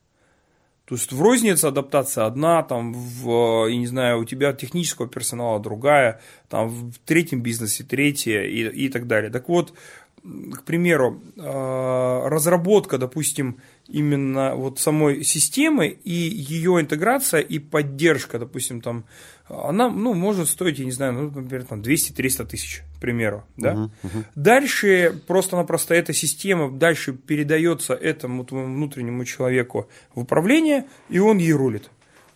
То 0.87 0.95
есть 0.95 1.13
в 1.13 1.21
рознице 1.21 1.67
адаптация 1.67 2.25
одна, 2.25 2.63
там, 2.63 2.95
в, 2.95 3.67
я 3.67 3.77
не 3.77 3.87
знаю, 3.87 4.21
у 4.21 4.25
тебя 4.25 4.55
технического 4.55 5.07
персонала 5.07 5.61
другая, 5.61 6.21
там, 6.49 6.71
в 6.71 6.99
третьем 7.05 7.43
бизнесе 7.43 7.85
третья 7.85 8.43
и, 8.43 8.87
и 8.87 8.89
так 8.89 9.07
далее. 9.07 9.31
Так 9.31 9.49
вот, 9.49 9.75
к 10.23 10.63
примеру, 10.65 11.21
а, 11.39 12.29
разработка, 12.29 12.99
допустим, 12.99 13.61
именно 13.89 14.55
вот 14.55 14.79
самой 14.79 15.25
системы 15.25 15.89
и 15.89 16.13
ее 16.13 16.81
интеграция 16.81 17.41
и 17.41 17.59
поддержка, 17.59 18.39
допустим, 18.39 18.81
там, 18.81 19.05
она, 19.49 19.89
ну, 19.89 20.15
может 20.15 20.49
стоить, 20.49 20.79
я 20.79 20.85
не 20.85 20.93
знаю, 20.93 21.15
ну, 21.15 21.31
например, 21.31 21.65
там 21.65 21.81
200-300 21.81 22.47
тысяч, 22.47 22.83
к 22.97 23.01
примеру, 23.01 23.45
да. 23.57 23.73
Uh-huh, 23.73 23.91
uh-huh. 24.03 24.25
Дальше 24.35 25.23
просто-напросто 25.27 25.95
эта 25.95 26.13
система 26.13 26.71
дальше 26.71 27.15
передается 27.15 27.95
этому 27.95 28.45
твоему 28.45 28.75
внутреннему 28.75 29.25
человеку 29.25 29.89
в 30.15 30.21
управление, 30.21 30.87
и 31.09 31.19
он 31.19 31.39
ей 31.39 31.53
рулит, 31.53 31.91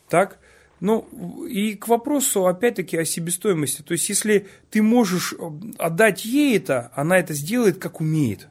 так. 0.09 0.38
Ну, 0.80 1.07
и 1.46 1.76
к 1.76 1.86
вопросу, 1.86 2.46
опять-таки, 2.46 2.96
о 2.96 3.05
себестоимости. 3.05 3.82
То 3.82 3.92
есть, 3.92 4.09
если 4.09 4.48
ты 4.68 4.82
можешь 4.82 5.32
отдать 5.78 6.24
ей 6.24 6.57
это, 6.57 6.90
она 6.96 7.18
это 7.18 7.34
сделает, 7.34 7.78
как 7.78 8.00
умеет. 8.00 8.48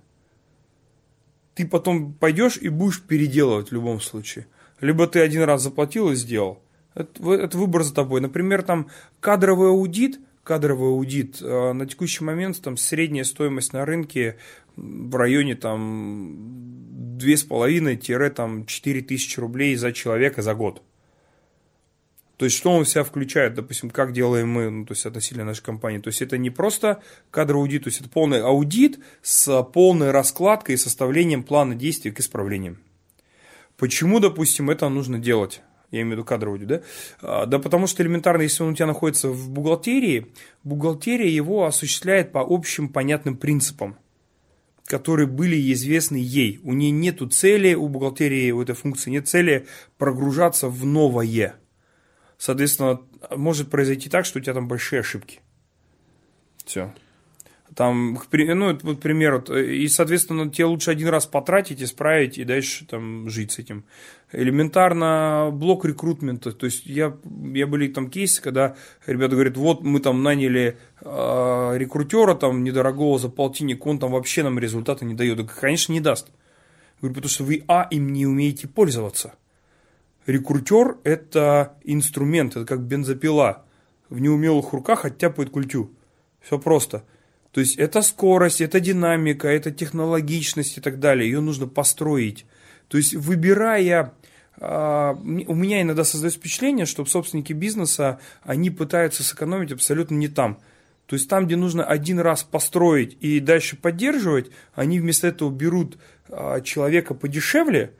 Ты 1.53 1.67
потом 1.67 2.13
пойдешь 2.13 2.57
и 2.57 2.69
будешь 2.69 3.01
переделывать 3.01 3.69
в 3.69 3.73
любом 3.73 3.99
случае. 4.01 4.47
Либо 4.79 5.07
ты 5.07 5.19
один 5.19 5.43
раз 5.43 5.61
заплатил 5.61 6.11
и 6.11 6.15
сделал, 6.15 6.61
это, 6.95 7.33
это 7.33 7.57
выбор 7.57 7.83
за 7.83 7.93
тобой. 7.93 8.21
Например, 8.21 8.63
там 8.63 8.89
кадровый 9.19 9.69
аудит, 9.69 10.19
кадровый 10.43 10.89
аудит 10.89 11.41
э, 11.41 11.73
на 11.73 11.85
текущий 11.85 12.23
момент 12.23 12.61
там 12.61 12.77
средняя 12.77 13.23
стоимость 13.23 13.73
на 13.73 13.85
рынке 13.85 14.37
в 14.75 15.15
районе 15.15 15.55
там 15.55 17.17
2,5-4 17.17 19.01
тысячи 19.01 19.39
рублей 19.39 19.75
за 19.75 19.91
человека 19.93 20.41
за 20.41 20.55
год. 20.55 20.81
То 22.41 22.45
есть, 22.45 22.57
что 22.57 22.71
он 22.71 22.85
в 22.85 22.89
себя 22.89 23.03
включает, 23.03 23.53
допустим, 23.53 23.91
как 23.91 24.13
делаем 24.13 24.49
мы, 24.49 24.71
ну, 24.71 24.83
то 24.83 24.93
есть, 24.93 25.05
относительно 25.05 25.45
нашей 25.45 25.61
компании. 25.61 25.99
То 25.99 26.07
есть, 26.07 26.23
это 26.23 26.39
не 26.39 26.49
просто 26.49 27.03
кадровый 27.29 27.65
аудит, 27.65 27.83
то 27.83 27.89
есть, 27.89 28.01
это 28.01 28.09
полный 28.09 28.41
аудит 28.41 28.97
с 29.21 29.61
полной 29.65 30.09
раскладкой 30.09 30.73
и 30.73 30.77
составлением 30.79 31.43
плана 31.43 31.75
действий 31.75 32.09
к 32.09 32.19
исправлениям. 32.19 32.79
Почему, 33.77 34.19
допустим, 34.19 34.71
это 34.71 34.89
нужно 34.89 35.19
делать? 35.19 35.61
я 35.91 36.01
имею 36.01 36.15
в 36.15 36.17
виду 36.17 36.23
кадровую, 36.23 36.65
да? 36.65 36.81
А, 37.21 37.45
да 37.45 37.59
потому 37.59 37.85
что 37.85 38.01
элементарно, 38.01 38.41
если 38.41 38.63
он 38.63 38.71
у 38.71 38.75
тебя 38.75 38.87
находится 38.87 39.29
в 39.29 39.51
бухгалтерии, 39.51 40.33
бухгалтерия 40.63 41.29
его 41.29 41.65
осуществляет 41.65 42.31
по 42.31 42.39
общим 42.41 42.89
понятным 42.89 43.37
принципам 43.37 43.97
которые 44.87 45.27
были 45.27 45.71
известны 45.71 46.17
ей. 46.17 46.59
У 46.63 46.73
нее 46.73 46.91
нет 46.91 47.21
цели, 47.31 47.75
у 47.75 47.87
бухгалтерии, 47.87 48.51
у 48.51 48.61
этой 48.61 48.75
функции 48.75 49.11
нет 49.11 49.25
цели 49.25 49.67
прогружаться 49.97 50.67
в 50.67 50.85
новое. 50.85 51.60
Соответственно, 52.41 52.99
может 53.35 53.69
произойти 53.69 54.09
так, 54.09 54.25
что 54.25 54.39
у 54.39 54.41
тебя 54.41 54.55
там 54.55 54.67
большие 54.67 55.01
ошибки. 55.01 55.41
Все. 56.65 56.91
Там, 57.75 58.17
ну, 58.31 58.65
вот, 58.65 58.97
к 58.97 58.99
примеру, 58.99 59.41
и, 59.41 59.87
соответственно, 59.87 60.49
тебе 60.49 60.65
лучше 60.65 60.89
один 60.89 61.09
раз 61.09 61.27
потратить, 61.27 61.83
исправить 61.83 62.39
и 62.39 62.43
дальше 62.43 62.87
там 62.87 63.29
жить 63.29 63.51
с 63.51 63.59
этим. 63.59 63.85
Элементарно 64.31 65.51
блок 65.53 65.85
рекрутмента, 65.85 66.51
то 66.51 66.65
есть 66.65 66.87
я, 66.87 67.15
я 67.53 67.67
были 67.67 67.87
там 67.89 68.09
кейсы, 68.09 68.41
когда 68.41 68.75
ребята 69.05 69.35
говорят, 69.35 69.55
вот 69.55 69.83
мы 69.83 69.99
там 69.99 70.23
наняли 70.23 70.79
э, 70.99 71.73
рекрутера 71.77 72.33
там 72.33 72.63
недорогого 72.63 73.19
за 73.19 73.29
полтинник, 73.29 73.85
он 73.85 73.99
там 73.99 74.13
вообще 74.13 74.41
нам 74.41 74.57
результаты 74.57 75.05
не 75.05 75.13
дает. 75.13 75.37
Да, 75.37 75.43
конечно, 75.43 75.93
не 75.93 76.01
даст. 76.01 76.31
Говорю, 77.01 77.13
потому 77.13 77.29
что 77.29 77.43
вы, 77.43 77.63
а, 77.67 77.87
им 77.91 78.11
не 78.11 78.25
умеете 78.25 78.67
пользоваться. 78.67 79.35
Рекрутер– 80.31 80.97
это 81.03 81.77
инструмент, 81.83 82.55
это 82.55 82.65
как 82.65 82.81
бензопила. 82.81 83.65
В 84.09 84.19
неумелых 84.19 84.73
руках 84.73 85.05
оттяпает 85.05 85.49
культю. 85.49 85.91
Все 86.41 86.57
просто– 86.57 87.03
то 87.51 87.59
есть 87.59 87.77
это 87.77 88.01
скорость, 88.01 88.61
это 88.61 88.79
динамика, 88.79 89.47
это 89.49 89.71
технологичность 89.71 90.77
и 90.77 90.81
так 90.81 90.99
далее. 90.99 91.29
Ее 91.29 91.41
нужно 91.41 91.67
построить. 91.67 92.45
То 92.87 92.97
есть 92.97 93.13
выбирая 93.13 94.13
а, 94.57 95.13
у 95.13 95.55
меня 95.55 95.81
иногда 95.81 96.03
создается 96.03 96.39
впечатление, 96.39 96.85
что 96.85 97.05
собственники 97.05 97.53
бизнеса, 97.53 98.19
они 98.43 98.69
пытаются 98.69 99.23
сэкономить 99.23 99.71
абсолютно 99.71 100.15
не 100.15 100.27
там. 100.27 100.59
То 101.07 101.15
есть 101.15 101.27
там, 101.27 101.45
где 101.45 101.57
нужно 101.57 101.83
один 101.83 102.19
раз 102.19 102.43
построить 102.43 103.17
и 103.19 103.41
дальше 103.41 103.75
поддерживать, 103.75 104.49
они 104.73 104.99
вместо 104.99 105.27
этого 105.27 105.49
берут 105.49 105.97
а, 106.29 106.61
человека 106.61 107.13
подешевле, 107.13 107.93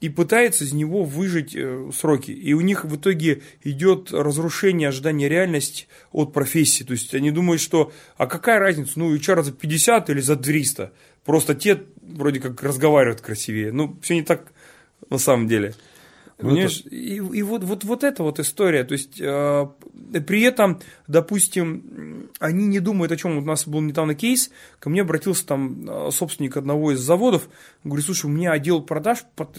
и 0.00 0.08
пытается 0.08 0.64
из 0.64 0.72
него 0.72 1.04
выжить 1.04 1.54
э, 1.56 1.90
сроки. 1.92 2.30
И 2.30 2.52
у 2.54 2.60
них 2.60 2.84
в 2.84 2.96
итоге 2.96 3.42
идет 3.64 4.12
разрушение 4.12 4.88
ожидания 4.88 5.28
реальности 5.28 5.86
от 6.12 6.32
профессии. 6.32 6.84
То 6.84 6.92
есть 6.92 7.14
они 7.14 7.30
думают, 7.30 7.60
что 7.60 7.92
а 8.16 8.26
какая 8.26 8.58
разница, 8.58 8.92
ну 8.96 9.14
HR 9.14 9.42
за 9.42 9.52
50 9.52 10.10
или 10.10 10.20
за 10.20 10.36
300? 10.36 10.92
Просто 11.24 11.54
те 11.54 11.82
вроде 12.00 12.40
как 12.40 12.62
разговаривают 12.62 13.20
красивее. 13.20 13.72
Ну, 13.72 13.98
все 14.00 14.14
не 14.14 14.22
так 14.22 14.52
на 15.10 15.18
самом 15.18 15.48
деле. 15.48 15.74
Ну, 16.40 16.56
это... 16.56 16.72
И, 16.88 17.16
и 17.16 17.42
вот, 17.42 17.64
вот, 17.64 17.82
вот 17.84 18.04
эта 18.04 18.22
вот 18.22 18.38
история. 18.38 18.84
То 18.84 18.92
есть 18.92 19.20
э, 19.20 19.66
при 20.26 20.42
этом, 20.42 20.80
допустим, 21.08 22.30
они 22.38 22.66
не 22.66 22.78
думают 22.78 23.10
о 23.10 23.16
чем. 23.16 23.34
Вот 23.34 23.42
у 23.42 23.46
нас 23.46 23.66
был 23.66 23.80
недавно 23.80 24.14
кейс, 24.14 24.50
ко 24.78 24.88
мне 24.88 25.02
обратился 25.02 25.44
там 25.46 25.88
э, 25.88 26.10
собственник 26.12 26.56
одного 26.56 26.92
из 26.92 27.00
заводов, 27.00 27.48
говорит, 27.82 28.06
слушай, 28.06 28.26
у 28.26 28.30
меня 28.30 28.52
отдел 28.52 28.82
продаж 28.82 29.24
под 29.34 29.58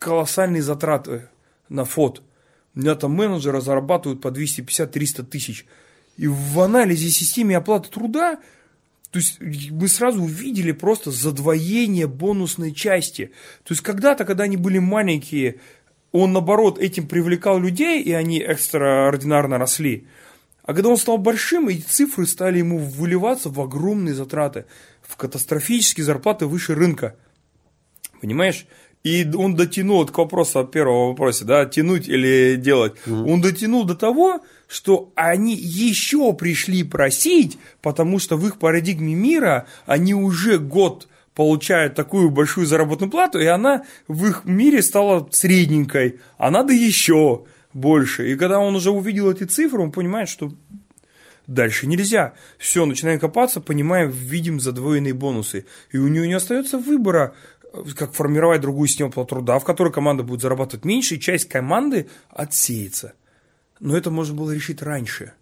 колоссальные 0.00 0.62
затраты 0.62 1.28
на 1.68 1.84
фот. 1.84 2.22
У 2.74 2.80
меня 2.80 2.94
там 2.96 3.12
менеджеры 3.12 3.60
зарабатывают 3.60 4.20
по 4.20 4.28
250-300 4.28 5.24
тысяч. 5.24 5.66
И 6.16 6.26
в 6.26 6.60
анализе 6.60 7.10
системы 7.10 7.54
оплаты 7.54 7.90
труда, 7.90 8.40
то 9.10 9.18
есть 9.18 9.40
мы 9.40 9.88
сразу 9.88 10.22
увидели 10.22 10.72
просто 10.72 11.10
задвоение 11.10 12.06
бонусной 12.06 12.72
части. 12.72 13.32
То 13.62 13.72
есть 13.72 13.82
когда-то, 13.82 14.24
когда 14.24 14.44
они 14.44 14.56
были 14.56 14.78
маленькие, 14.78 15.60
он 16.12 16.32
наоборот 16.32 16.78
этим 16.78 17.06
привлекал 17.06 17.60
людей, 17.60 18.02
и 18.02 18.12
они 18.12 18.40
экстраординарно 18.40 19.58
росли. 19.58 20.06
А 20.62 20.72
когда 20.72 20.88
он 20.88 20.96
стал 20.96 21.18
большим, 21.18 21.68
эти 21.68 21.82
цифры 21.82 22.26
стали 22.26 22.58
ему 22.58 22.78
выливаться 22.78 23.50
в 23.50 23.60
огромные 23.60 24.14
затраты, 24.14 24.64
в 25.02 25.16
катастрофические 25.16 26.04
зарплаты 26.04 26.46
выше 26.46 26.74
рынка. 26.74 27.16
Понимаешь? 28.20 28.66
И 29.02 29.26
он 29.34 29.56
дотянул 29.56 30.04
к 30.06 30.18
вопросу 30.18 30.58
от 30.58 30.72
первого 30.72 31.08
вопроса, 31.08 31.44
да, 31.44 31.64
тянуть 31.64 32.06
или 32.08 32.56
делать. 32.56 32.94
Угу. 33.06 33.32
Он 33.32 33.40
дотянул 33.40 33.84
до 33.84 33.94
того, 33.94 34.40
что 34.68 35.10
они 35.14 35.54
еще 35.54 36.32
пришли 36.34 36.84
просить, 36.84 37.58
потому 37.80 38.18
что 38.18 38.36
в 38.36 38.46
их 38.46 38.58
парадигме 38.58 39.14
мира 39.14 39.66
они 39.86 40.14
уже 40.14 40.58
год 40.58 41.08
получают 41.34 41.94
такую 41.94 42.30
большую 42.30 42.66
заработную 42.66 43.10
плату, 43.10 43.38
и 43.40 43.46
она 43.46 43.84
в 44.08 44.26
их 44.26 44.44
мире 44.44 44.82
стала 44.82 45.26
средненькой, 45.32 46.20
а 46.36 46.50
надо 46.50 46.74
еще 46.74 47.44
больше. 47.72 48.30
И 48.30 48.36
когда 48.36 48.58
он 48.58 48.76
уже 48.76 48.90
увидел 48.90 49.30
эти 49.30 49.44
цифры, 49.44 49.80
он 49.82 49.92
понимает, 49.92 50.28
что 50.28 50.52
дальше 51.46 51.86
нельзя. 51.86 52.34
Все, 52.58 52.84
начинаем 52.84 53.18
копаться, 53.18 53.60
понимаем, 53.60 54.10
видим 54.10 54.60
задвоенные 54.60 55.14
бонусы. 55.14 55.66
И 55.90 55.98
у 55.98 56.08
него 56.08 56.26
не 56.26 56.34
остается 56.34 56.78
выбора, 56.78 57.34
как 57.96 58.12
формировать 58.12 58.60
другую 58.60 58.88
систему 58.88 59.10
труда, 59.10 59.58
в 59.58 59.64
которой 59.64 59.92
команда 59.92 60.22
будет 60.22 60.40
зарабатывать 60.40 60.84
меньше, 60.84 61.16
и 61.16 61.20
часть 61.20 61.48
команды 61.48 62.08
отсеется. 62.28 63.14
Но 63.78 63.96
это 63.96 64.10
можно 64.10 64.34
было 64.34 64.50
решить 64.50 64.82
раньше. 64.82 65.32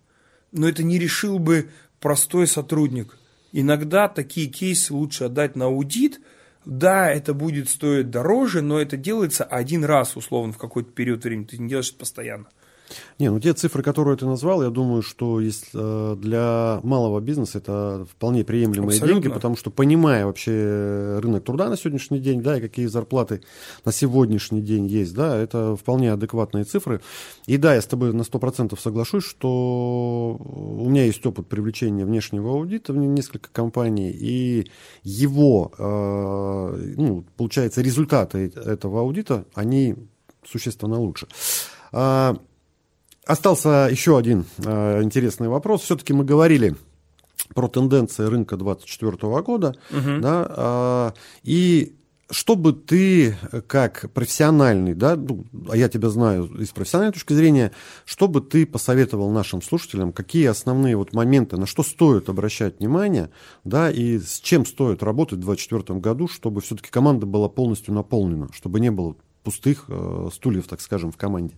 Но 0.53 0.69
это 0.69 0.83
не 0.83 0.99
решил 0.99 1.39
бы 1.39 1.71
простой 2.01 2.47
сотрудник. 2.47 3.19
Иногда 3.53 4.09
такие 4.09 4.49
кейсы 4.49 4.93
лучше 4.93 5.25
отдать 5.25 5.57
на 5.57 5.67
аудит. 5.67 6.21
Да, 6.65 7.11
это 7.11 7.35
будет 7.35 7.69
стоить 7.69 8.11
дороже, 8.11 8.63
но 8.63 8.81
это 8.81 8.97
делается 8.97 9.45
один 9.45 9.85
раз, 9.85 10.17
условно, 10.17 10.53
в 10.53 10.59
какой-то 10.59 10.91
период 10.91 11.25
времени. 11.25 11.47
Ты 11.47 11.59
не 11.59 11.69
делаешь 11.69 11.91
это 11.91 11.99
постоянно. 11.99 12.47
Не, 13.19 13.31
ну 13.31 13.41
те 13.41 13.53
цифры, 13.53 13.83
которые 13.83 14.17
ты 14.17 14.27
назвал, 14.27 14.63
я 14.63 14.71
думаю, 14.71 15.03
что 15.03 15.41
есть 15.41 15.71
э, 15.75 16.17
для 16.19 16.81
малого 16.83 17.21
бизнеса 17.21 17.59
это 17.59 18.07
вполне 18.11 18.45
приемлемые 18.45 18.97
Абсолютно. 18.97 19.23
деньги, 19.23 19.35
потому 19.35 19.57
что 19.57 19.71
понимая 19.71 20.25
вообще 20.27 21.19
рынок 21.21 21.45
труда 21.45 21.69
на 21.69 21.77
сегодняшний 21.77 22.21
день, 22.21 22.43
да, 22.43 22.59
и 22.59 22.61
какие 22.61 22.87
зарплаты 22.87 23.43
на 23.85 23.93
сегодняшний 23.93 24.63
день 24.63 24.87
есть, 24.87 25.15
да, 25.15 25.37
это 25.37 25.77
вполне 25.77 26.13
адекватные 26.13 26.65
цифры. 26.65 27.01
И 27.47 27.57
да, 27.57 27.75
я 27.75 27.83
с 27.83 27.87
тобой 27.87 28.13
на 28.13 28.23
100% 28.23 28.79
соглашусь, 28.79 29.25
что 29.25 30.37
у 30.39 30.89
меня 30.89 31.05
есть 31.05 31.25
опыт 31.27 31.49
привлечения 31.49 32.05
внешнего 32.05 32.51
аудита 32.51 32.93
в 32.93 32.97
несколько 32.97 33.51
компаний, 33.51 34.11
и 34.11 34.71
его, 35.03 35.73
э, 35.79 36.95
ну, 36.97 37.25
получается, 37.37 37.83
результаты 37.83 38.53
этого 38.55 39.01
аудита, 39.01 39.45
они 39.55 39.97
существенно 40.45 40.99
лучше. 40.99 41.27
Остался 43.29 43.89
еще 43.91 44.17
один 44.17 44.47
а, 44.65 45.03
интересный 45.03 45.49
вопрос. 45.49 45.83
Все-таки 45.83 46.15
мы 46.15 46.25
говорили 46.25 46.75
про 47.55 47.69
тенденции 47.69 48.25
рынка 48.25 48.57
2024 48.57 49.43
года, 49.43 49.77
угу. 49.91 50.21
да, 50.21 50.47
а, 50.49 51.15
и 51.43 51.95
чтобы 52.31 52.73
ты 52.73 53.37
как 53.67 54.11
профессиональный, 54.15 54.95
да, 54.95 55.17
ну, 55.17 55.45
а 55.69 55.77
я 55.77 55.91
тебя 55.91 56.09
знаю 56.09 56.47
из 56.59 56.71
профессиональной 56.71 57.13
точки 57.13 57.35
зрения, 57.35 57.73
чтобы 58.07 58.41
ты 58.41 58.65
посоветовал 58.65 59.31
нашим 59.31 59.61
слушателям, 59.61 60.15
какие 60.15 60.47
основные 60.47 60.97
вот 60.97 61.13
моменты, 61.13 61.59
на 61.59 61.67
что 61.67 61.83
стоит 61.83 62.31
обращать 62.31 62.79
внимание, 62.79 63.29
да, 63.63 63.91
и 63.91 64.19
с 64.19 64.41
чем 64.41 64.65
стоит 64.65 65.03
работать 65.03 65.41
в 65.41 65.45
2024 65.45 66.01
году, 66.01 66.29
чтобы 66.29 66.63
все-таки 66.63 66.89
команда 66.89 67.27
была 67.27 67.51
полностью 67.51 67.93
наполнена, 67.93 68.49
чтобы 68.55 68.81
не 68.81 68.91
было 68.91 69.17
пустых 69.43 69.85
э, 69.89 70.29
стульев, 70.33 70.67
так 70.67 70.81
скажем, 70.81 71.13
в 71.13 71.19
команде? 71.19 71.55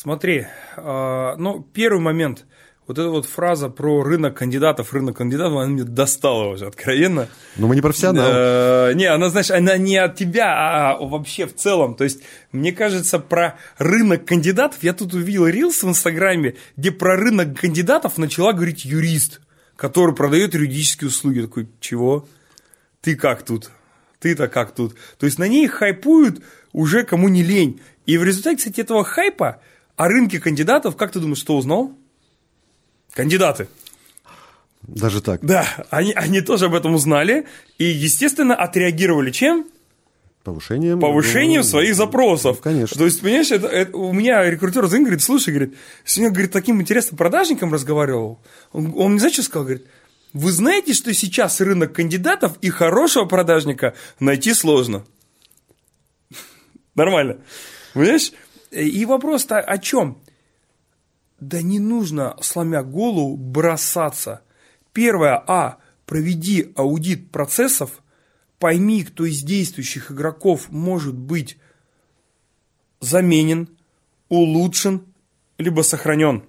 Смотри, 0.00 0.46
э, 0.76 1.34
ну, 1.38 1.66
первый 1.72 1.98
момент, 1.98 2.44
вот 2.86 3.00
эта 3.00 3.08
вот 3.08 3.26
фраза 3.26 3.68
про 3.68 4.04
рынок 4.04 4.36
кандидатов, 4.36 4.92
рынок 4.92 5.16
кандидатов, 5.16 5.56
она 5.56 5.66
мне 5.66 5.82
достала 5.82 6.52
уже 6.52 6.68
откровенно. 6.68 7.26
Но 7.56 7.66
мы 7.66 7.74
не 7.74 7.80
профессионалы. 7.80 8.30
Э, 8.32 8.92
не, 8.94 9.06
она, 9.06 9.28
знаешь, 9.28 9.50
она 9.50 9.76
не 9.76 9.96
от 9.96 10.14
тебя, 10.14 10.54
а 10.54 10.96
вообще 11.00 11.48
в 11.48 11.56
целом. 11.56 11.96
То 11.96 12.04
есть, 12.04 12.22
мне 12.52 12.70
кажется, 12.70 13.18
про 13.18 13.58
рынок 13.78 14.24
кандидатов, 14.24 14.84
я 14.84 14.92
тут 14.92 15.14
увидел 15.14 15.48
рилс 15.48 15.82
в 15.82 15.88
Инстаграме, 15.88 16.54
где 16.76 16.92
про 16.92 17.16
рынок 17.16 17.58
кандидатов 17.58 18.18
начала 18.18 18.52
говорить 18.52 18.84
юрист, 18.84 19.40
который 19.74 20.14
продает 20.14 20.54
юридические 20.54 21.08
услуги. 21.08 21.40
Такой, 21.40 21.68
чего? 21.80 22.28
Ты 23.00 23.16
как 23.16 23.42
тут? 23.42 23.72
Ты-то 24.20 24.46
как 24.46 24.76
тут? 24.76 24.94
То 25.18 25.26
есть, 25.26 25.40
на 25.40 25.48
ней 25.48 25.66
хайпуют 25.66 26.40
уже 26.72 27.02
кому 27.02 27.26
не 27.28 27.42
лень. 27.42 27.80
И 28.06 28.16
в 28.16 28.22
результате, 28.22 28.58
кстати, 28.58 28.82
этого 28.82 29.02
хайпа 29.02 29.60
о 29.98 30.08
рынке 30.08 30.38
кандидатов, 30.38 30.96
как 30.96 31.10
ты 31.10 31.18
думаешь, 31.18 31.38
что 31.38 31.56
узнал? 31.56 31.92
Кандидаты. 33.12 33.68
Даже 34.82 35.20
так? 35.20 35.44
Да, 35.44 35.66
они, 35.90 36.12
они 36.12 36.40
тоже 36.40 36.66
об 36.66 36.74
этом 36.74 36.94
узнали 36.94 37.46
и, 37.78 37.84
естественно, 37.84 38.54
отреагировали 38.54 39.32
чем? 39.32 39.66
Повышением. 40.44 41.00
Повышением 41.00 41.62
думаю, 41.62 41.64
своих 41.64 41.94
запросов. 41.96 42.60
Конечно. 42.60 42.96
То 42.96 43.04
есть, 43.04 43.20
понимаешь, 43.20 43.50
это, 43.50 43.66
это, 43.66 43.96
у 43.96 44.12
меня 44.12 44.48
рекрутер 44.48 44.86
звонит, 44.86 45.06
говорит, 45.08 45.22
слушай, 45.22 45.50
говорит, 45.52 45.76
сегодня, 46.04 46.32
говорит, 46.32 46.52
таким 46.52 46.80
интересным 46.80 47.18
продажником 47.18 47.72
разговаривал. 47.72 48.40
Он, 48.70 48.94
он 48.96 49.14
не 49.14 49.18
знает, 49.18 49.34
что 49.34 49.42
сказал, 49.42 49.64
говорит, 49.64 49.86
вы 50.32 50.52
знаете, 50.52 50.94
что 50.94 51.12
сейчас 51.12 51.60
рынок 51.60 51.92
кандидатов 51.92 52.56
и 52.62 52.70
хорошего 52.70 53.24
продажника 53.24 53.94
найти 54.20 54.54
сложно? 54.54 55.04
Нормально. 56.94 57.38
Понимаешь? 57.94 58.32
И 58.70 59.04
вопрос-то 59.06 59.60
о 59.60 59.78
чем? 59.78 60.22
Да 61.40 61.62
не 61.62 61.78
нужно, 61.78 62.36
сломя 62.40 62.82
голову, 62.82 63.36
бросаться. 63.36 64.42
Первое, 64.92 65.42
а, 65.46 65.78
проведи 66.04 66.72
аудит 66.74 67.30
процессов, 67.30 68.02
пойми, 68.58 69.04
кто 69.04 69.24
из 69.24 69.42
действующих 69.42 70.10
игроков 70.10 70.70
может 70.70 71.16
быть 71.16 71.58
заменен, 73.00 73.68
улучшен, 74.28 75.04
либо 75.58 75.82
сохранен. 75.82 76.44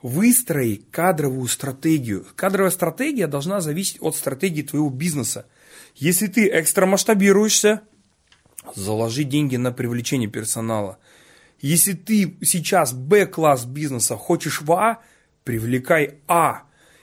Выстрои 0.00 0.76
кадровую 0.90 1.48
стратегию. 1.48 2.26
Кадровая 2.36 2.70
стратегия 2.70 3.26
должна 3.26 3.60
зависеть 3.60 3.98
от 4.00 4.14
стратегии 4.16 4.62
твоего 4.62 4.90
бизнеса. 4.90 5.46
Если 5.94 6.26
ты 6.26 6.48
экстрамасштабируешься, 6.60 7.82
заложи 8.74 9.24
деньги 9.24 9.56
на 9.56 9.72
привлечение 9.72 10.28
персонала. 10.28 10.98
Если 11.60 11.92
ты 11.92 12.36
сейчас 12.42 12.92
Б-класс 12.92 13.64
бизнеса 13.64 14.16
хочешь 14.16 14.60
в 14.60 14.72
А, 14.72 15.00
привлекай 15.44 16.16
А. 16.28 16.62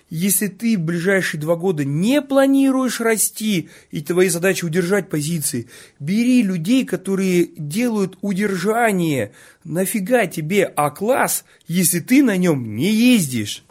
Если 0.09 0.47
ты 0.47 0.77
в 0.77 0.81
ближайшие 0.81 1.39
два 1.39 1.55
года 1.55 1.85
не 1.85 2.21
планируешь 2.21 2.99
расти, 2.99 3.69
и 3.91 4.01
твои 4.01 4.27
задачи 4.27 4.65
удержать 4.65 5.09
позиции, 5.09 5.69
бери 5.99 6.43
людей, 6.43 6.85
которые 6.85 7.45
делают 7.45 8.17
удержание. 8.19 9.31
Нафига 9.63 10.27
тебе 10.27 10.65
А-класс, 10.65 11.45
если 11.65 12.01
ты 12.01 12.23
на 12.23 12.35
нем 12.35 12.75
не 12.75 12.91
ездишь? 12.91 13.63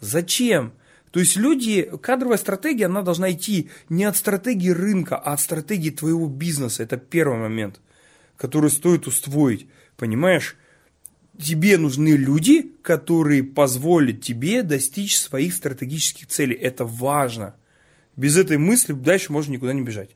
Зачем? 0.00 0.72
То 1.10 1.20
есть 1.20 1.36
люди, 1.36 1.90
кадровая 2.02 2.36
стратегия, 2.36 2.86
она 2.86 3.02
должна 3.02 3.32
идти 3.32 3.70
не 3.88 4.04
от 4.04 4.16
стратегии 4.16 4.70
рынка, 4.70 5.16
а 5.16 5.32
от 5.32 5.40
стратегии 5.40 5.90
твоего 5.90 6.26
бизнеса. 6.26 6.82
Это 6.82 6.96
первый 6.96 7.38
момент, 7.38 7.80
который 8.36 8.70
стоит 8.70 9.06
устроить. 9.06 9.66
Понимаешь? 9.96 10.56
Тебе 11.40 11.78
нужны 11.78 12.10
люди, 12.10 12.72
которые 12.82 13.44
позволят 13.44 14.22
тебе 14.22 14.62
достичь 14.62 15.18
своих 15.18 15.54
стратегических 15.54 16.26
целей. 16.26 16.54
Это 16.54 16.84
важно. 16.84 17.54
Без 18.16 18.36
этой 18.36 18.58
мысли 18.58 18.92
дальше 18.92 19.32
можно 19.32 19.52
никуда 19.52 19.72
не 19.72 19.82
бежать. 19.82 20.10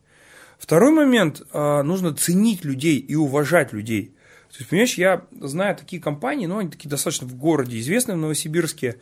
Второй 0.59 0.91
момент, 0.93 1.43
а, 1.53 1.83
нужно 1.83 2.15
ценить 2.15 2.65
людей 2.65 2.99
и 2.99 3.15
уважать 3.15 3.73
людей. 3.73 4.15
То 4.51 4.59
есть, 4.59 4.69
понимаешь, 4.69 4.95
я 4.95 5.25
знаю 5.41 5.77
такие 5.77 6.03
компании, 6.03 6.47
но 6.47 6.59
они 6.59 6.71
такие 6.71 6.91
достаточно 6.91 7.27
в 7.27 7.35
городе 7.35 7.79
известные, 7.79 8.17
в 8.17 8.21
Новосибирске, 8.21 9.01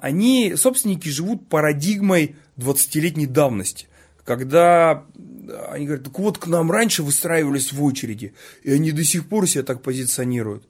они, 0.00 0.54
собственники, 0.56 1.08
живут 1.08 1.48
парадигмой 1.48 2.36
20-летней 2.56 3.26
давности. 3.26 3.88
Когда 4.24 5.04
они 5.70 5.86
говорят, 5.86 6.04
так 6.04 6.18
вот, 6.18 6.38
к 6.38 6.46
нам 6.46 6.70
раньше 6.70 7.02
выстраивались 7.02 7.72
в 7.72 7.82
очереди, 7.82 8.34
и 8.62 8.72
они 8.72 8.92
до 8.92 9.04
сих 9.04 9.28
пор 9.28 9.48
себя 9.48 9.64
так 9.64 9.82
позиционируют, 9.82 10.68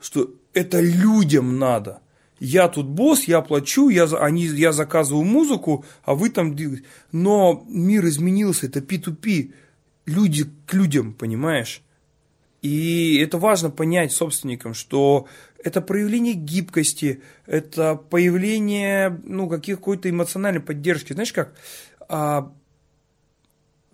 что 0.00 0.34
это 0.52 0.80
людям 0.80 1.58
надо. 1.58 2.00
Я 2.40 2.68
тут 2.68 2.86
босс, 2.86 3.24
я 3.24 3.40
плачу, 3.40 3.88
я, 3.88 4.04
они, 4.04 4.46
я 4.46 4.72
заказываю 4.72 5.24
музыку, 5.24 5.84
а 6.02 6.14
вы 6.14 6.28
там... 6.28 6.56
Но 7.12 7.64
мир 7.68 8.06
изменился, 8.08 8.66
это 8.66 8.80
P2P. 8.80 9.52
Люди 10.06 10.46
к 10.66 10.74
людям, 10.74 11.14
понимаешь? 11.14 11.82
И 12.62 13.18
это 13.18 13.38
важно 13.38 13.70
понять 13.70 14.12
собственникам, 14.12 14.72
что 14.72 15.26
это 15.62 15.80
проявление 15.80 16.34
гибкости, 16.34 17.20
это 17.46 17.96
появление 17.96 19.20
ну, 19.24 19.48
каких-то 19.48 20.08
эмоциональной 20.08 20.60
поддержки. 20.60 21.12
Знаешь 21.12 21.32
как? 21.32 21.54
А, 22.08 22.52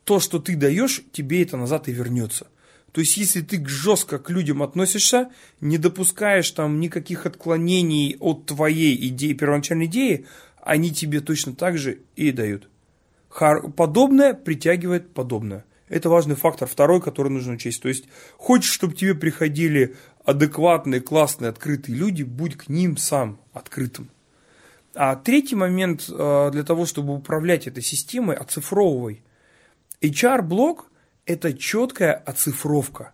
то, 0.05 0.21
что 0.21 0.39
ты 0.39 0.55
даешь, 0.55 1.03
тебе 1.13 1.43
это 1.43 1.57
назад 1.57 1.89
и 1.89 1.93
вернется. 1.93 2.47
То 2.93 3.01
есть, 3.01 3.17
если 3.17 3.41
ты 3.41 3.65
жестко 3.67 4.19
к 4.19 4.31
людям 4.31 4.63
относишься, 4.63 5.31
не 5.61 5.79
допускаешь 5.79 6.51
там 6.51 6.81
никаких 6.81 7.27
отклонений 7.27 8.17
от 8.19 8.47
твоей 8.47 9.09
идеи, 9.09 9.33
первоначальной 9.35 9.87
идеи, 9.87 10.27
они 10.63 10.91
тебе 10.93 11.21
точно 11.21 11.55
так 11.55 11.79
же 11.79 12.01
и 12.17 12.33
дают. 12.33 12.69
Подобное 13.77 14.35
притягивает 14.35 15.13
подобное. 15.13 15.65
Это 15.89 16.09
важный 16.09 16.37
фактор 16.37 16.69
второй, 16.69 17.01
который 17.01 17.31
нужно 17.31 17.55
учесть. 17.55 17.83
То 17.83 17.89
есть, 17.89 18.05
хочешь, 18.37 18.73
чтобы 18.73 18.95
тебе 18.95 19.15
приходили 19.15 19.97
адекватные, 20.25 21.01
классные, 21.01 21.49
открытые 21.49 21.97
люди, 21.97 22.23
будь 22.23 22.57
к 22.57 22.69
ним 22.69 22.97
сам 22.97 23.41
открытым. 23.53 24.11
А 24.95 25.17
третий 25.17 25.57
момент 25.57 26.09
э, 26.09 26.51
для 26.53 26.65
того, 26.65 26.85
чтобы 26.85 27.15
управлять 27.15 27.67
этой 27.67 27.83
системой, 27.83 28.37
оцифровывай. 28.37 29.23
HR-блок– 30.01 30.91
это 31.27 31.53
четкая 31.53 32.15
оцифровка. 32.15 33.13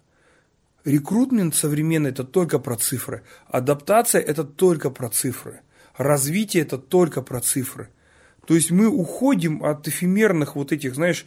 Рекрутмент 0.85 1.55
современный– 1.55 2.11
это 2.13 2.25
только 2.25 2.59
про 2.59 2.77
цифры. 2.77 3.23
Адаптация– 3.49 4.21
это 4.23 4.45
только 4.45 4.91
про 4.91 5.09
цифры. 5.09 5.61
Развитие– 5.97 6.63
это 6.65 6.79
только 6.79 7.23
про 7.23 7.41
цифры. 7.41 7.91
То 8.47 8.55
есть 8.55 8.71
мы 8.71 8.89
уходим 8.89 9.65
от 9.65 9.89
эфемерных 9.89 10.57
вот 10.57 10.73
этих, 10.73 10.95
знаешь, 10.95 11.27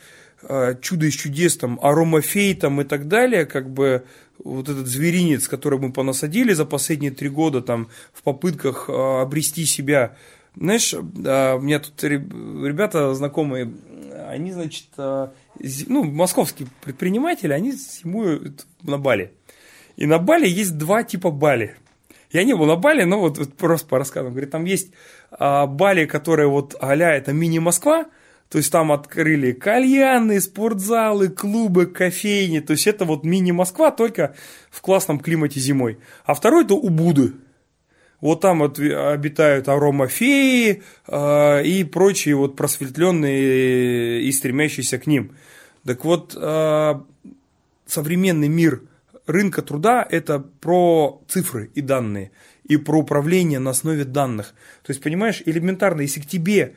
чудо 0.82 1.06
из 1.08 1.16
чудес, 1.16 1.58
там, 1.58 1.80
аромафей 1.82 2.54
там, 2.56 2.82
и 2.82 2.84
так 2.84 3.08
далее, 3.08 3.46
как 3.46 3.70
бы 3.70 4.06
вот 4.44 4.70
этот 4.70 4.88
зверинец, 4.88 5.48
который 5.48 5.80
мы 5.80 5.92
понасадили 5.92 6.54
за 6.54 6.66
последние 6.66 7.12
три 7.12 7.30
года 7.30 7.62
там, 7.62 7.90
в 8.14 8.22
попытках 8.24 8.88
э, 8.88 8.94
обрести 9.22 9.66
себя. 9.66 10.16
Знаешь, 10.56 10.94
э, 10.94 10.98
у 10.98 11.60
меня 11.62 11.80
тут 11.80 12.04
ребята 12.04 13.14
знакомые, 13.16 13.72
они, 14.30 14.52
значит, 14.52 14.88
ну, 14.98 16.04
московские 16.04 16.68
предприниматели, 16.82 17.54
они 17.54 17.72
зимуют 17.72 18.66
на 18.84 18.98
Бали. 18.98 19.32
И 19.96 20.06
на 20.06 20.20
Бали 20.20 20.48
есть 20.48 20.78
два 20.78 21.04
типа 21.04 21.32
Бали. 21.32 21.76
Я 22.32 22.44
не 22.44 22.56
был 22.56 22.66
на 22.66 22.76
Бали, 22.76 23.04
но 23.04 23.20
вот, 23.20 23.38
вот 23.38 23.54
просто 23.54 23.88
по 23.88 23.98
рассказам. 23.98 24.32
Говорит, 24.32 24.52
там 24.52 24.66
есть 24.66 24.92
а, 25.32 25.66
Бали, 25.66 26.06
которые 26.06 26.48
вот 26.48 26.76
а 26.80 26.96
это 26.96 27.34
мини-Москва, 27.34 28.06
то 28.50 28.58
есть 28.60 28.72
там 28.72 28.92
открыли 28.92 29.52
кальяны, 29.52 30.40
спортзалы, 30.40 31.30
клубы, 31.30 31.86
кофейни. 31.86 32.60
То 32.60 32.72
есть 32.72 32.88
это 32.88 33.04
вот 33.04 33.24
мини-Москва, 33.24 33.92
только 33.92 34.36
в 34.70 34.82
классном 34.82 35.20
климате 35.20 35.60
зимой. 35.60 35.98
А 36.26 36.34
второй 36.34 36.64
это 36.64 36.76
Убуды. 36.76 37.34
Вот 38.22 38.42
там 38.42 38.60
вот 38.60 38.80
обитают 38.80 39.68
аромафеи 39.68 40.82
э, 41.08 41.64
и 41.64 41.84
прочие 41.84 42.36
вот 42.36 42.56
просветленные 42.56 44.22
и 44.24 44.32
стремящиеся 44.32 44.98
к 44.98 45.06
ним. 45.06 45.36
Так 45.86 46.04
вот, 46.04 46.36
э, 46.36 46.94
современный 47.86 48.48
мир 48.48 48.82
рынка 49.28 49.62
труда– 49.62 50.08
это 50.10 50.40
про 50.40 51.22
цифры 51.28 51.70
и 51.76 51.82
данные, 51.82 52.32
и 52.64 52.78
про 52.78 52.98
управление 52.98 53.60
на 53.60 53.70
основе 53.70 54.04
данных. 54.04 54.56
То 54.84 54.92
есть, 54.92 55.04
понимаешь, 55.04 55.44
элементарно, 55.46 56.02
если 56.02 56.22
к 56.22 56.26
тебе 56.26 56.74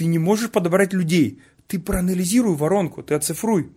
ты 0.00 0.06
не 0.06 0.18
можешь 0.18 0.50
подобрать 0.50 0.94
людей. 0.94 1.42
Ты 1.66 1.78
проанализируй 1.78 2.56
воронку, 2.56 3.02
ты 3.02 3.12
оцифруй. 3.12 3.70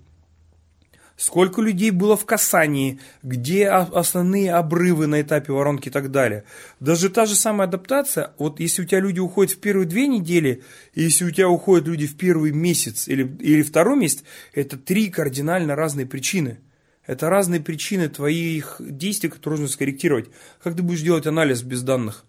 Сколько 1.18 1.62
людей 1.62 1.92
было 1.92 2.16
в 2.16 2.26
касании, 2.26 3.02
где 3.24 3.68
основные 3.68 4.54
обрывы 4.54 5.08
на 5.08 5.20
этапе 5.20 5.52
воронки 5.52 5.90
и 5.90 5.92
так 5.92 6.12
далее. 6.12 6.46
Даже 6.80 7.10
та 7.10 7.26
же 7.26 7.36
самая 7.36 7.68
адаптация, 7.68 8.32
вот 8.38 8.62
если 8.62 8.84
у 8.84 8.86
тебя 8.86 9.02
люди 9.02 9.20
уходят 9.20 9.52
в 9.52 9.60
первые 9.60 9.86
две 9.86 10.08
недели, 10.08 10.64
и 10.94 11.04
если 11.04 11.26
у 11.26 11.32
тебя 11.32 11.50
уходят 11.50 11.90
люди 11.90 12.08
в 12.08 12.16
первый 12.16 12.54
месяц 12.54 13.10
или, 13.10 13.28
или 13.42 13.62
второй 13.62 13.98
месяц, 13.98 14.24
это 14.54 14.78
три 14.78 15.10
кардинально 15.10 15.76
разные 15.76 16.06
причины. 16.06 16.62
Это 17.06 17.30
разные 17.30 17.60
причины 17.60 18.08
твоих 18.08 18.78
действий, 18.80 19.28
которые 19.28 19.60
нужно 19.60 19.74
скорректировать. 19.74 20.30
Как 20.64 20.74
ты 20.74 20.84
будешь 20.84 21.02
делать 21.02 21.28
анализ 21.28 21.64
без 21.64 21.84
данных? 21.84 22.24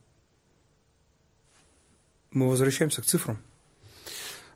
Мы 2.33 2.49
возвращаемся 2.49 3.01
к 3.01 3.07
цифрам. 3.07 3.39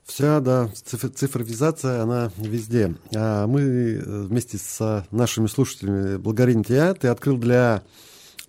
Вся, 0.09 0.41
да, 0.41 0.71
цифровизация, 0.75 2.03
она 2.03 2.31
везде. 2.39 2.95
А 3.15 3.47
мы 3.47 3.61
э, 3.61 4.23
вместе 4.23 4.57
с 4.57 5.07
нашими 5.11 5.47
слушателями 5.47 6.17
благодарим 6.17 6.65
тебя. 6.65 6.95
Ты 6.95 7.09
открыл 7.09 7.37
для 7.37 7.83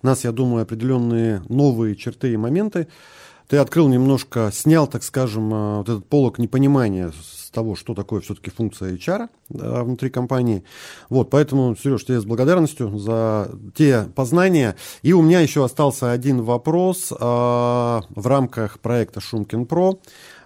нас, 0.00 0.24
я 0.24 0.32
думаю, 0.32 0.62
определенные 0.62 1.42
новые 1.50 1.96
черты 1.96 2.32
и 2.32 2.38
моменты. 2.38 2.88
Ты 3.46 3.58
открыл 3.58 3.88
немножко, 3.88 4.50
снял, 4.54 4.86
так 4.86 5.02
скажем, 5.02 5.52
э, 5.52 5.76
вот 5.76 5.88
этот 5.90 6.06
полок 6.06 6.38
непонимания 6.38 7.12
с 7.22 7.50
того, 7.50 7.74
что 7.74 7.94
такое 7.94 8.20
все-таки 8.20 8.50
функция 8.50 8.94
HR 8.94 9.28
да, 9.48 9.84
внутри 9.84 10.08
компании. 10.08 10.64
Вот, 11.08 11.30
поэтому, 11.30 11.76
Сереж, 11.76 12.04
тебе 12.04 12.20
с 12.20 12.24
благодарностью 12.24 12.96
за 12.96 13.50
те 13.74 14.04
познания. 14.14 14.76
И 15.02 15.12
у 15.12 15.20
меня 15.20 15.40
еще 15.40 15.64
остался 15.64 16.12
один 16.12 16.42
вопрос 16.42 17.12
а, 17.18 18.02
в 18.08 18.26
рамках 18.26 18.78
проекта 18.80 19.20
Шумкин 19.20 19.66
Про. 19.66 19.98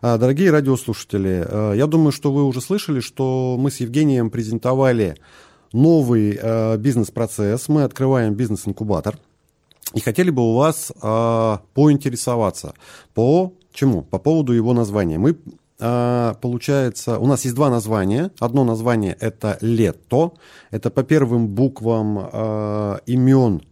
А, 0.06 0.18
дорогие 0.18 0.50
радиослушатели, 0.50 1.46
а, 1.48 1.72
я 1.72 1.86
думаю, 1.86 2.12
что 2.12 2.30
вы 2.30 2.44
уже 2.44 2.60
слышали, 2.60 3.00
что 3.00 3.56
мы 3.58 3.70
с 3.70 3.80
Евгением 3.80 4.28
презентовали 4.28 5.16
новый 5.72 6.38
а, 6.42 6.76
бизнес-процесс. 6.76 7.68
Мы 7.68 7.84
открываем 7.84 8.34
бизнес-инкубатор. 8.34 9.16
И 9.94 10.00
хотели 10.00 10.28
бы 10.28 10.42
у 10.42 10.56
вас 10.56 10.92
поинтересоваться 11.72 12.74
по 13.14 13.54
чему? 13.72 14.02
По 14.02 14.18
поводу 14.18 14.52
его 14.52 14.74
названия. 14.74 15.16
Мы 15.16 15.38
получается, 15.78 17.18
у 17.18 17.26
нас 17.26 17.44
есть 17.44 17.56
два 17.56 17.70
названия. 17.70 18.30
Одно 18.40 18.64
название 18.64 19.16
это 19.18 19.56
лето. 19.62 20.32
Это 20.70 20.90
по 20.90 21.02
первым 21.02 21.48
буквам 21.48 22.18
имен 23.06 23.62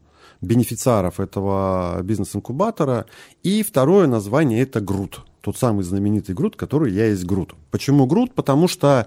бенефициаров 0.41 1.21
этого 1.21 2.01
бизнес-инкубатора. 2.03 3.05
И 3.43 3.63
второе 3.63 4.07
название 4.07 4.63
это 4.63 4.81
ГРУТ 4.81 5.27
тот 5.43 5.59
самый 5.59 5.83
знаменитый 5.83 6.35
груд, 6.35 6.57
который 6.57 6.93
я 6.93 7.07
есть 7.07 7.25
груд. 7.25 7.55
Почему 7.71 8.07
груд? 8.07 8.35
Потому 8.35 8.69
что 8.69 9.07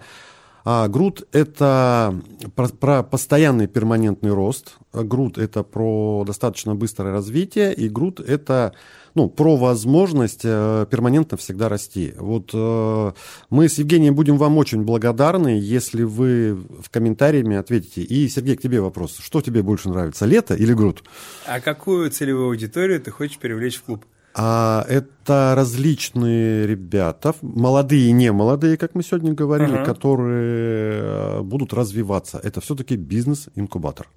а, 0.67 0.87
груд– 0.87 1.27
это 1.31 2.19
про, 2.55 2.67
про 2.69 3.03
постоянный 3.03 3.67
перманентный 3.67 4.33
рост, 4.33 4.77
груд– 4.93 5.37
это 5.39 5.61
про 5.61 6.23
достаточно 6.25 6.73
быстрое 6.73 7.11
развитие, 7.13 7.71
и 7.73 7.87
груд– 7.87 8.19
это 8.27 8.73
ну, 9.13 9.29
про 9.29 9.55
возможность 9.55 10.41
э, 10.43 10.87
перманентно 10.89 11.37
всегда 11.37 11.69
расти. 11.69 12.13
Вот 12.17 12.49
э, 12.53 13.11
мы 13.51 13.69
с 13.69 13.77
Евгением 13.77 14.15
будем 14.15 14.37
вам 14.37 14.57
очень 14.57 14.81
благодарны, 14.83 15.57
если 15.61 16.01
вы 16.01 16.55
в 16.55 16.89
комментариями 16.89 17.55
ответите. 17.55 18.01
И, 18.01 18.27
Сергей, 18.27 18.57
к 18.57 18.61
тебе 18.61 18.81
вопрос. 18.81 19.17
Что 19.19 19.41
тебе 19.41 19.61
больше 19.61 19.87
нравится, 19.89 20.25
лето 20.25 20.55
или 20.55 20.73
груд? 20.73 21.03
А 21.45 21.61
какую 21.61 22.09
целевую 22.09 22.47
аудиторию 22.47 22.99
ты 22.99 23.11
хочешь 23.11 23.37
привлечь 23.37 23.77
в 23.77 23.83
клуб? 23.83 24.03
А 24.37 24.85
это 24.89 25.53
различные 25.55 26.67
ребята, 26.67 27.33
молодые 27.41 28.09
и 28.09 28.11
не 28.11 28.33
молодые, 28.33 28.75
как 28.75 28.93
мы 28.93 29.01
сегодня 29.01 29.31
говорили, 29.31 29.77
uh-huh. 29.77 29.85
которые 29.85 30.99
э, 31.01 31.41
будут 31.41 31.73
развиваться. 31.73 32.41
Это 32.43 32.59
все-таки 32.59 32.97
бизнес-инкубатор. 32.97 34.09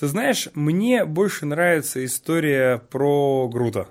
Ты 0.00 0.06
знаешь, 0.06 0.48
мне 0.54 1.04
больше 1.04 1.44
нравится 1.44 2.02
история 2.06 2.78
про 2.90 3.50
Грута. 3.52 3.88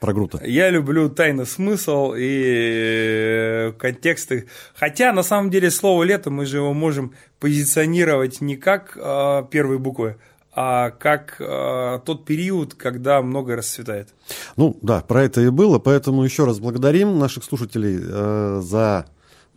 Про 0.00 0.14
Грута. 0.14 0.40
Я 0.42 0.70
люблю 0.70 1.10
тайный 1.10 1.44
смысл 1.44 2.14
и 2.16 2.42
э, 2.46 3.72
контексты. 3.72 4.48
Хотя, 4.74 5.12
на 5.12 5.22
самом 5.22 5.50
деле, 5.50 5.70
слово 5.70 6.04
«лето» 6.04 6.30
мы 6.30 6.46
же 6.46 6.58
его 6.58 6.72
можем 6.72 7.12
позиционировать 7.40 8.40
не 8.40 8.56
как 8.56 8.96
э, 8.96 9.42
первые 9.50 9.80
буквы, 9.80 10.16
а 10.60 10.90
как 10.90 11.36
э, 11.38 12.00
тот 12.04 12.24
период, 12.24 12.74
когда 12.74 13.22
многое 13.22 13.58
расцветает. 13.58 14.08
Ну 14.56 14.76
да, 14.82 15.02
про 15.02 15.22
это 15.22 15.40
и 15.40 15.50
было, 15.50 15.78
поэтому 15.78 16.24
еще 16.24 16.46
раз 16.46 16.58
благодарим 16.58 17.16
наших 17.16 17.44
слушателей 17.44 18.00
э, 18.02 18.60
за 18.60 19.06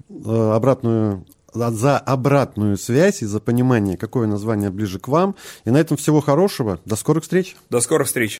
э, 0.10 0.52
обратную 0.54 1.26
за 1.54 1.98
обратную 1.98 2.78
связь 2.78 3.24
и 3.24 3.26
за 3.26 3.40
понимание, 3.40 3.98
какое 3.98 4.28
название 4.28 4.70
ближе 4.70 5.00
к 5.00 5.08
вам. 5.08 5.36
И 5.66 5.72
на 5.72 5.78
этом 5.78 5.98
всего 5.98 6.22
хорошего. 6.22 6.80
До 6.86 6.96
скорых 6.96 7.24
встреч. 7.24 7.58
До 7.72 7.82
скорых 7.82 8.08
встреч. 8.08 8.38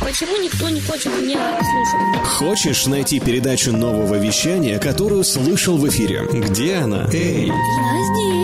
Почему 0.00 0.42
никто 0.42 0.70
не 0.70 0.80
хочет 0.80 1.12
меня 1.20 1.60
слушать? 1.60 2.26
Хочешь 2.26 2.86
найти 2.86 3.20
передачу 3.20 3.72
нового 3.72 4.14
вещания, 4.14 4.78
которую 4.78 5.22
слышал 5.22 5.76
в 5.76 5.86
эфире? 5.86 6.26
Где 6.32 6.76
она? 6.76 7.06
Эй! 7.12 7.46
Я 7.46 7.52
здесь. 7.52 8.37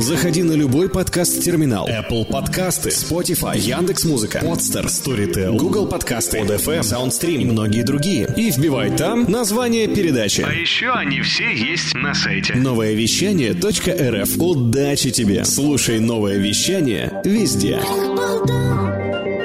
Заходи 0.00 0.42
на 0.42 0.52
любой 0.52 0.88
подкаст-терминал. 0.88 1.88
Apple 1.88 2.26
подкасты, 2.26 2.90
Spotify, 2.90 3.58
Яндекс.Музыка, 3.58 4.40
Podster, 4.40 4.86
Storytel, 4.86 5.56
Google 5.56 5.86
подкасты, 5.86 6.38
ODFM, 6.38 6.80
SoundStream 6.80 7.42
и 7.42 7.44
многие 7.44 7.82
другие. 7.82 8.32
И 8.36 8.50
вбивай 8.50 8.94
там 8.94 9.30
название 9.30 9.88
передачи. 9.88 10.42
А 10.42 10.52
еще 10.52 10.90
они 10.90 11.22
все 11.22 11.52
есть 11.54 11.94
на 11.94 12.14
сайте. 12.14 12.54
Новое 12.54 12.92
вещание.рф. 12.94 14.36
Удачи 14.38 15.10
тебе! 15.10 15.44
Слушай 15.44 16.00
новое 16.00 16.36
вещание 16.36 17.22
везде. 17.24 17.80
Болтал. 18.16 19.41